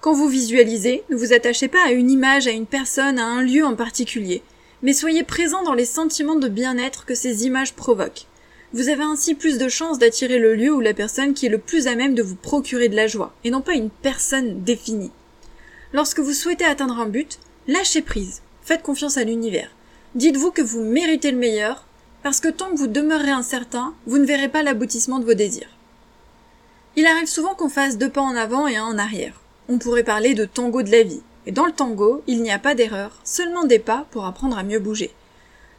Quand 0.00 0.14
vous 0.14 0.28
visualisez, 0.28 1.04
ne 1.10 1.16
vous 1.16 1.34
attachez 1.34 1.68
pas 1.68 1.84
à 1.84 1.90
une 1.90 2.10
image, 2.10 2.46
à 2.46 2.52
une 2.52 2.64
personne, 2.64 3.18
à 3.18 3.26
un 3.26 3.42
lieu 3.42 3.66
en 3.66 3.76
particulier, 3.76 4.42
mais 4.82 4.94
soyez 4.94 5.24
présent 5.24 5.62
dans 5.62 5.74
les 5.74 5.84
sentiments 5.84 6.36
de 6.36 6.48
bien-être 6.48 7.04
que 7.04 7.14
ces 7.14 7.44
images 7.44 7.74
provoquent. 7.74 8.26
Vous 8.72 8.88
avez 8.88 9.02
ainsi 9.02 9.34
plus 9.34 9.58
de 9.58 9.68
chances 9.68 9.98
d'attirer 9.98 10.38
le 10.38 10.54
lieu 10.54 10.72
ou 10.72 10.80
la 10.80 10.94
personne 10.94 11.34
qui 11.34 11.46
est 11.46 11.50
le 11.50 11.58
plus 11.58 11.86
à 11.86 11.96
même 11.96 12.14
de 12.14 12.22
vous 12.22 12.36
procurer 12.36 12.88
de 12.88 12.96
la 12.96 13.06
joie, 13.06 13.34
et 13.44 13.50
non 13.50 13.60
pas 13.60 13.74
une 13.74 13.90
personne 13.90 14.62
définie. 14.62 15.12
Lorsque 15.92 16.20
vous 16.20 16.32
souhaitez 16.32 16.64
atteindre 16.64 16.98
un 16.98 17.08
but, 17.08 17.38
lâchez 17.66 18.00
prise, 18.00 18.40
faites 18.62 18.82
confiance 18.82 19.18
à 19.18 19.24
l'univers. 19.24 19.70
Dites-vous 20.14 20.50
que 20.50 20.62
vous 20.62 20.82
méritez 20.82 21.30
le 21.30 21.38
meilleur, 21.38 21.84
parce 22.22 22.40
que 22.40 22.48
tant 22.48 22.70
que 22.70 22.78
vous 22.78 22.86
demeurez 22.86 23.30
incertain, 23.30 23.94
vous 24.06 24.16
ne 24.16 24.26
verrez 24.26 24.48
pas 24.48 24.62
l'aboutissement 24.62 25.18
de 25.18 25.26
vos 25.26 25.34
désirs. 25.34 25.77
Il 26.96 27.06
arrive 27.06 27.28
souvent 27.28 27.54
qu'on 27.54 27.68
fasse 27.68 27.98
deux 27.98 28.10
pas 28.10 28.22
en 28.22 28.36
avant 28.36 28.66
et 28.66 28.76
un 28.76 28.84
en 28.84 28.98
arrière 28.98 29.40
on 29.68 29.78
pourrait 29.78 30.04
parler 30.04 30.34
de 30.34 30.46
tango 30.46 30.82
de 30.82 30.90
la 30.90 31.02
vie. 31.02 31.20
Et 31.46 31.52
dans 31.52 31.66
le 31.66 31.72
tango, 31.72 32.22
il 32.26 32.42
n'y 32.42 32.50
a 32.50 32.58
pas 32.58 32.74
d'erreur, 32.74 33.12
seulement 33.24 33.64
des 33.64 33.78
pas 33.78 34.06
pour 34.10 34.24
apprendre 34.24 34.58
à 34.58 34.62
mieux 34.62 34.78
bouger. 34.78 35.12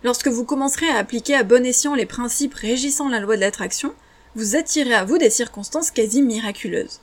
Lorsque 0.04 0.28
vous 0.28 0.46
commencerez 0.46 0.88
à 0.90 0.98
appliquer 0.98 1.36
à 1.36 1.44
bon 1.44 1.66
escient 1.66 1.96
les 1.96 2.06
principes 2.06 2.54
régissant 2.54 3.10
la 3.10 3.20
loi 3.20 3.36
de 3.36 3.42
l'attraction, 3.42 3.94
vous 4.36 4.56
attirez 4.56 4.94
à 4.94 5.04
vous 5.04 5.18
des 5.18 5.30
circonstances 5.30 5.92
quasi 5.92 6.22
miraculeuses. 6.22 7.02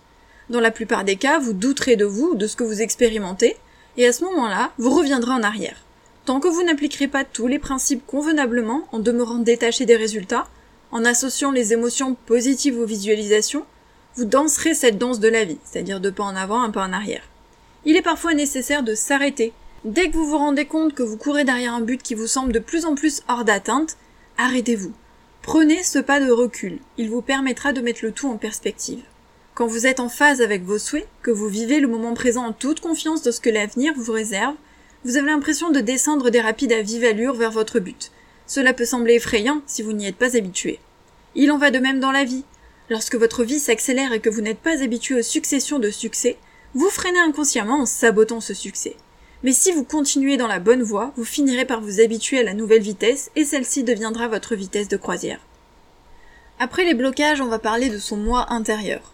Dans 0.48 0.60
la 0.60 0.70
plupart 0.70 1.04
des 1.04 1.16
cas, 1.16 1.38
vous 1.38 1.52
douterez 1.52 1.96
de 1.96 2.04
vous, 2.04 2.34
de 2.34 2.46
ce 2.46 2.56
que 2.56 2.64
vous 2.64 2.80
expérimentez, 2.80 3.56
et 3.96 4.06
à 4.06 4.12
ce 4.12 4.24
moment-là, 4.24 4.70
vous 4.78 4.90
reviendrez 4.90 5.32
en 5.32 5.42
arrière. 5.42 5.82
Tant 6.24 6.40
que 6.40 6.48
vous 6.48 6.62
n'appliquerez 6.62 7.08
pas 7.08 7.24
tous 7.24 7.48
les 7.48 7.58
principes 7.58 8.06
convenablement 8.06 8.86
en 8.92 9.00
demeurant 9.00 9.38
détaché 9.38 9.86
des 9.86 9.96
résultats, 9.96 10.46
en 10.92 11.04
associant 11.04 11.50
les 11.50 11.72
émotions 11.72 12.14
positives 12.26 12.78
aux 12.78 12.86
visualisations, 12.86 13.64
vous 14.16 14.24
danserez 14.24 14.74
cette 14.74 14.98
danse 14.98 15.20
de 15.20 15.28
la 15.28 15.44
vie, 15.44 15.58
c'est-à-dire 15.64 16.00
deux 16.00 16.12
pas 16.12 16.24
en 16.24 16.36
avant, 16.36 16.62
un 16.62 16.70
pas 16.70 16.84
en 16.84 16.92
arrière. 16.92 17.22
Il 17.84 17.96
est 17.96 18.02
parfois 18.02 18.34
nécessaire 18.34 18.82
de 18.82 18.94
s'arrêter. 18.94 19.52
Dès 19.84 20.10
que 20.10 20.16
vous 20.16 20.26
vous 20.26 20.38
rendez 20.38 20.64
compte 20.64 20.94
que 20.94 21.02
vous 21.02 21.18
courez 21.18 21.44
derrière 21.44 21.74
un 21.74 21.80
but 21.80 22.02
qui 22.02 22.14
vous 22.14 22.26
semble 22.26 22.52
de 22.52 22.58
plus 22.58 22.86
en 22.86 22.94
plus 22.94 23.22
hors 23.28 23.44
d'atteinte, 23.44 23.96
arrêtez-vous. 24.38 24.92
Prenez 25.42 25.82
ce 25.82 25.98
pas 25.98 26.18
de 26.18 26.30
recul, 26.30 26.80
il 26.98 27.10
vous 27.10 27.22
permettra 27.22 27.72
de 27.72 27.80
mettre 27.80 28.04
le 28.04 28.10
tout 28.10 28.28
en 28.28 28.36
perspective. 28.36 29.02
Quand 29.54 29.66
vous 29.66 29.86
êtes 29.86 30.00
en 30.00 30.08
phase 30.08 30.40
avec 30.40 30.64
vos 30.64 30.78
souhaits, 30.78 31.06
que 31.22 31.30
vous 31.30 31.48
vivez 31.48 31.78
le 31.78 31.88
moment 31.88 32.14
présent 32.14 32.46
en 32.46 32.52
toute 32.52 32.80
confiance 32.80 33.22
de 33.22 33.30
ce 33.30 33.40
que 33.40 33.50
l'avenir 33.50 33.92
vous 33.96 34.12
réserve, 34.12 34.54
vous 35.04 35.16
avez 35.16 35.28
l'impression 35.28 35.70
de 35.70 35.80
descendre 35.80 36.30
des 36.30 36.40
rapides 36.40 36.72
à 36.72 36.82
vive 36.82 37.04
allure 37.04 37.34
vers 37.34 37.52
votre 37.52 37.78
but. 37.78 38.10
Cela 38.46 38.72
peut 38.72 38.84
sembler 38.84 39.14
effrayant 39.14 39.62
si 39.66 39.82
vous 39.82 39.92
n'y 39.92 40.06
êtes 40.06 40.16
pas 40.16 40.36
habitué. 40.36 40.80
Il 41.36 41.52
en 41.52 41.58
va 41.58 41.70
de 41.70 41.78
même 41.78 42.00
dans 42.00 42.12
la 42.12 42.24
vie. 42.24 42.44
Lorsque 42.88 43.16
votre 43.16 43.42
vie 43.42 43.58
s'accélère 43.58 44.12
et 44.12 44.20
que 44.20 44.30
vous 44.30 44.40
n'êtes 44.40 44.60
pas 44.60 44.82
habitué 44.82 45.18
aux 45.18 45.22
successions 45.22 45.80
de 45.80 45.90
succès, 45.90 46.36
vous 46.74 46.88
freinez 46.88 47.18
inconsciemment 47.18 47.80
en 47.80 47.86
sabotant 47.86 48.40
ce 48.40 48.54
succès. 48.54 48.96
Mais 49.42 49.52
si 49.52 49.72
vous 49.72 49.84
continuez 49.84 50.36
dans 50.36 50.46
la 50.46 50.60
bonne 50.60 50.82
voie, 50.82 51.12
vous 51.16 51.24
finirez 51.24 51.64
par 51.64 51.80
vous 51.80 52.00
habituer 52.00 52.38
à 52.38 52.42
la 52.44 52.54
nouvelle 52.54 52.82
vitesse 52.82 53.30
et 53.34 53.44
celle-ci 53.44 53.82
deviendra 53.82 54.28
votre 54.28 54.54
vitesse 54.54 54.88
de 54.88 54.96
croisière. 54.96 55.40
Après 56.58 56.84
les 56.84 56.94
blocages, 56.94 57.40
on 57.40 57.48
va 57.48 57.58
parler 57.58 57.88
de 57.88 57.98
son 57.98 58.16
moi 58.16 58.46
intérieur. 58.50 59.12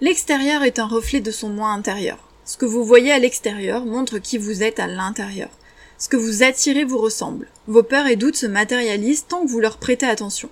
L'extérieur 0.00 0.62
est 0.62 0.78
un 0.78 0.86
reflet 0.86 1.20
de 1.20 1.30
son 1.30 1.48
moi 1.48 1.68
intérieur. 1.68 2.18
Ce 2.44 2.56
que 2.56 2.66
vous 2.66 2.84
voyez 2.84 3.12
à 3.12 3.18
l'extérieur 3.18 3.84
montre 3.84 4.18
qui 4.18 4.36
vous 4.36 4.62
êtes 4.62 4.80
à 4.80 4.88
l'intérieur. 4.88 5.50
Ce 5.96 6.08
que 6.08 6.16
vous 6.16 6.42
attirez 6.42 6.84
vous 6.84 6.98
ressemble. 6.98 7.46
Vos 7.68 7.84
peurs 7.84 8.08
et 8.08 8.16
doutes 8.16 8.36
se 8.36 8.46
matérialisent 8.46 9.26
tant 9.28 9.42
que 9.42 9.50
vous 9.50 9.60
leur 9.60 9.76
prêtez 9.76 10.06
attention. 10.06 10.50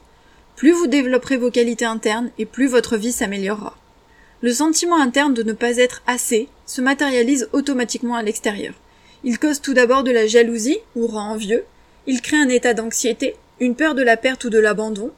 Plus 0.61 0.73
vous 0.73 0.89
développerez 0.89 1.39
vos 1.39 1.51
qualités 1.51 1.87
internes 1.87 2.29
et 2.37 2.45
plus 2.45 2.67
votre 2.67 2.99
vie 2.99 3.13
s'améliorera. 3.13 3.79
Le 4.43 4.53
sentiment 4.53 5.01
interne 5.01 5.33
de 5.33 5.43
ne 5.43 5.55
pas 5.55 5.79
être 5.79 6.03
assez 6.07 6.51
se 6.67 6.83
matérialise 6.83 7.49
automatiquement 7.55 8.17
à 8.17 8.23
l'extérieur. 8.23 8.75
Il 9.25 9.39
cause 9.39 9.63
tout 9.63 9.73
d'abord 9.73 10.05
de 10.05 10.11
la 10.11 10.27
jalousie 10.27 10.77
ou 10.95 11.07
rend 11.07 11.31
envieux, 11.31 11.65
il 12.07 12.21
crée 12.21 12.37
un 12.37 12.51
état 12.51 12.75
d'anxiété, 12.75 13.37
une 13.59 13.75
peur 13.75 13.95
de 13.95 14.03
la 14.03 14.19
perte 14.19 14.45
ou 14.45 14.51
de 14.51 14.59
l'abandon. 14.59 15.13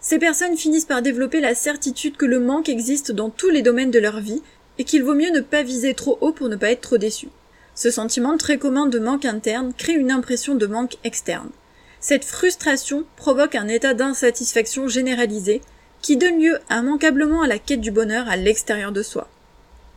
Ces 0.00 0.18
personnes 0.18 0.56
finissent 0.56 0.86
par 0.86 1.02
développer 1.02 1.42
la 1.42 1.54
certitude 1.54 2.16
que 2.16 2.24
le 2.24 2.40
manque 2.40 2.70
existe 2.70 3.12
dans 3.12 3.28
tous 3.28 3.50
les 3.50 3.60
domaines 3.60 3.90
de 3.90 3.98
leur 3.98 4.20
vie 4.20 4.40
et 4.78 4.84
qu'il 4.84 5.04
vaut 5.04 5.14
mieux 5.14 5.30
ne 5.30 5.40
pas 5.40 5.62
viser 5.62 5.92
trop 5.92 6.16
haut 6.22 6.32
pour 6.32 6.48
ne 6.48 6.56
pas 6.56 6.70
être 6.70 6.80
trop 6.80 6.96
déçu. 6.96 7.28
Ce 7.74 7.90
sentiment 7.90 8.38
très 8.38 8.56
commun 8.56 8.86
de 8.86 8.98
manque 8.98 9.26
interne 9.26 9.74
crée 9.76 9.92
une 9.92 10.10
impression 10.10 10.54
de 10.54 10.66
manque 10.66 10.96
externe. 11.04 11.50
Cette 12.00 12.24
frustration 12.24 13.04
provoque 13.16 13.54
un 13.54 13.68
état 13.68 13.92
d'insatisfaction 13.92 14.88
généralisé 14.88 15.60
qui 16.00 16.16
donne 16.16 16.40
lieu 16.40 16.58
immanquablement 16.70 17.42
à 17.42 17.46
la 17.46 17.58
quête 17.58 17.82
du 17.82 17.90
bonheur 17.90 18.26
à 18.28 18.36
l'extérieur 18.36 18.90
de 18.90 19.02
soi. 19.02 19.28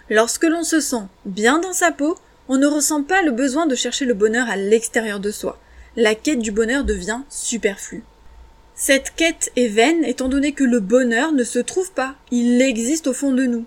Lorsque 0.09 0.43
l'on 0.43 0.63
se 0.63 0.81
sent 0.81 1.03
bien 1.25 1.59
dans 1.59 1.71
sa 1.71 1.91
peau, 1.91 2.17
on 2.49 2.57
ne 2.57 2.67
ressent 2.67 3.03
pas 3.03 3.21
le 3.21 3.31
besoin 3.31 3.67
de 3.67 3.75
chercher 3.75 4.03
le 4.03 4.13
bonheur 4.13 4.49
à 4.49 4.57
l'extérieur 4.57 5.21
de 5.21 5.31
soi. 5.31 5.57
La 5.95 6.13
quête 6.13 6.39
du 6.39 6.51
bonheur 6.51 6.83
devient 6.83 7.21
superflue. 7.29 8.03
Cette 8.75 9.13
quête 9.15 9.51
est 9.55 9.69
vaine 9.69 10.03
étant 10.03 10.27
donné 10.27 10.51
que 10.51 10.65
le 10.65 10.81
bonheur 10.81 11.31
ne 11.31 11.43
se 11.43 11.59
trouve 11.59 11.91
pas, 11.93 12.15
il 12.31 12.61
existe 12.61 13.07
au 13.07 13.13
fond 13.13 13.31
de 13.31 13.45
nous. 13.45 13.65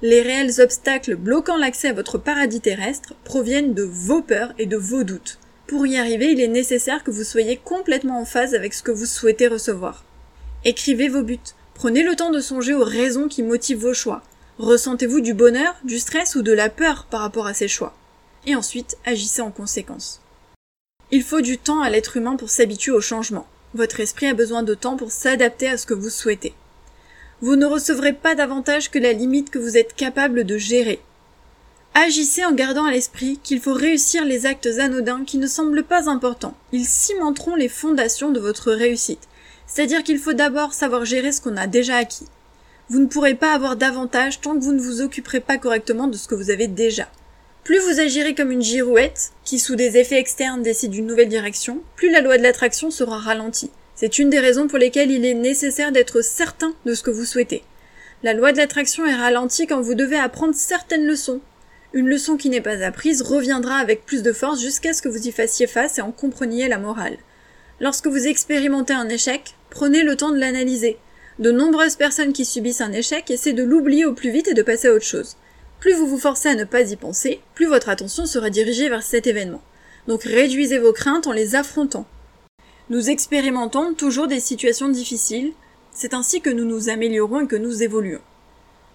Les 0.00 0.22
réels 0.22 0.60
obstacles 0.60 1.16
bloquant 1.16 1.56
l'accès 1.56 1.88
à 1.88 1.92
votre 1.92 2.18
paradis 2.18 2.60
terrestre 2.60 3.14
proviennent 3.24 3.74
de 3.74 3.82
vos 3.82 4.22
peurs 4.22 4.52
et 4.58 4.66
de 4.66 4.76
vos 4.76 5.02
doutes. 5.02 5.38
Pour 5.68 5.86
y 5.86 5.98
arriver, 5.98 6.32
il 6.32 6.40
est 6.40 6.48
nécessaire 6.48 7.04
que 7.04 7.10
vous 7.10 7.24
soyez 7.24 7.58
complètement 7.58 8.18
en 8.18 8.24
phase 8.24 8.54
avec 8.54 8.72
ce 8.72 8.82
que 8.82 8.90
vous 8.90 9.04
souhaitez 9.04 9.48
recevoir. 9.48 10.02
Écrivez 10.64 11.08
vos 11.08 11.22
buts. 11.22 11.38
Prenez 11.74 12.02
le 12.02 12.16
temps 12.16 12.30
de 12.30 12.40
songer 12.40 12.72
aux 12.72 12.84
raisons 12.84 13.28
qui 13.28 13.42
motivent 13.42 13.82
vos 13.82 13.92
choix. 13.92 14.22
Ressentez-vous 14.58 15.20
du 15.20 15.34
bonheur, 15.34 15.76
du 15.84 15.98
stress 15.98 16.36
ou 16.36 16.42
de 16.42 16.52
la 16.52 16.70
peur 16.70 17.06
par 17.10 17.20
rapport 17.20 17.46
à 17.46 17.52
ces 17.52 17.68
choix. 17.68 17.94
Et 18.46 18.54
ensuite, 18.54 18.96
agissez 19.04 19.42
en 19.42 19.50
conséquence. 19.50 20.22
Il 21.10 21.22
faut 21.22 21.42
du 21.42 21.58
temps 21.58 21.82
à 21.82 21.90
l'être 21.90 22.16
humain 22.16 22.36
pour 22.36 22.48
s'habituer 22.48 22.92
au 22.92 23.02
changement. 23.02 23.46
Votre 23.74 24.00
esprit 24.00 24.26
a 24.26 24.34
besoin 24.34 24.62
de 24.62 24.74
temps 24.74 24.96
pour 24.96 25.12
s'adapter 25.12 25.68
à 25.68 25.76
ce 25.76 25.84
que 25.84 25.94
vous 25.94 26.08
souhaitez. 26.08 26.54
Vous 27.42 27.56
ne 27.56 27.66
recevrez 27.66 28.14
pas 28.14 28.34
davantage 28.34 28.90
que 28.90 28.98
la 28.98 29.12
limite 29.12 29.50
que 29.50 29.58
vous 29.58 29.76
êtes 29.76 29.94
capable 29.94 30.44
de 30.44 30.56
gérer. 30.56 30.98
Agissez 32.00 32.44
en 32.44 32.52
gardant 32.52 32.84
à 32.84 32.92
l'esprit 32.92 33.40
qu'il 33.42 33.60
faut 33.60 33.74
réussir 33.74 34.24
les 34.24 34.46
actes 34.46 34.68
anodins 34.78 35.24
qui 35.26 35.36
ne 35.36 35.48
semblent 35.48 35.82
pas 35.82 36.08
importants. 36.08 36.56
Ils 36.70 36.86
cimenteront 36.86 37.56
les 37.56 37.68
fondations 37.68 38.30
de 38.30 38.38
votre 38.38 38.70
réussite. 38.70 39.26
C'est-à-dire 39.66 40.04
qu'il 40.04 40.20
faut 40.20 40.32
d'abord 40.32 40.74
savoir 40.74 41.04
gérer 41.04 41.32
ce 41.32 41.40
qu'on 41.40 41.56
a 41.56 41.66
déjà 41.66 41.96
acquis. 41.96 42.26
Vous 42.88 43.00
ne 43.00 43.08
pourrez 43.08 43.34
pas 43.34 43.52
avoir 43.52 43.74
davantage 43.74 44.40
tant 44.40 44.54
que 44.54 44.62
vous 44.62 44.70
ne 44.70 44.80
vous 44.80 45.00
occuperez 45.00 45.40
pas 45.40 45.58
correctement 45.58 46.06
de 46.06 46.16
ce 46.16 46.28
que 46.28 46.36
vous 46.36 46.50
avez 46.50 46.68
déjà. 46.68 47.08
Plus 47.64 47.80
vous 47.80 47.98
agirez 47.98 48.36
comme 48.36 48.52
une 48.52 48.62
girouette, 48.62 49.32
qui 49.44 49.58
sous 49.58 49.74
des 49.74 49.96
effets 49.96 50.20
externes 50.20 50.62
décide 50.62 50.92
d'une 50.92 51.08
nouvelle 51.08 51.28
direction, 51.28 51.80
plus 51.96 52.12
la 52.12 52.20
loi 52.20 52.38
de 52.38 52.44
l'attraction 52.44 52.92
sera 52.92 53.18
ralentie. 53.18 53.72
C'est 53.96 54.20
une 54.20 54.30
des 54.30 54.38
raisons 54.38 54.68
pour 54.68 54.78
lesquelles 54.78 55.10
il 55.10 55.24
est 55.24 55.34
nécessaire 55.34 55.90
d'être 55.90 56.22
certain 56.22 56.74
de 56.86 56.94
ce 56.94 57.02
que 57.02 57.10
vous 57.10 57.24
souhaitez. 57.24 57.64
La 58.22 58.34
loi 58.34 58.52
de 58.52 58.58
l'attraction 58.58 59.04
est 59.04 59.16
ralentie 59.16 59.66
quand 59.66 59.80
vous 59.80 59.96
devez 59.96 60.16
apprendre 60.16 60.54
certaines 60.54 61.04
leçons. 61.04 61.40
Une 61.94 62.08
leçon 62.08 62.36
qui 62.36 62.50
n'est 62.50 62.60
pas 62.60 62.84
apprise 62.84 63.22
reviendra 63.22 63.76
avec 63.76 64.04
plus 64.04 64.22
de 64.22 64.32
force 64.32 64.60
jusqu'à 64.60 64.92
ce 64.92 65.00
que 65.00 65.08
vous 65.08 65.26
y 65.26 65.32
fassiez 65.32 65.66
face 65.66 65.98
et 65.98 66.02
en 66.02 66.12
compreniez 66.12 66.68
la 66.68 66.78
morale. 66.78 67.16
Lorsque 67.80 68.08
vous 68.08 68.26
expérimentez 68.26 68.92
un 68.92 69.08
échec, 69.08 69.54
prenez 69.70 70.02
le 70.02 70.14
temps 70.14 70.30
de 70.30 70.38
l'analyser. 70.38 70.98
De 71.38 71.50
nombreuses 71.50 71.96
personnes 71.96 72.34
qui 72.34 72.44
subissent 72.44 72.82
un 72.82 72.92
échec 72.92 73.30
essaient 73.30 73.54
de 73.54 73.62
l'oublier 73.62 74.04
au 74.04 74.12
plus 74.12 74.30
vite 74.30 74.48
et 74.48 74.54
de 74.54 74.62
passer 74.62 74.88
à 74.88 74.92
autre 74.92 75.04
chose. 75.04 75.36
Plus 75.80 75.94
vous 75.94 76.06
vous 76.06 76.18
forcez 76.18 76.50
à 76.50 76.56
ne 76.56 76.64
pas 76.64 76.90
y 76.90 76.96
penser, 76.96 77.40
plus 77.54 77.66
votre 77.66 77.88
attention 77.88 78.26
sera 78.26 78.50
dirigée 78.50 78.88
vers 78.88 79.02
cet 79.02 79.26
événement. 79.26 79.62
Donc 80.08 80.24
réduisez 80.24 80.78
vos 80.78 80.92
craintes 80.92 81.26
en 81.26 81.32
les 81.32 81.54
affrontant. 81.54 82.06
Nous 82.90 83.08
expérimentons 83.08 83.94
toujours 83.94 84.26
des 84.26 84.40
situations 84.40 84.88
difficiles, 84.88 85.52
c'est 85.92 86.14
ainsi 86.14 86.40
que 86.40 86.50
nous 86.50 86.64
nous 86.64 86.90
améliorons 86.90 87.40
et 87.40 87.46
que 87.46 87.56
nous 87.56 87.82
évoluons. 87.82 88.20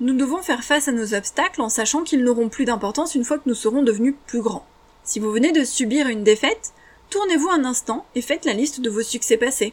Nous 0.04 0.16
devons 0.18 0.40
faire 0.40 0.66
face 0.66 0.90
à 0.90 0.92
nos 0.92 1.14
obstacles 1.14 1.62
en 1.62 1.70
sachant 1.70 2.04
qu'ils 2.04 2.26
n'auront 2.26 2.50
plus 2.50 2.66
d'importance 2.66 3.16
une 3.16 3.24
fois 3.24 3.38
que 3.38 3.48
nous 3.48 3.56
serons 3.56 3.84
devenus 3.84 4.16
plus 4.28 4.42
grands. 4.42 4.66
Si 5.06 5.18
vous 5.18 5.32
venez 5.32 5.54
de 5.54 5.64
subir 5.64 6.10
une 6.10 6.26
défaite, 6.26 6.74
tournez-vous 7.10 7.48
un 7.48 7.64
instant 7.64 8.06
et 8.14 8.22
faites 8.22 8.44
la 8.44 8.52
liste 8.52 8.82
de 8.82 8.90
vos 8.90 9.02
succès 9.02 9.38
passés. 9.38 9.72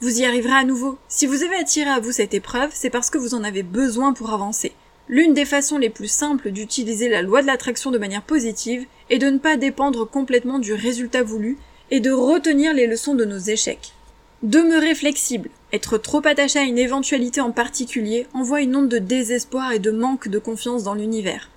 Vous 0.00 0.20
y 0.20 0.24
arriverez 0.24 0.54
à 0.54 0.62
nouveau. 0.62 0.98
Si 1.08 1.26
vous 1.26 1.42
avez 1.42 1.56
attiré 1.56 1.90
à 1.90 1.98
vous 1.98 2.12
cette 2.12 2.32
épreuve, 2.32 2.70
c'est 2.72 2.90
parce 2.90 3.10
que 3.10 3.18
vous 3.18 3.34
en 3.34 3.42
avez 3.42 3.64
besoin 3.64 4.12
pour 4.12 4.32
avancer. 4.32 4.70
L'une 5.08 5.34
des 5.34 5.44
façons 5.44 5.78
les 5.78 5.90
plus 5.90 6.06
simples 6.06 6.52
d'utiliser 6.52 7.08
la 7.08 7.22
loi 7.22 7.42
de 7.42 7.48
l'attraction 7.48 7.90
de 7.90 7.98
manière 7.98 8.22
positive 8.22 8.86
est 9.10 9.18
de 9.18 9.30
ne 9.30 9.38
pas 9.38 9.56
dépendre 9.56 10.08
complètement 10.08 10.60
du 10.60 10.74
résultat 10.74 11.24
voulu 11.24 11.58
et 11.90 11.98
de 11.98 12.12
retenir 12.12 12.72
les 12.72 12.86
leçons 12.86 13.16
de 13.16 13.24
nos 13.24 13.38
échecs. 13.38 13.94
Demeurer 14.42 14.96
flexible, 14.96 15.50
être 15.72 15.98
trop 15.98 16.20
attaché 16.26 16.58
à 16.58 16.62
une 16.62 16.76
éventualité 16.76 17.40
en 17.40 17.52
particulier 17.52 18.26
envoie 18.34 18.60
une 18.60 18.74
onde 18.74 18.88
de 18.88 18.98
désespoir 18.98 19.70
et 19.70 19.78
de 19.78 19.92
manque 19.92 20.26
de 20.26 20.40
confiance 20.40 20.82
dans 20.82 20.94
l'univers. 20.94 21.48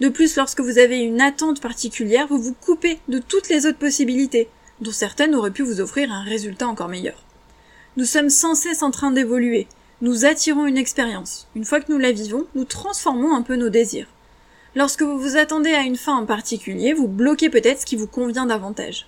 De 0.00 0.10
plus, 0.10 0.36
lorsque 0.36 0.60
vous 0.60 0.78
avez 0.78 0.98
une 0.98 1.22
attente 1.22 1.62
particulière, 1.62 2.26
vous 2.28 2.38
vous 2.38 2.52
coupez 2.52 2.98
de 3.08 3.18
toutes 3.18 3.48
les 3.48 3.64
autres 3.64 3.78
possibilités, 3.78 4.50
dont 4.82 4.90
certaines 4.90 5.34
auraient 5.34 5.52
pu 5.52 5.62
vous 5.62 5.80
offrir 5.80 6.12
un 6.12 6.22
résultat 6.22 6.68
encore 6.68 6.90
meilleur. 6.90 7.24
Nous 7.96 8.04
sommes 8.04 8.28
sans 8.28 8.54
cesse 8.54 8.82
en 8.82 8.90
train 8.90 9.10
d'évoluer. 9.10 9.66
Nous 10.02 10.26
attirons 10.26 10.66
une 10.66 10.76
expérience. 10.76 11.48
Une 11.56 11.64
fois 11.64 11.80
que 11.80 11.90
nous 11.90 11.98
la 11.98 12.12
vivons, 12.12 12.44
nous 12.54 12.64
transformons 12.64 13.34
un 13.34 13.40
peu 13.40 13.56
nos 13.56 13.70
désirs. 13.70 14.06
Lorsque 14.76 15.00
vous 15.00 15.18
vous 15.18 15.38
attendez 15.38 15.72
à 15.72 15.80
une 15.80 15.96
fin 15.96 16.16
en 16.16 16.26
particulier, 16.26 16.92
vous 16.92 17.08
bloquez 17.08 17.48
peut-être 17.48 17.80
ce 17.80 17.86
qui 17.86 17.96
vous 17.96 18.06
convient 18.06 18.44
davantage. 18.44 19.06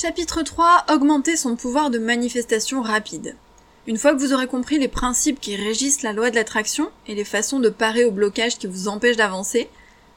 Chapitre 0.00 0.42
3. 0.42 0.86
Augmenter 0.94 1.36
son 1.36 1.56
pouvoir 1.56 1.90
de 1.90 1.98
manifestation 1.98 2.80
rapide. 2.80 3.34
Une 3.88 3.98
fois 3.98 4.14
que 4.14 4.20
vous 4.20 4.32
aurez 4.32 4.46
compris 4.46 4.78
les 4.78 4.86
principes 4.86 5.40
qui 5.40 5.56
régissent 5.56 6.02
la 6.02 6.12
loi 6.12 6.30
de 6.30 6.36
l'attraction 6.36 6.90
et 7.08 7.16
les 7.16 7.24
façons 7.24 7.58
de 7.58 7.68
parer 7.68 8.04
aux 8.04 8.12
blocages 8.12 8.56
qui 8.56 8.68
vous 8.68 8.86
empêchent 8.86 9.16
d'avancer, 9.16 9.68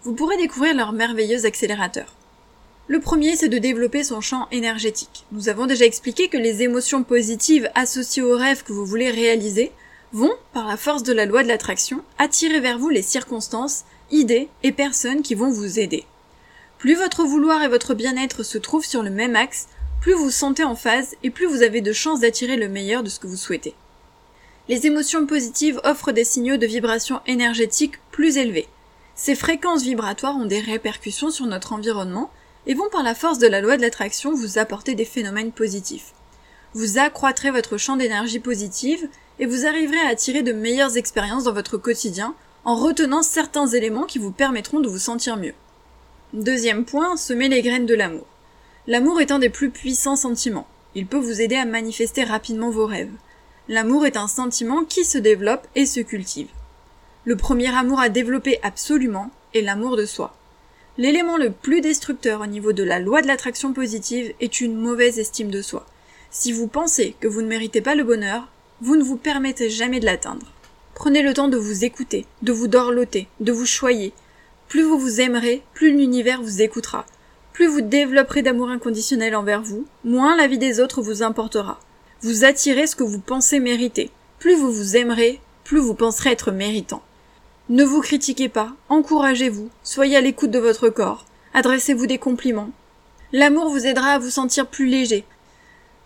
vous 0.03 0.13
pourrez 0.13 0.37
découvrir 0.37 0.75
leur 0.75 0.93
merveilleux 0.93 1.45
accélérateur. 1.45 2.13
Le 2.87 3.01
premier, 3.01 3.35
c'est 3.35 3.49
de 3.49 3.57
développer 3.57 4.03
son 4.03 4.21
champ 4.21 4.47
énergétique. 4.51 5.25
Nous 5.31 5.49
avons 5.49 5.65
déjà 5.65 5.85
expliqué 5.85 6.29
que 6.29 6.37
les 6.37 6.61
émotions 6.61 7.03
positives 7.03 7.69
associées 7.73 8.21
aux 8.21 8.37
rêves 8.37 8.63
que 8.63 8.73
vous 8.73 8.85
voulez 8.85 9.09
réaliser 9.09 9.71
vont, 10.11 10.33
par 10.53 10.67
la 10.67 10.77
force 10.77 11.03
de 11.03 11.13
la 11.13 11.25
loi 11.25 11.41
de 11.41 11.47
l'attraction, 11.47 12.03
attirer 12.19 12.59
vers 12.59 12.77
vous 12.77 12.89
les 12.89 13.01
circonstances, 13.01 13.85
idées 14.11 14.49
et 14.61 14.71
personnes 14.71 15.23
qui 15.23 15.33
vont 15.33 15.49
vous 15.49 15.79
aider. 15.79 16.05
Plus 16.83 16.95
votre 16.95 17.23
vouloir 17.23 17.63
et 17.63 17.69
votre 17.69 17.93
bien-être 17.93 18.43
se 18.43 18.57
trouvent 18.57 18.83
sur 18.83 19.03
le 19.03 19.09
même 19.09 19.37
axe, 19.37 19.69
plus 20.01 20.11
vous 20.11 20.29
sentez 20.29 20.65
en 20.65 20.75
phase 20.75 21.15
et 21.23 21.29
plus 21.29 21.45
vous 21.45 21.61
avez 21.61 21.79
de 21.79 21.93
chances 21.93 22.19
d'attirer 22.19 22.57
le 22.57 22.67
meilleur 22.67 23.03
de 23.03 23.09
ce 23.09 23.21
que 23.21 23.27
vous 23.27 23.37
souhaitez. 23.37 23.73
Les 24.67 24.85
émotions 24.85 25.25
positives 25.25 25.79
offrent 25.85 26.11
des 26.11 26.25
signaux 26.25 26.57
de 26.57 26.65
vibration 26.65 27.21
énergétique 27.25 28.01
plus 28.11 28.35
élevés. 28.35 28.67
Ces 29.15 29.33
fréquences 29.33 29.83
vibratoires 29.83 30.35
ont 30.35 30.45
des 30.45 30.59
répercussions 30.59 31.31
sur 31.31 31.45
notre 31.45 31.71
environnement 31.71 32.29
et 32.67 32.73
vont 32.73 32.89
par 32.89 33.01
la 33.01 33.15
force 33.15 33.39
de 33.39 33.47
la 33.47 33.61
loi 33.61 33.77
de 33.77 33.81
l'attraction 33.81 34.33
vous 34.33 34.57
apporter 34.57 34.93
des 34.93 35.05
phénomènes 35.05 35.53
positifs. 35.53 36.11
Vous 36.73 36.97
accroîtrez 36.97 37.51
votre 37.51 37.77
champ 37.77 37.95
d'énergie 37.95 38.41
positive 38.41 39.07
et 39.39 39.45
vous 39.45 39.65
arriverez 39.65 40.01
à 40.01 40.09
attirer 40.09 40.43
de 40.43 40.51
meilleures 40.51 40.97
expériences 40.97 41.45
dans 41.45 41.53
votre 41.53 41.77
quotidien 41.77 42.35
en 42.65 42.75
retenant 42.75 43.23
certains 43.23 43.67
éléments 43.67 44.03
qui 44.03 44.19
vous 44.19 44.33
permettront 44.33 44.81
de 44.81 44.89
vous 44.89 44.99
sentir 44.99 45.37
mieux. 45.37 45.53
Deuxième 46.33 46.83
point, 46.83 47.15
semer 47.15 47.47
les 47.47 47.61
graines 47.61 47.85
de 47.85 47.93
l'amour. 47.93 48.25
L'amour 48.87 49.21
est 49.21 49.29
un 49.29 49.37
des 49.37 49.51
plus 49.51 49.69
puissants 49.69 50.15
sentiments. 50.15 50.65
Il 50.95 51.05
peut 51.05 51.19
vous 51.19 51.41
aider 51.41 51.55
à 51.55 51.65
manifester 51.65 52.23
rapidement 52.23 52.71
vos 52.71 52.87
rêves. 52.87 53.11
L'amour 53.69 54.07
est 54.07 54.17
un 54.17 54.27
sentiment 54.27 54.83
qui 54.83 55.05
se 55.05 55.19
développe 55.19 55.67
et 55.75 55.85
se 55.85 55.99
cultive. 55.99 56.47
Le 57.23 57.35
premier 57.35 57.67
amour 57.67 57.99
à 57.99 58.09
développer 58.09 58.57
absolument 58.63 59.29
est 59.53 59.61
l'amour 59.61 59.95
de 59.95 60.07
soi. 60.07 60.35
L'élément 60.97 61.37
le 61.37 61.51
plus 61.51 61.81
destructeur 61.81 62.41
au 62.41 62.47
niveau 62.47 62.73
de 62.73 62.83
la 62.83 62.97
loi 62.97 63.21
de 63.21 63.27
l'attraction 63.27 63.71
positive 63.71 64.33
est 64.39 64.59
une 64.59 64.75
mauvaise 64.75 65.19
estime 65.19 65.51
de 65.51 65.61
soi. 65.61 65.85
Si 66.31 66.51
vous 66.51 66.65
pensez 66.65 67.15
que 67.19 67.27
vous 67.27 67.43
ne 67.43 67.47
méritez 67.47 67.81
pas 67.81 67.93
le 67.93 68.03
bonheur, 68.03 68.47
vous 68.81 68.95
ne 68.95 69.03
vous 69.03 69.17
permettez 69.17 69.69
jamais 69.69 69.99
de 69.99 70.05
l'atteindre. 70.05 70.51
Prenez 70.95 71.21
le 71.21 71.35
temps 71.35 71.47
de 71.47 71.57
vous 71.57 71.85
écouter, 71.85 72.25
de 72.41 72.51
vous 72.51 72.67
dorloter, 72.67 73.27
de 73.39 73.51
vous 73.51 73.67
choyer. 73.67 74.13
Plus 74.73 74.81
vous 74.81 74.97
vous 74.97 75.21
aimerez, 75.21 75.61
plus 75.75 75.91
l'univers 75.91 76.41
vous 76.41 76.63
écoutera. 76.63 77.05
Plus 77.51 77.67
vous 77.67 77.81
développerez 77.81 78.41
d'amour 78.41 78.69
inconditionnel 78.69 79.35
envers 79.35 79.61
vous, 79.61 79.85
moins 80.03 80.35
la 80.35 80.47
vie 80.47 80.57
des 80.57 80.79
autres 80.79 81.03
vous 81.03 81.21
importera. 81.21 81.79
Vous 82.23 82.43
attirez 82.43 82.87
ce 82.87 82.95
que 82.95 83.03
vous 83.03 83.19
pensez 83.19 83.59
mériter. 83.59 84.09
Plus 84.39 84.55
vous 84.55 84.71
vous 84.71 84.97
aimerez, 84.97 85.39
plus 85.63 85.77
vous 85.77 85.93
penserez 85.93 86.31
être 86.31 86.49
méritant. 86.49 87.03
Ne 87.69 87.83
vous 87.83 88.01
critiquez 88.01 88.49
pas, 88.49 88.73
encouragez-vous, 88.89 89.69
soyez 89.83 90.17
à 90.17 90.21
l'écoute 90.21 90.49
de 90.49 90.57
votre 90.57 90.89
corps, 90.89 91.27
adressez-vous 91.53 92.07
des 92.07 92.17
compliments. 92.17 92.71
L'amour 93.31 93.69
vous 93.69 93.85
aidera 93.85 94.13
à 94.13 94.17
vous 94.17 94.31
sentir 94.31 94.65
plus 94.65 94.87
léger. 94.87 95.23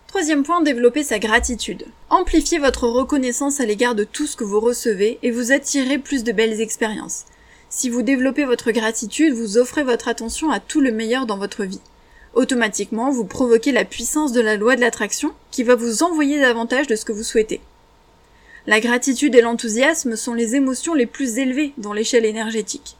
Troisième 0.08 0.42
point, 0.42 0.60
développer 0.60 1.04
sa 1.04 1.18
gratitude. 1.18 1.86
Amplifiez 2.10 2.58
votre 2.58 2.86
reconnaissance 2.86 3.60
à 3.60 3.64
l'égard 3.64 3.94
de 3.94 4.04
tout 4.04 4.26
ce 4.26 4.36
que 4.36 4.44
vous 4.44 4.60
recevez 4.60 5.18
et 5.22 5.30
vous 5.30 5.52
attirez 5.52 5.96
plus 5.96 6.22
de 6.22 6.32
belles 6.32 6.60
expériences. 6.60 7.24
Si 7.70 7.90
vous 7.90 8.02
développez 8.02 8.46
votre 8.46 8.70
gratitude, 8.72 9.34
vous 9.34 9.58
offrez 9.58 9.82
votre 9.82 10.08
attention 10.08 10.50
à 10.50 10.58
tout 10.58 10.80
le 10.80 10.90
meilleur 10.90 11.26
dans 11.26 11.36
votre 11.36 11.64
vie. 11.64 11.80
Automatiquement, 12.32 13.10
vous 13.10 13.24
provoquez 13.24 13.72
la 13.72 13.84
puissance 13.84 14.32
de 14.32 14.40
la 14.40 14.56
loi 14.56 14.74
de 14.74 14.80
l'attraction 14.80 15.32
qui 15.50 15.64
va 15.64 15.74
vous 15.74 16.02
envoyer 16.02 16.40
davantage 16.40 16.86
de 16.86 16.96
ce 16.96 17.04
que 17.04 17.12
vous 17.12 17.22
souhaitez. 17.22 17.60
La 18.66 18.80
gratitude 18.80 19.34
et 19.34 19.42
l'enthousiasme 19.42 20.16
sont 20.16 20.34
les 20.34 20.54
émotions 20.54 20.94
les 20.94 21.06
plus 21.06 21.38
élevées 21.38 21.72
dans 21.76 21.92
l'échelle 21.92 22.24
énergétique. 22.24 22.96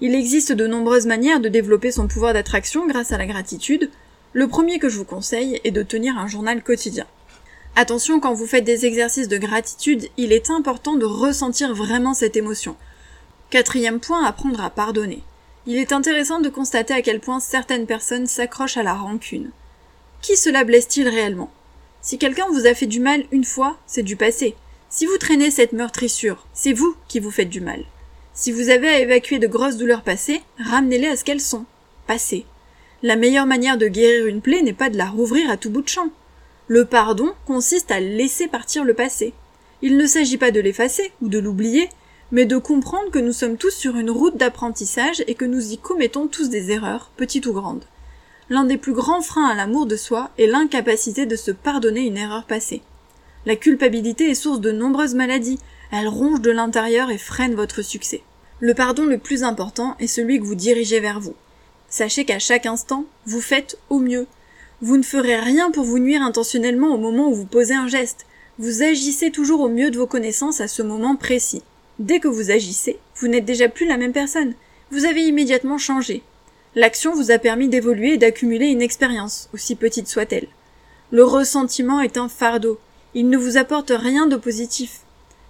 Il 0.00 0.14
existe 0.14 0.52
de 0.52 0.66
nombreuses 0.66 1.06
manières 1.06 1.40
de 1.40 1.48
développer 1.48 1.90
son 1.90 2.06
pouvoir 2.06 2.32
d'attraction 2.32 2.86
grâce 2.86 3.12
à 3.12 3.18
la 3.18 3.26
gratitude. 3.26 3.90
Le 4.32 4.46
premier 4.46 4.78
que 4.78 4.88
je 4.88 4.98
vous 4.98 5.04
conseille 5.04 5.60
est 5.64 5.70
de 5.70 5.82
tenir 5.82 6.16
un 6.16 6.28
journal 6.28 6.62
quotidien. 6.62 7.06
Attention, 7.74 8.20
quand 8.20 8.34
vous 8.34 8.46
faites 8.46 8.64
des 8.64 8.86
exercices 8.86 9.28
de 9.28 9.38
gratitude, 9.38 10.08
il 10.16 10.32
est 10.32 10.50
important 10.50 10.94
de 10.94 11.06
ressentir 11.06 11.74
vraiment 11.74 12.14
cette 12.14 12.36
émotion. 12.36 12.76
Quatrième 13.52 14.00
point, 14.00 14.24
apprendre 14.24 14.62
à 14.62 14.70
pardonner. 14.70 15.22
Il 15.66 15.76
est 15.76 15.92
intéressant 15.92 16.40
de 16.40 16.48
constater 16.48 16.94
à 16.94 17.02
quel 17.02 17.20
point 17.20 17.38
certaines 17.38 17.84
personnes 17.84 18.26
s'accrochent 18.26 18.78
à 18.78 18.82
la 18.82 18.94
rancune. 18.94 19.50
Qui 20.22 20.38
cela 20.38 20.64
blesse-t-il 20.64 21.06
réellement? 21.06 21.50
Si 22.00 22.16
quelqu'un 22.16 22.46
vous 22.50 22.66
a 22.66 22.72
fait 22.72 22.86
du 22.86 22.98
mal 22.98 23.24
une 23.30 23.44
fois, 23.44 23.76
c'est 23.86 24.02
du 24.02 24.16
passé. 24.16 24.54
Si 24.88 25.04
vous 25.04 25.18
traînez 25.18 25.50
cette 25.50 25.74
meurtrissure, 25.74 26.46
c'est 26.54 26.72
vous 26.72 26.96
qui 27.08 27.20
vous 27.20 27.30
faites 27.30 27.50
du 27.50 27.60
mal. 27.60 27.84
Si 28.32 28.52
vous 28.52 28.70
avez 28.70 28.88
à 28.88 29.00
évacuer 29.00 29.38
de 29.38 29.48
grosses 29.48 29.76
douleurs 29.76 30.02
passées, 30.02 30.40
ramenez-les 30.58 31.08
à 31.08 31.16
ce 31.16 31.24
qu'elles 31.24 31.38
sont. 31.38 31.66
Passées. 32.06 32.46
La 33.02 33.16
meilleure 33.16 33.44
manière 33.44 33.76
de 33.76 33.86
guérir 33.86 34.28
une 34.28 34.40
plaie 34.40 34.62
n'est 34.62 34.72
pas 34.72 34.88
de 34.88 34.96
la 34.96 35.10
rouvrir 35.10 35.50
à 35.50 35.58
tout 35.58 35.68
bout 35.68 35.82
de 35.82 35.88
champ. 35.90 36.08
Le 36.68 36.86
pardon 36.86 37.34
consiste 37.44 37.90
à 37.90 38.00
laisser 38.00 38.48
partir 38.48 38.82
le 38.82 38.94
passé. 38.94 39.34
Il 39.82 39.98
ne 39.98 40.06
s'agit 40.06 40.38
pas 40.38 40.52
de 40.52 40.60
l'effacer 40.60 41.12
ou 41.20 41.28
de 41.28 41.38
l'oublier, 41.38 41.90
mais 42.32 42.46
de 42.46 42.56
comprendre 42.56 43.10
que 43.10 43.18
nous 43.18 43.32
sommes 43.32 43.58
tous 43.58 43.70
sur 43.70 43.96
une 43.96 44.10
route 44.10 44.38
d'apprentissage 44.38 45.22
et 45.26 45.34
que 45.34 45.44
nous 45.44 45.72
y 45.72 45.78
commettons 45.78 46.26
tous 46.26 46.48
des 46.48 46.70
erreurs, 46.70 47.10
petites 47.16 47.46
ou 47.46 47.52
grandes. 47.52 47.84
L'un 48.48 48.64
des 48.64 48.78
plus 48.78 48.94
grands 48.94 49.20
freins 49.20 49.46
à 49.46 49.54
l'amour 49.54 49.86
de 49.86 49.96
soi 49.96 50.30
est 50.38 50.46
l'incapacité 50.46 51.26
de 51.26 51.36
se 51.36 51.50
pardonner 51.50 52.00
une 52.00 52.16
erreur 52.16 52.44
passée. 52.44 52.82
La 53.44 53.54
culpabilité 53.54 54.30
est 54.30 54.34
source 54.34 54.60
de 54.60 54.72
nombreuses 54.72 55.14
maladies, 55.14 55.58
elle 55.92 56.08
ronge 56.08 56.40
de 56.40 56.50
l'intérieur 56.50 57.10
et 57.10 57.18
freine 57.18 57.54
votre 57.54 57.82
succès. 57.82 58.22
Le 58.60 58.72
pardon 58.72 59.04
le 59.04 59.18
plus 59.18 59.42
important 59.42 59.94
est 59.98 60.06
celui 60.06 60.38
que 60.38 60.44
vous 60.44 60.54
dirigez 60.54 61.00
vers 61.00 61.20
vous. 61.20 61.34
Sachez 61.88 62.24
qu'à 62.24 62.38
chaque 62.38 62.64
instant, 62.64 63.04
vous 63.26 63.42
faites 63.42 63.76
au 63.90 63.98
mieux. 63.98 64.26
Vous 64.80 64.96
ne 64.96 65.02
ferez 65.02 65.36
rien 65.36 65.70
pour 65.70 65.84
vous 65.84 65.98
nuire 65.98 66.22
intentionnellement 66.22 66.94
au 66.94 66.98
moment 66.98 67.28
où 67.28 67.34
vous 67.34 67.44
posez 67.44 67.74
un 67.74 67.88
geste. 67.88 68.24
Vous 68.58 68.82
agissez 68.82 69.30
toujours 69.30 69.60
au 69.60 69.68
mieux 69.68 69.90
de 69.90 69.98
vos 69.98 70.06
connaissances 70.06 70.60
à 70.62 70.68
ce 70.68 70.82
moment 70.82 71.16
précis. 71.16 71.62
Dès 72.02 72.18
que 72.18 72.26
vous 72.26 72.50
agissez, 72.50 72.98
vous 73.14 73.28
n'êtes 73.28 73.44
déjà 73.44 73.68
plus 73.68 73.86
la 73.86 73.96
même 73.96 74.12
personne. 74.12 74.54
Vous 74.90 75.04
avez 75.04 75.22
immédiatement 75.22 75.78
changé. 75.78 76.24
L'action 76.74 77.14
vous 77.14 77.30
a 77.30 77.38
permis 77.38 77.68
d'évoluer 77.68 78.14
et 78.14 78.18
d'accumuler 78.18 78.66
une 78.66 78.82
expérience, 78.82 79.48
aussi 79.54 79.76
petite 79.76 80.08
soit-elle. 80.08 80.48
Le 81.12 81.22
ressentiment 81.22 82.00
est 82.00 82.16
un 82.16 82.28
fardeau. 82.28 82.80
Il 83.14 83.28
ne 83.28 83.38
vous 83.38 83.56
apporte 83.56 83.92
rien 83.94 84.26
de 84.26 84.34
positif. 84.34 85.02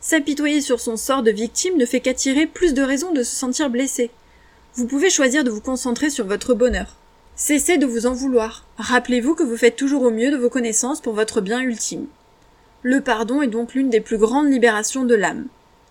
S'apitoyer 0.03 0.61
sur 0.61 0.79
son 0.79 0.99
sort 0.99 1.23
de 1.23 1.31
victime 1.31 1.79
ne 1.79 1.87
fait 1.87 2.01
qu'attirer 2.01 2.47
plus 2.47 2.75
de 2.75 2.83
raisons 2.83 3.15
de 3.15 3.23
se 3.23 3.35
sentir 3.35 3.71
blessé. 3.71 4.11
Vous 4.75 4.87
pouvez 4.87 5.09
choisir 5.09 5.45
de 5.45 5.51
vous 5.51 5.63
concentrer 5.63 6.11
sur 6.11 6.27
votre 6.27 6.53
bonheur. 6.53 6.97
Cessez 7.35 7.79
de 7.79 7.87
vous 7.87 8.05
en 8.05 8.13
vouloir. 8.13 8.67
Rappelez-vous 8.77 9.35
que 9.35 9.43
vous 9.43 9.57
faites 9.57 9.77
toujours 9.77 10.03
au 10.03 10.11
mieux 10.11 10.31
de 10.31 10.37
vos 10.37 10.51
connaissances 10.51 11.01
pour 11.01 11.15
votre 11.15 11.41
bien 11.41 11.63
ultime. 11.63 12.09
Le 12.83 13.01
pardon 13.01 13.41
est 13.41 13.47
donc 13.47 13.73
l'une 13.73 13.89
des 13.89 14.03
plus 14.03 14.19
grandes 14.19 14.53
libérations 14.53 15.07
de 15.07 15.15
l'âme. 15.15 15.47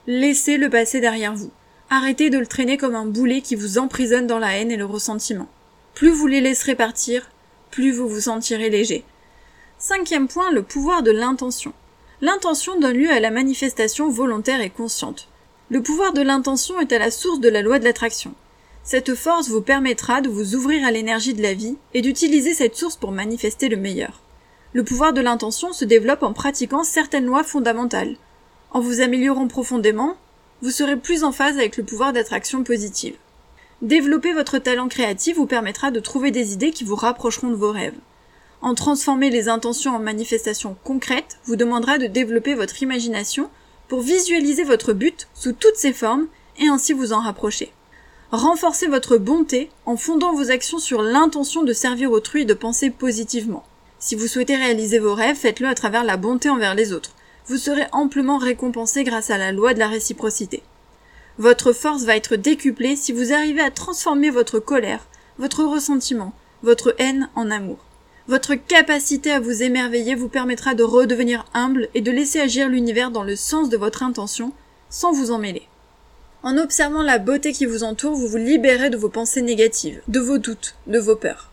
Laissez 0.07 0.57
le 0.57 0.69
passé 0.69 0.99
derrière 0.99 1.35
vous. 1.35 1.51
Arrêtez 1.91 2.31
de 2.31 2.39
le 2.39 2.47
traîner 2.47 2.77
comme 2.77 2.95
un 2.95 3.05
boulet 3.05 3.41
qui 3.41 3.55
vous 3.55 3.77
emprisonne 3.77 4.25
dans 4.25 4.39
la 4.39 4.57
haine 4.57 4.71
et 4.71 4.77
le 4.77 4.85
ressentiment. 4.85 5.47
Plus 5.93 6.09
vous 6.09 6.25
les 6.25 6.41
laisserez 6.41 6.73
partir, 6.73 7.29
plus 7.69 7.91
vous 7.91 8.07
vous 8.07 8.21
sentirez 8.21 8.71
léger. 8.71 9.03
Cinquième 9.77 10.27
point, 10.27 10.51
le 10.51 10.63
pouvoir 10.63 11.03
de 11.03 11.11
l'intention. 11.11 11.73
L'intention 12.21 12.79
donne 12.79 12.97
lieu 12.97 13.11
à 13.11 13.19
la 13.19 13.29
manifestation 13.29 14.09
volontaire 14.09 14.61
et 14.61 14.71
consciente. 14.71 15.27
Le 15.69 15.83
pouvoir 15.83 16.13
de 16.13 16.21
l'intention 16.21 16.79
est 16.79 16.91
à 16.93 16.99
la 16.99 17.11
source 17.11 17.39
de 17.39 17.49
la 17.49 17.61
loi 17.61 17.77
de 17.77 17.83
l'attraction. 17.83 18.33
Cette 18.83 19.13
force 19.13 19.49
vous 19.49 19.61
permettra 19.61 20.21
de 20.21 20.29
vous 20.29 20.55
ouvrir 20.55 20.85
à 20.85 20.91
l'énergie 20.91 21.35
de 21.35 21.43
la 21.43 21.53
vie 21.53 21.77
et 21.93 22.01
d'utiliser 22.01 22.55
cette 22.55 22.75
source 22.75 22.95
pour 22.95 23.11
manifester 23.11 23.69
le 23.69 23.77
meilleur. 23.77 24.21
Le 24.73 24.83
pouvoir 24.83 25.13
de 25.13 25.21
l'intention 25.21 25.73
se 25.73 25.85
développe 25.85 26.23
en 26.23 26.33
pratiquant 26.33 26.83
certaines 26.83 27.25
lois 27.25 27.43
fondamentales. 27.43 28.15
En 28.71 28.79
vous 28.79 29.01
améliorant 29.01 29.47
profondément, 29.47 30.15
vous 30.61 30.71
serez 30.71 30.97
plus 30.97 31.23
en 31.23 31.31
phase 31.31 31.57
avec 31.57 31.77
le 31.77 31.83
pouvoir 31.83 32.13
d'attraction 32.13 32.63
positive. 32.63 33.15
Développer 33.81 34.33
votre 34.33 34.59
talent 34.59 34.87
créatif 34.87 35.37
vous 35.37 35.47
permettra 35.47 35.91
de 35.91 35.99
trouver 35.99 36.31
des 36.31 36.53
idées 36.53 36.71
qui 36.71 36.83
vous 36.83 36.95
rapprocheront 36.95 37.49
de 37.49 37.55
vos 37.55 37.71
rêves 37.71 37.97
en 38.61 38.75
transformer 38.75 39.29
les 39.29 39.49
intentions 39.49 39.95
en 39.95 39.99
manifestations 39.99 40.77
concrètes 40.83 41.39
vous 41.45 41.55
demandera 41.55 41.97
de 41.97 42.07
développer 42.07 42.53
votre 42.53 42.81
imagination 42.83 43.49
pour 43.87 44.01
visualiser 44.01 44.63
votre 44.63 44.93
but 44.93 45.27
sous 45.33 45.53
toutes 45.53 45.75
ses 45.75 45.93
formes 45.93 46.27
et 46.59 46.67
ainsi 46.67 46.93
vous 46.93 47.13
en 47.13 47.21
rapprocher. 47.21 47.73
Renforcez 48.31 48.87
votre 48.87 49.17
bonté 49.17 49.69
en 49.85 49.97
fondant 49.97 50.33
vos 50.33 50.51
actions 50.51 50.79
sur 50.79 51.01
l'intention 51.01 51.63
de 51.63 51.73
servir 51.73 52.11
autrui 52.11 52.43
et 52.43 52.45
de 52.45 52.53
penser 52.53 52.89
positivement. 52.89 53.63
Si 53.99 54.15
vous 54.15 54.27
souhaitez 54.27 54.55
réaliser 54.55 54.99
vos 54.99 55.13
rêves, 55.13 55.35
faites-le 55.35 55.67
à 55.67 55.75
travers 55.75 56.03
la 56.03 56.17
bonté 56.17 56.49
envers 56.49 56.75
les 56.75 56.93
autres. 56.93 57.11
Vous 57.47 57.57
serez 57.57 57.87
amplement 57.91 58.37
récompensé 58.37 59.03
grâce 59.03 59.29
à 59.29 59.37
la 59.37 59.51
loi 59.51 59.73
de 59.73 59.79
la 59.79 59.87
réciprocité. 59.87 60.63
Votre 61.37 61.73
force 61.73 62.03
va 62.03 62.15
être 62.15 62.35
décuplée 62.35 62.95
si 62.95 63.11
vous 63.11 63.33
arrivez 63.33 63.61
à 63.61 63.71
transformer 63.71 64.29
votre 64.29 64.59
colère, 64.59 65.07
votre 65.37 65.63
ressentiment, 65.63 66.33
votre 66.61 66.93
haine 66.99 67.29
en 67.35 67.49
amour. 67.49 67.79
Votre 68.27 68.53
capacité 68.53 69.31
à 69.31 69.39
vous 69.39 69.63
émerveiller 69.63 70.13
vous 70.13 70.29
permettra 70.29 70.75
de 70.75 70.83
redevenir 70.83 71.45
humble 71.53 71.89
et 71.95 72.01
de 72.01 72.11
laisser 72.11 72.39
agir 72.39 72.69
l'univers 72.69 73.11
dans 73.11 73.23
le 73.23 73.35
sens 73.35 73.69
de 73.69 73.77
votre 73.77 74.03
intention, 74.03 74.53
sans 74.89 75.11
vous 75.11 75.31
en 75.31 75.39
mêler. 75.39 75.67
En 76.43 76.57
observant 76.57 77.01
la 77.01 77.17
beauté 77.17 77.53
qui 77.53 77.65
vous 77.65 77.83
entoure, 77.83 78.13
vous 78.13 78.27
vous 78.27 78.37
libérez 78.37 78.89
de 78.89 78.97
vos 78.97 79.09
pensées 79.09 79.41
négatives, 79.41 80.01
de 80.07 80.19
vos 80.19 80.37
doutes, 80.37 80.75
de 80.87 80.99
vos 80.99 81.15
peurs. 81.15 81.51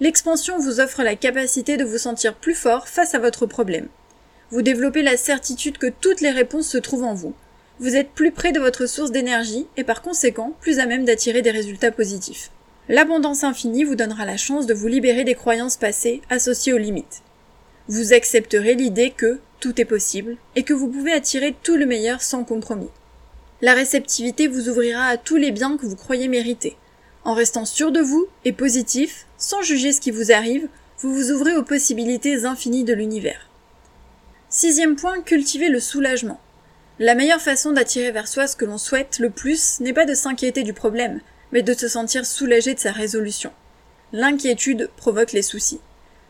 L'expansion 0.00 0.58
vous 0.58 0.80
offre 0.80 1.02
la 1.02 1.16
capacité 1.16 1.76
de 1.76 1.84
vous 1.84 1.98
sentir 1.98 2.34
plus 2.34 2.54
fort 2.54 2.88
face 2.88 3.14
à 3.14 3.18
votre 3.18 3.46
problème. 3.46 3.88
Vous 4.52 4.62
développez 4.62 5.02
la 5.02 5.16
certitude 5.16 5.78
que 5.78 5.86
toutes 5.86 6.20
les 6.20 6.30
réponses 6.30 6.66
se 6.66 6.78
trouvent 6.78 7.04
en 7.04 7.14
vous. 7.14 7.34
Vous 7.78 7.94
êtes 7.94 8.10
plus 8.10 8.32
près 8.32 8.50
de 8.50 8.58
votre 8.58 8.86
source 8.86 9.12
d'énergie 9.12 9.68
et 9.76 9.84
par 9.84 10.02
conséquent 10.02 10.54
plus 10.60 10.80
à 10.80 10.86
même 10.86 11.04
d'attirer 11.04 11.40
des 11.40 11.52
résultats 11.52 11.92
positifs. 11.92 12.50
L'abondance 12.88 13.44
infinie 13.44 13.84
vous 13.84 13.94
donnera 13.94 14.24
la 14.24 14.36
chance 14.36 14.66
de 14.66 14.74
vous 14.74 14.88
libérer 14.88 15.22
des 15.22 15.36
croyances 15.36 15.76
passées 15.76 16.20
associées 16.30 16.72
aux 16.72 16.78
limites. 16.78 17.22
Vous 17.86 18.12
accepterez 18.12 18.74
l'idée 18.74 19.12
que 19.16 19.38
tout 19.60 19.80
est 19.80 19.84
possible 19.84 20.36
et 20.56 20.64
que 20.64 20.74
vous 20.74 20.88
pouvez 20.88 21.12
attirer 21.12 21.54
tout 21.62 21.76
le 21.76 21.86
meilleur 21.86 22.20
sans 22.20 22.42
compromis. 22.42 22.90
La 23.62 23.74
réceptivité 23.74 24.48
vous 24.48 24.68
ouvrira 24.68 25.04
à 25.04 25.16
tous 25.16 25.36
les 25.36 25.52
biens 25.52 25.76
que 25.76 25.86
vous 25.86 25.96
croyez 25.96 26.26
mériter. 26.26 26.76
En 27.22 27.34
restant 27.34 27.64
sûr 27.64 27.92
de 27.92 28.00
vous 28.00 28.26
et 28.44 28.52
positif, 28.52 29.26
sans 29.38 29.62
juger 29.62 29.92
ce 29.92 30.00
qui 30.00 30.10
vous 30.10 30.32
arrive, 30.32 30.66
vous 30.98 31.14
vous 31.14 31.30
ouvrez 31.30 31.56
aux 31.56 31.62
possibilités 31.62 32.46
infinies 32.46 32.84
de 32.84 32.94
l'univers. 32.94 33.49
Sixième 34.52 34.96
point, 34.96 35.20
cultivez 35.22 35.68
le 35.68 35.78
soulagement. 35.78 36.40
La 36.98 37.14
meilleure 37.14 37.40
façon 37.40 37.70
d'attirer 37.70 38.10
vers 38.10 38.26
soi 38.26 38.48
ce 38.48 38.56
que 38.56 38.64
l'on 38.64 38.78
souhaite 38.78 39.20
le 39.20 39.30
plus 39.30 39.78
n'est 39.78 39.92
pas 39.92 40.06
de 40.06 40.14
s'inquiéter 40.14 40.64
du 40.64 40.72
problème, 40.72 41.20
mais 41.52 41.62
de 41.62 41.72
se 41.72 41.86
sentir 41.86 42.26
soulagé 42.26 42.74
de 42.74 42.80
sa 42.80 42.90
résolution. 42.90 43.52
L'inquiétude 44.12 44.90
provoque 44.96 45.30
les 45.30 45.42
soucis. 45.42 45.78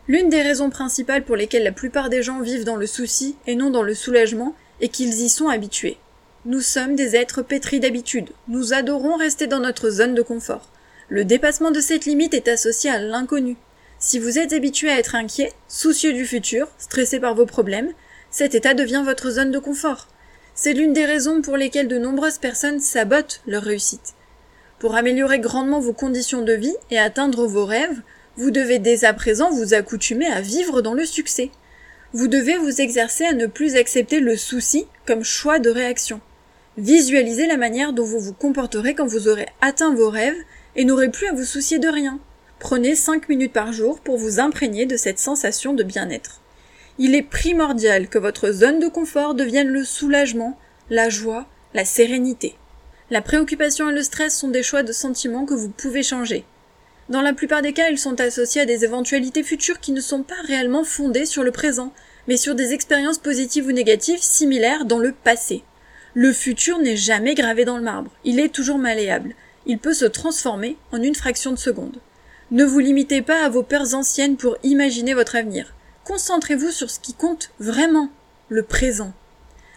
L'une 0.07 0.29
des 0.29 0.43
raisons 0.43 0.69
principales 0.69 1.25
pour 1.25 1.35
lesquelles 1.35 1.63
la 1.63 1.71
plupart 1.71 2.09
des 2.09 2.21
gens 2.21 2.41
vivent 2.41 2.63
dans 2.63 2.75
le 2.75 2.85
souci 2.85 3.37
et 3.47 3.55
non 3.55 3.71
dans 3.71 3.81
le 3.81 3.95
soulagement 3.95 4.55
est 4.81 4.89
qu'ils 4.89 5.19
y 5.21 5.27
sont 5.27 5.49
habitués. 5.49 5.97
Nous 6.45 6.61
sommes 6.61 6.95
des 6.95 7.15
êtres 7.15 7.41
pétris 7.41 7.79
d'habitude. 7.79 8.29
Nous 8.47 8.73
adorons 8.73 9.15
rester 9.15 9.47
dans 9.47 9.61
notre 9.61 9.89
zone 9.89 10.13
de 10.13 10.21
confort. 10.21 10.69
Le 11.09 11.25
dépassement 11.25 11.71
de 11.71 11.81
cette 11.81 12.05
limite 12.05 12.35
est 12.35 12.47
associé 12.47 12.91
à 12.91 13.01
l'inconnu. 13.01 13.57
Si 13.97 14.19
vous 14.19 14.37
êtes 14.37 14.53
habitué 14.53 14.91
à 14.91 14.99
être 14.99 15.15
inquiet, 15.15 15.53
soucieux 15.67 16.13
du 16.13 16.25
futur, 16.25 16.67
stressé 16.77 17.19
par 17.19 17.33
vos 17.33 17.47
problèmes, 17.47 17.91
cet 18.31 18.55
état 18.55 18.73
devient 18.73 19.03
votre 19.05 19.29
zone 19.29 19.51
de 19.51 19.59
confort. 19.59 20.07
C'est 20.55 20.73
l'une 20.73 20.93
des 20.93 21.05
raisons 21.05 21.41
pour 21.41 21.57
lesquelles 21.57 21.87
de 21.87 21.97
nombreuses 21.97 22.37
personnes 22.37 22.79
sabotent 22.79 23.41
leur 23.45 23.63
réussite. 23.63 24.13
Pour 24.79 24.95
améliorer 24.95 25.39
grandement 25.39 25.79
vos 25.79 25.93
conditions 25.93 26.41
de 26.41 26.53
vie 26.53 26.75
et 26.89 26.97
atteindre 26.97 27.45
vos 27.45 27.65
rêves, 27.65 28.01
vous 28.37 28.49
devez 28.51 28.79
dès 28.79 29.05
à 29.05 29.13
présent 29.13 29.51
vous 29.51 29.73
accoutumer 29.73 30.25
à 30.25 30.41
vivre 30.41 30.81
dans 30.81 30.93
le 30.93 31.05
succès. 31.05 31.51
Vous 32.13 32.27
devez 32.27 32.57
vous 32.57 32.81
exercer 32.81 33.25
à 33.25 33.33
ne 33.33 33.45
plus 33.45 33.75
accepter 33.75 34.19
le 34.19 34.35
souci 34.35 34.87
comme 35.05 35.23
choix 35.23 35.59
de 35.59 35.69
réaction. 35.69 36.21
Visualisez 36.77 37.47
la 37.47 37.57
manière 37.57 37.93
dont 37.93 38.05
vous 38.05 38.19
vous 38.19 38.33
comporterez 38.33 38.95
quand 38.95 39.05
vous 39.05 39.27
aurez 39.27 39.47
atteint 39.61 39.93
vos 39.93 40.09
rêves 40.09 40.37
et 40.75 40.85
n'aurez 40.85 41.09
plus 41.09 41.27
à 41.27 41.33
vous 41.33 41.43
soucier 41.43 41.79
de 41.79 41.89
rien. 41.89 42.19
Prenez 42.59 42.95
5 42.95 43.27
minutes 43.27 43.53
par 43.53 43.73
jour 43.73 43.99
pour 43.99 44.17
vous 44.17 44.39
imprégner 44.39 44.85
de 44.85 44.95
cette 44.95 45.19
sensation 45.19 45.73
de 45.73 45.83
bien-être. 45.83 46.40
Il 47.03 47.15
est 47.15 47.23
primordial 47.23 48.09
que 48.09 48.19
votre 48.19 48.51
zone 48.51 48.77
de 48.77 48.87
confort 48.87 49.33
devienne 49.33 49.69
le 49.69 49.83
soulagement, 49.83 50.55
la 50.91 51.09
joie, 51.09 51.47
la 51.73 51.83
sérénité. 51.83 52.53
La 53.09 53.23
préoccupation 53.23 53.89
et 53.89 53.93
le 53.93 54.03
stress 54.03 54.37
sont 54.37 54.49
des 54.49 54.61
choix 54.61 54.83
de 54.83 54.91
sentiments 54.91 55.47
que 55.47 55.55
vous 55.55 55.69
pouvez 55.69 56.03
changer. 56.03 56.45
Dans 57.09 57.23
la 57.23 57.33
plupart 57.33 57.63
des 57.63 57.73
cas, 57.73 57.89
ils 57.89 57.97
sont 57.97 58.21
associés 58.21 58.61
à 58.61 58.67
des 58.67 58.83
éventualités 58.85 59.41
futures 59.41 59.79
qui 59.79 59.93
ne 59.93 59.99
sont 59.99 60.21
pas 60.21 60.39
réellement 60.45 60.83
fondées 60.83 61.25
sur 61.25 61.41
le 61.41 61.49
présent, 61.49 61.91
mais 62.27 62.37
sur 62.37 62.53
des 62.53 62.71
expériences 62.71 63.17
positives 63.17 63.65
ou 63.65 63.71
négatives 63.71 64.21
similaires 64.21 64.85
dans 64.85 64.99
le 64.99 65.11
passé. 65.11 65.63
Le 66.13 66.31
futur 66.31 66.77
n'est 66.77 66.97
jamais 66.97 67.33
gravé 67.33 67.65
dans 67.65 67.77
le 67.77 67.83
marbre, 67.83 68.11
il 68.25 68.39
est 68.39 68.53
toujours 68.53 68.77
malléable. 68.77 69.33
Il 69.65 69.79
peut 69.79 69.95
se 69.95 70.05
transformer 70.05 70.77
en 70.91 71.01
une 71.01 71.15
fraction 71.15 71.49
de 71.49 71.57
seconde. 71.57 71.97
Ne 72.51 72.63
vous 72.63 72.77
limitez 72.77 73.23
pas 73.23 73.43
à 73.43 73.49
vos 73.49 73.63
peurs 73.63 73.95
anciennes 73.95 74.37
pour 74.37 74.55
imaginer 74.61 75.15
votre 75.15 75.35
avenir. 75.35 75.73
Concentrez-vous 76.03 76.71
sur 76.71 76.89
ce 76.89 76.99
qui 76.99 77.13
compte 77.13 77.51
vraiment, 77.59 78.09
le 78.49 78.63
présent. 78.63 79.13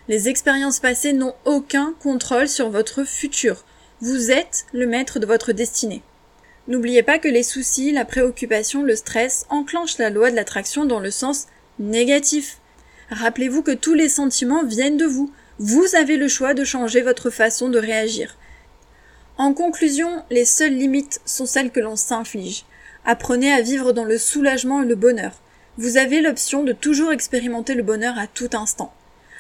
Les 0.08 0.28
expériences 0.28 0.80
passées 0.80 1.12
n'ont 1.12 1.34
aucun 1.44 1.94
contrôle 2.00 2.48
sur 2.48 2.70
votre 2.70 3.04
futur. 3.04 3.64
Vous 4.00 4.30
êtes 4.30 4.66
le 4.72 4.86
maître 4.86 5.18
de 5.18 5.26
votre 5.26 5.52
destinée. 5.52 6.02
N'oubliez 6.66 7.02
pas 7.02 7.18
que 7.18 7.28
les 7.28 7.42
soucis, 7.42 7.92
la 7.92 8.06
préoccupation, 8.06 8.82
le 8.82 8.96
stress 8.96 9.44
enclenchent 9.50 9.98
la 9.98 10.08
loi 10.08 10.30
de 10.30 10.36
l'attraction 10.36 10.86
dans 10.86 11.00
le 11.00 11.10
sens 11.10 11.46
négatif. 11.78 12.58
Rappelez-vous 13.10 13.62
que 13.62 13.74
tous 13.74 13.94
les 13.94 14.08
sentiments 14.08 14.64
viennent 14.64 14.96
de 14.96 15.04
vous. 15.04 15.30
Vous 15.58 15.94
avez 15.94 16.16
le 16.16 16.28
choix 16.28 16.54
de 16.54 16.64
changer 16.64 17.02
votre 17.02 17.28
façon 17.28 17.68
de 17.68 17.78
réagir. 17.78 18.38
En 19.36 19.52
conclusion, 19.52 20.22
les 20.30 20.46
seules 20.46 20.74
limites 20.74 21.20
sont 21.26 21.46
celles 21.46 21.70
que 21.70 21.80
l'on 21.80 21.96
s'inflige. 21.96 22.64
Apprenez 23.04 23.52
à 23.52 23.60
vivre 23.60 23.92
dans 23.92 24.04
le 24.04 24.16
soulagement 24.16 24.82
et 24.82 24.86
le 24.86 24.94
bonheur. 24.94 25.32
Vous 25.76 25.96
avez 25.96 26.20
l'option 26.20 26.62
de 26.62 26.72
toujours 26.72 27.10
expérimenter 27.10 27.74
le 27.74 27.82
bonheur 27.82 28.16
à 28.16 28.28
tout 28.28 28.50
instant. 28.52 28.92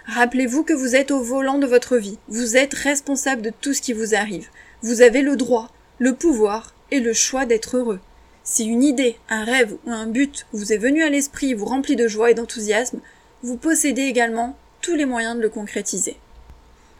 Rappelez-vous 0.06 0.64
que 0.64 0.72
vous 0.72 0.96
êtes 0.96 1.12
au 1.12 1.20
volant 1.20 1.58
de 1.58 1.66
votre 1.66 1.96
vie. 1.96 2.18
Vous 2.26 2.56
êtes 2.56 2.74
responsable 2.74 3.40
de 3.40 3.52
tout 3.60 3.72
ce 3.72 3.80
qui 3.80 3.92
vous 3.92 4.16
arrive. 4.16 4.48
Vous 4.82 5.00
avez 5.00 5.22
le 5.22 5.36
droit, 5.36 5.70
le 5.98 6.12
pouvoir 6.12 6.74
et 6.90 6.98
le 6.98 7.12
choix 7.12 7.46
d'être 7.46 7.76
heureux. 7.76 8.00
Si 8.42 8.64
une 8.64 8.82
idée, 8.82 9.16
un 9.28 9.44
rêve 9.44 9.76
ou 9.86 9.92
un 9.92 10.08
but 10.08 10.46
vous 10.52 10.72
est 10.72 10.78
venu 10.78 11.04
à 11.04 11.08
l'esprit 11.08 11.54
vous 11.54 11.66
remplit 11.66 11.94
de 11.94 12.08
joie 12.08 12.32
et 12.32 12.34
d'enthousiasme, 12.34 13.00
vous 13.44 13.56
possédez 13.56 14.02
également 14.02 14.56
tous 14.82 14.96
les 14.96 15.06
moyens 15.06 15.36
de 15.36 15.42
le 15.42 15.48
concrétiser. 15.48 16.16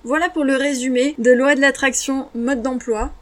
Voilà 0.05 0.29
pour 0.29 0.45
le 0.45 0.55
résumé 0.55 1.17
de 1.19 1.33
Loi 1.33 1.57
de 1.57 1.61
l'attraction 1.61 2.29
mode 2.37 2.63
d'emploi. 2.63 3.13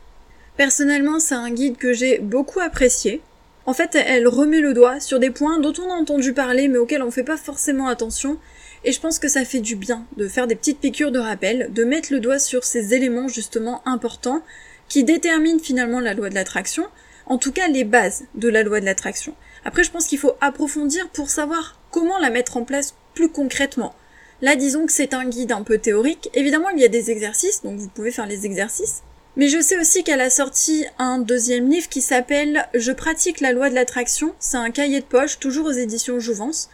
Personnellement, 0.59 1.21
c'est 1.21 1.35
un 1.35 1.51
guide 1.51 1.79
que 1.79 1.95
j'ai 1.95 2.19
beaucoup 2.19 2.61
apprécié. 2.61 3.23
En 3.65 3.75
fait, 3.75 3.95
elle 3.95 4.27
remet 4.27 4.61
le 4.61 4.75
doigt 4.75 4.99
sur 4.99 5.21
des 5.21 5.31
points 5.31 5.61
dont 5.61 5.73
on 5.79 5.91
a 5.91 5.95
entendu 5.95 6.33
parler 6.33 6.69
mais 6.69 6.79
auxquels 6.79 7.03
on 7.03 7.11
fait 7.11 7.23
pas 7.23 7.37
forcément 7.37 7.87
attention. 7.87 8.39
Et 8.85 8.91
je 8.91 9.01
pense 9.01 9.21
que 9.21 9.29
ça 9.29 9.45
fait 9.45 9.61
du 9.61 9.77
bien 9.77 10.05
de 10.17 10.27
faire 10.27 10.49
des 10.49 10.57
petites 10.57 10.81
piqûres 10.81 11.13
de 11.13 11.21
rappel, 11.21 11.73
de 11.73 11.85
mettre 11.85 12.13
le 12.13 12.19
doigt 12.19 12.41
sur 12.41 12.65
ces 12.65 12.95
éléments 12.95 13.29
justement 13.29 13.87
importants 13.87 14.43
qui 14.89 15.05
déterminent 15.05 15.61
finalement 15.61 16.01
la 16.01 16.15
loi 16.15 16.29
de 16.29 16.35
l'attraction, 16.35 16.87
en 17.27 17.39
tout 17.39 17.53
cas 17.53 17.69
les 17.69 17.85
bases 17.85 18.25
de 18.35 18.49
la 18.49 18.65
loi 18.65 18.81
de 18.81 18.85
l'attraction. 18.85 19.35
Après, 19.65 19.85
je 19.85 19.93
pense 19.93 20.07
qu'il 20.07 20.19
faut 20.19 20.33
approfondir 20.41 21.09
pour 21.11 21.31
savoir 21.31 21.79
comment 21.93 22.19
la 22.19 22.31
mettre 22.31 22.57
en 22.57 22.65
place 22.65 22.95
plus 23.15 23.29
concrètement. 23.29 23.95
Là, 24.41 24.57
disons 24.57 24.87
que 24.87 24.93
c'est 24.93 25.15
un 25.15 25.25
guide 25.25 25.53
un 25.53 25.63
peu 25.63 25.79
théorique. 25.79 26.29
Évidemment, 26.35 26.71
il 26.71 26.81
y 26.81 26.85
a 26.85 26.89
des 26.89 27.13
exercices, 27.13 27.63
donc 27.63 27.79
vous 27.79 27.89
pouvez 27.89 28.11
faire 28.11 28.27
les 28.27 28.45
exercices. 28.45 29.05
Mais 29.37 29.49
je 29.49 29.63
sais 29.63 29.79
aussi 29.79 30.05
qu'elle 30.05 30.21
a 30.21 30.29
sorti 30.29 30.85
un 30.99 31.19
deuxième 31.19 31.71
livre 31.71 31.89
qui 31.89 32.03
s'appelle 32.03 32.69
Je 32.75 32.93
pratique 32.93 33.41
la 33.41 33.53
loi 33.53 33.71
de 33.71 33.75
l'attraction. 33.75 34.35
C'est 34.39 34.59
un 34.59 34.71
cahier 34.71 35.01
de 35.01 35.07
poche, 35.07 35.39
toujours 35.39 35.67
aux 35.67 35.73
éditions 35.73 36.21
Jouvence. 36.21 36.69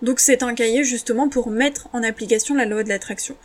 Donc 0.00 0.20
c'est 0.20 0.44
un 0.44 0.54
cahier 0.54 0.84
justement 0.84 1.28
pour 1.28 1.50
mettre 1.50 1.88
en 1.92 2.04
application 2.04 2.54
la 2.54 2.66
loi 2.66 2.84
de 2.84 2.88
l'attraction. 2.88 3.36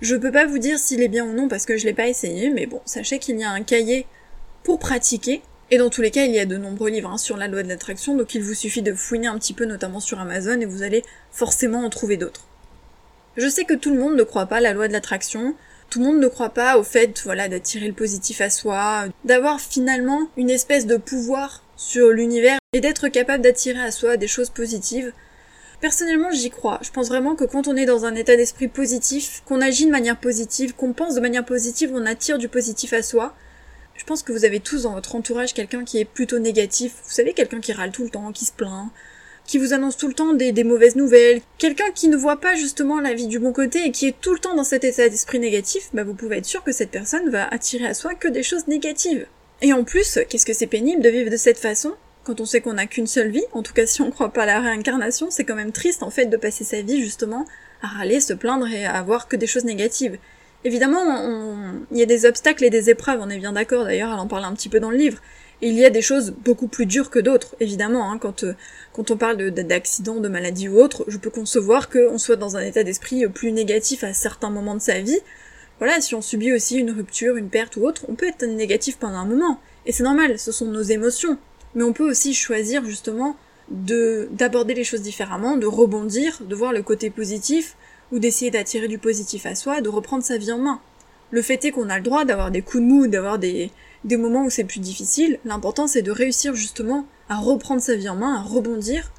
Je 0.00 0.16
peux 0.16 0.32
pas 0.32 0.46
vous 0.46 0.58
dire 0.58 0.78
s'il 0.78 1.00
est 1.02 1.08
bien 1.08 1.24
ou 1.24 1.32
non 1.32 1.48
parce 1.48 1.64
que 1.64 1.76
je 1.76 1.84
l'ai 1.84 1.92
pas 1.92 2.08
essayé, 2.08 2.50
mais 2.50 2.66
bon, 2.66 2.80
sachez 2.84 3.20
qu'il 3.20 3.38
y 3.38 3.44
a 3.44 3.50
un 3.50 3.62
cahier 3.62 4.06
pour 4.64 4.80
pratiquer. 4.80 5.42
Et 5.70 5.78
dans 5.78 5.90
tous 5.90 6.02
les 6.02 6.10
cas, 6.10 6.24
il 6.24 6.32
y 6.32 6.38
a 6.40 6.46
de 6.46 6.56
nombreux 6.56 6.88
livres 6.90 7.10
hein, 7.10 7.18
sur 7.18 7.36
la 7.36 7.46
loi 7.46 7.62
de 7.62 7.68
l'attraction, 7.68 8.16
donc 8.16 8.34
il 8.34 8.42
vous 8.42 8.54
suffit 8.54 8.80
de 8.80 8.94
fouiner 8.94 9.26
un 9.26 9.38
petit 9.38 9.52
peu, 9.52 9.66
notamment 9.66 10.00
sur 10.00 10.18
Amazon, 10.18 10.58
et 10.60 10.64
vous 10.64 10.82
allez 10.82 11.04
forcément 11.30 11.84
en 11.84 11.90
trouver 11.90 12.16
d'autres. 12.16 12.46
Je 13.36 13.48
sais 13.48 13.64
que 13.64 13.74
tout 13.74 13.92
le 13.92 14.00
monde 14.00 14.16
ne 14.16 14.22
croit 14.22 14.46
pas 14.46 14.60
la 14.60 14.72
loi 14.72 14.88
de 14.88 14.94
l'attraction, 14.94 15.54
tout 15.90 16.00
le 16.00 16.06
monde 16.06 16.20
ne 16.20 16.28
croit 16.28 16.50
pas 16.50 16.78
au 16.78 16.82
fait, 16.82 17.20
voilà, 17.24 17.48
d'attirer 17.48 17.86
le 17.86 17.94
positif 17.94 18.40
à 18.40 18.50
soi, 18.50 19.06
d'avoir 19.24 19.60
finalement 19.60 20.28
une 20.36 20.50
espèce 20.50 20.86
de 20.86 20.96
pouvoir 20.96 21.62
sur 21.76 22.10
l'univers 22.10 22.58
et 22.72 22.80
d'être 22.80 23.08
capable 23.08 23.42
d'attirer 23.42 23.80
à 23.80 23.90
soi 23.90 24.16
des 24.16 24.26
choses 24.26 24.50
positives. 24.50 25.12
Personnellement, 25.80 26.32
j'y 26.32 26.50
crois. 26.50 26.80
Je 26.82 26.90
pense 26.90 27.08
vraiment 27.08 27.36
que 27.36 27.44
quand 27.44 27.68
on 27.68 27.76
est 27.76 27.86
dans 27.86 28.04
un 28.04 28.16
état 28.16 28.36
d'esprit 28.36 28.68
positif, 28.68 29.42
qu'on 29.46 29.60
agit 29.60 29.86
de 29.86 29.90
manière 29.90 30.18
positive, 30.18 30.74
qu'on 30.74 30.92
pense 30.92 31.14
de 31.14 31.20
manière 31.20 31.44
positive, 31.44 31.92
on 31.94 32.04
attire 32.04 32.38
du 32.38 32.48
positif 32.48 32.92
à 32.92 33.02
soi. 33.02 33.34
Je 33.94 34.04
pense 34.04 34.22
que 34.22 34.32
vous 34.32 34.44
avez 34.44 34.60
tous 34.60 34.82
dans 34.82 34.92
votre 34.92 35.14
entourage 35.14 35.54
quelqu'un 35.54 35.84
qui 35.84 35.98
est 35.98 36.04
plutôt 36.04 36.38
négatif. 36.40 36.94
Vous 37.04 37.12
savez, 37.12 37.32
quelqu'un 37.32 37.60
qui 37.60 37.72
râle 37.72 37.92
tout 37.92 38.04
le 38.04 38.10
temps, 38.10 38.32
qui 38.32 38.44
se 38.44 38.52
plaint, 38.52 38.90
qui 39.48 39.58
vous 39.58 39.72
annonce 39.72 39.96
tout 39.96 40.06
le 40.06 40.14
temps 40.14 40.34
des, 40.34 40.62
mauvaises 40.62 40.94
nouvelles, 40.94 41.40
quelqu'un 41.56 41.90
qui 41.94 42.08
ne 42.08 42.16
voit 42.16 42.38
pas 42.38 42.54
justement 42.54 43.00
la 43.00 43.14
vie 43.14 43.26
du 43.26 43.38
bon 43.38 43.54
côté 43.54 43.86
et 43.86 43.90
qui 43.90 44.06
est 44.06 44.20
tout 44.20 44.34
le 44.34 44.38
temps 44.38 44.54
dans 44.54 44.62
cet 44.62 44.84
état 44.84 45.08
d'esprit 45.08 45.38
négatif, 45.38 45.88
bah 45.94 46.04
vous 46.04 46.12
pouvez 46.12 46.36
être 46.36 46.44
sûr 46.44 46.62
que 46.62 46.70
cette 46.70 46.90
personne 46.90 47.30
va 47.30 47.48
attirer 47.48 47.86
à 47.86 47.94
soi 47.94 48.14
que 48.14 48.28
des 48.28 48.42
choses 48.42 48.68
négatives. 48.68 49.26
Et 49.62 49.72
en 49.72 49.84
plus, 49.84 50.20
qu'est-ce 50.28 50.44
que 50.44 50.52
c'est 50.52 50.66
pénible 50.66 51.02
de 51.02 51.08
vivre 51.08 51.30
de 51.30 51.36
cette 51.38 51.56
façon? 51.56 51.94
Quand 52.24 52.42
on 52.42 52.44
sait 52.44 52.60
qu'on 52.60 52.74
n'a 52.74 52.86
qu'une 52.86 53.06
seule 53.06 53.30
vie, 53.30 53.44
en 53.52 53.62
tout 53.62 53.72
cas 53.72 53.86
si 53.86 54.02
on 54.02 54.10
croit 54.10 54.34
pas 54.34 54.42
à 54.42 54.46
la 54.46 54.60
réincarnation, 54.60 55.28
c'est 55.30 55.44
quand 55.44 55.54
même 55.54 55.72
triste 55.72 56.02
en 56.02 56.10
fait 56.10 56.26
de 56.26 56.36
passer 56.36 56.62
sa 56.62 56.82
vie 56.82 57.02
justement 57.02 57.46
à 57.80 57.86
râler, 57.86 58.20
se 58.20 58.34
plaindre 58.34 58.68
et 58.68 58.84
à 58.84 58.96
avoir 58.96 59.28
que 59.28 59.36
des 59.36 59.46
choses 59.46 59.64
négatives. 59.64 60.18
Évidemment, 60.64 61.78
il 61.90 61.96
y 61.96 62.02
a 62.02 62.06
des 62.06 62.26
obstacles 62.26 62.64
et 62.64 62.70
des 62.70 62.90
épreuves, 62.90 63.20
on 63.22 63.30
est 63.30 63.38
bien 63.38 63.52
d'accord 63.52 63.84
d'ailleurs, 63.84 64.12
elle 64.12 64.18
en 64.18 64.26
parle 64.26 64.44
un 64.44 64.52
petit 64.52 64.68
peu 64.68 64.78
dans 64.78 64.90
le 64.90 64.98
livre, 64.98 65.22
il 65.60 65.74
y 65.74 65.84
a 65.84 65.90
des 65.90 66.02
choses 66.02 66.32
beaucoup 66.44 66.68
plus 66.68 66.86
dures 66.86 67.10
que 67.10 67.18
d'autres, 67.18 67.56
évidemment. 67.60 68.10
Hein, 68.10 68.18
quand, 68.18 68.44
euh, 68.44 68.54
quand 68.92 69.10
on 69.10 69.16
parle 69.16 69.50
d'accidents, 69.50 70.16
de, 70.16 70.20
de 70.20 70.28
maladies 70.28 70.68
ou 70.68 70.78
autres, 70.78 71.04
je 71.08 71.18
peux 71.18 71.30
concevoir 71.30 71.90
qu'on 71.90 72.18
soit 72.18 72.36
dans 72.36 72.56
un 72.56 72.62
état 72.62 72.84
d'esprit 72.84 73.26
plus 73.28 73.52
négatif 73.52 74.04
à 74.04 74.12
certains 74.12 74.50
moments 74.50 74.74
de 74.74 74.80
sa 74.80 75.00
vie. 75.00 75.18
Voilà, 75.78 76.00
si 76.00 76.14
on 76.14 76.22
subit 76.22 76.52
aussi 76.52 76.76
une 76.76 76.90
rupture, 76.90 77.36
une 77.36 77.50
perte 77.50 77.76
ou 77.76 77.86
autre, 77.86 78.04
on 78.08 78.14
peut 78.14 78.28
être 78.28 78.44
négatif 78.44 78.98
pendant 78.98 79.18
un 79.18 79.26
moment. 79.26 79.60
Et 79.86 79.92
c'est 79.92 80.02
normal, 80.02 80.38
ce 80.38 80.52
sont 80.52 80.66
nos 80.66 80.82
émotions. 80.82 81.38
Mais 81.74 81.84
on 81.84 81.92
peut 81.92 82.08
aussi 82.08 82.34
choisir 82.34 82.84
justement 82.84 83.36
de 83.70 84.28
d'aborder 84.32 84.74
les 84.74 84.84
choses 84.84 85.02
différemment, 85.02 85.56
de 85.56 85.66
rebondir, 85.66 86.40
de 86.40 86.54
voir 86.54 86.72
le 86.72 86.82
côté 86.82 87.10
positif, 87.10 87.76
ou 88.10 88.18
d'essayer 88.18 88.50
d'attirer 88.50 88.88
du 88.88 88.98
positif 88.98 89.46
à 89.46 89.54
soi, 89.54 89.80
de 89.80 89.88
reprendre 89.88 90.24
sa 90.24 90.38
vie 90.38 90.52
en 90.52 90.58
main. 90.58 90.80
Le 91.30 91.42
fait 91.42 91.64
est 91.64 91.70
qu'on 91.70 91.90
a 91.90 91.96
le 91.98 92.02
droit 92.02 92.24
d'avoir 92.24 92.50
des 92.50 92.62
coups 92.62 92.82
de 92.82 92.88
mou, 92.88 93.06
d'avoir 93.06 93.38
des, 93.38 93.70
des 94.04 94.16
moments 94.16 94.44
où 94.44 94.50
c'est 94.50 94.64
plus 94.64 94.80
difficile, 94.80 95.38
l'important 95.44 95.86
c'est 95.86 96.02
de 96.02 96.10
réussir 96.10 96.54
justement 96.54 97.06
à 97.28 97.36
reprendre 97.36 97.82
sa 97.82 97.94
vie 97.94 98.08
en 98.08 98.16
main, 98.16 98.36
à 98.36 98.42
rebondir, 98.42 99.12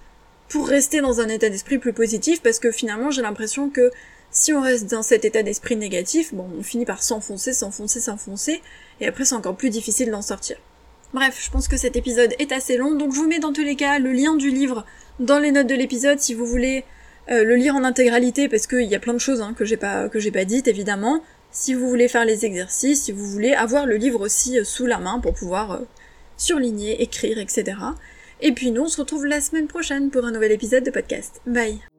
pour 0.48 0.68
rester 0.68 1.02
dans 1.02 1.22
un 1.22 1.28
état 1.28 1.50
d'esprit 1.50 1.78
plus 1.78 1.94
positif, 1.94 2.42
parce 2.42 2.60
que 2.60 2.72
finalement 2.72 3.12
j'ai 3.12 3.22
l'impression 3.22 3.70
que 3.70 3.92
si 4.32 4.54
on 4.54 4.62
reste 4.62 4.90
dans 4.90 5.04
cet 5.04 5.26
état 5.26 5.44
d'esprit 5.44 5.76
négatif, 5.76 6.34
bon, 6.34 6.48
on 6.58 6.64
finit 6.64 6.86
par 6.86 7.04
s'enfoncer, 7.04 7.54
s'enfoncer, 7.54 8.00
s'enfoncer, 8.00 8.62
et 9.00 9.08
après 9.08 9.26
c'est 9.26 9.36
encore 9.36 9.56
plus 9.56 9.70
difficile 9.70 10.12
d'en 10.12 10.22
sortir. 10.22 10.58
Bref, 11.14 11.42
je 11.44 11.50
pense 11.50 11.68
que 11.68 11.78
cet 11.78 11.96
épisode 11.96 12.34
est 12.38 12.52
assez 12.52 12.78
long, 12.78 12.96
donc 12.96 13.14
je 13.14 13.20
vous 13.20 13.28
mets 13.28 13.40
dans 13.40 13.54
tous 13.54 13.64
les 13.64 13.76
cas 13.76 14.00
le 14.00 14.12
lien 14.12 14.36
du 14.36 14.50
livre 14.50 14.86
dans 15.20 15.40
les 15.40 15.52
notes 15.52 15.68
de 15.68 15.76
l'épisode 15.76 16.20
si 16.20 16.36
vous 16.36 16.46
voulez 16.46 16.86
euh, 17.32 17.44
le 17.44 17.56
lire 17.56 17.76
en 17.76 17.84
intégralité, 17.84 18.48
parce 18.48 18.68
qu'il 18.68 18.84
y 18.84 18.96
a 18.96 19.00
plein 19.00 19.14
de 19.14 19.20
choses 19.20 19.42
hein, 19.42 19.54
que 19.58 19.66
j'ai 19.66 19.78
pas 19.78 20.10
que 20.10 20.20
j'ai 20.20 20.32
pas 20.32 20.46
dites 20.46 20.68
évidemment 20.68 21.22
si 21.52 21.74
vous 21.74 21.90
voulez 21.90 22.08
faire 22.08 22.26
les 22.26 22.46
exercices, 22.46 23.04
si 23.04 23.12
vous 23.12 23.26
voulez 23.26 23.54
avoir 23.54 23.86
le 23.86 23.96
livre 23.96 24.22
aussi 24.22 24.60
euh, 24.60 24.64
sous 24.64 24.86
la 24.86 25.00
main 25.00 25.20
pour 25.20 25.34
pouvoir 25.34 25.72
euh, 25.72 25.80
surligner, 26.38 27.02
écrire, 27.02 27.40
etc. 27.40 27.78
Et 28.42 28.52
puis 28.54 28.72
nous, 28.72 28.84
on 28.84 28.88
se 28.88 29.02
retrouve 29.02 29.26
la 29.26 29.42
semaine 29.42 29.68
prochaine 29.68 30.10
pour 30.10 30.26
un 30.26 30.32
nouvel 30.32 30.52
épisode 30.52 30.84
de 30.84 30.92
podcast. 30.92 31.42
Bye 31.46 31.99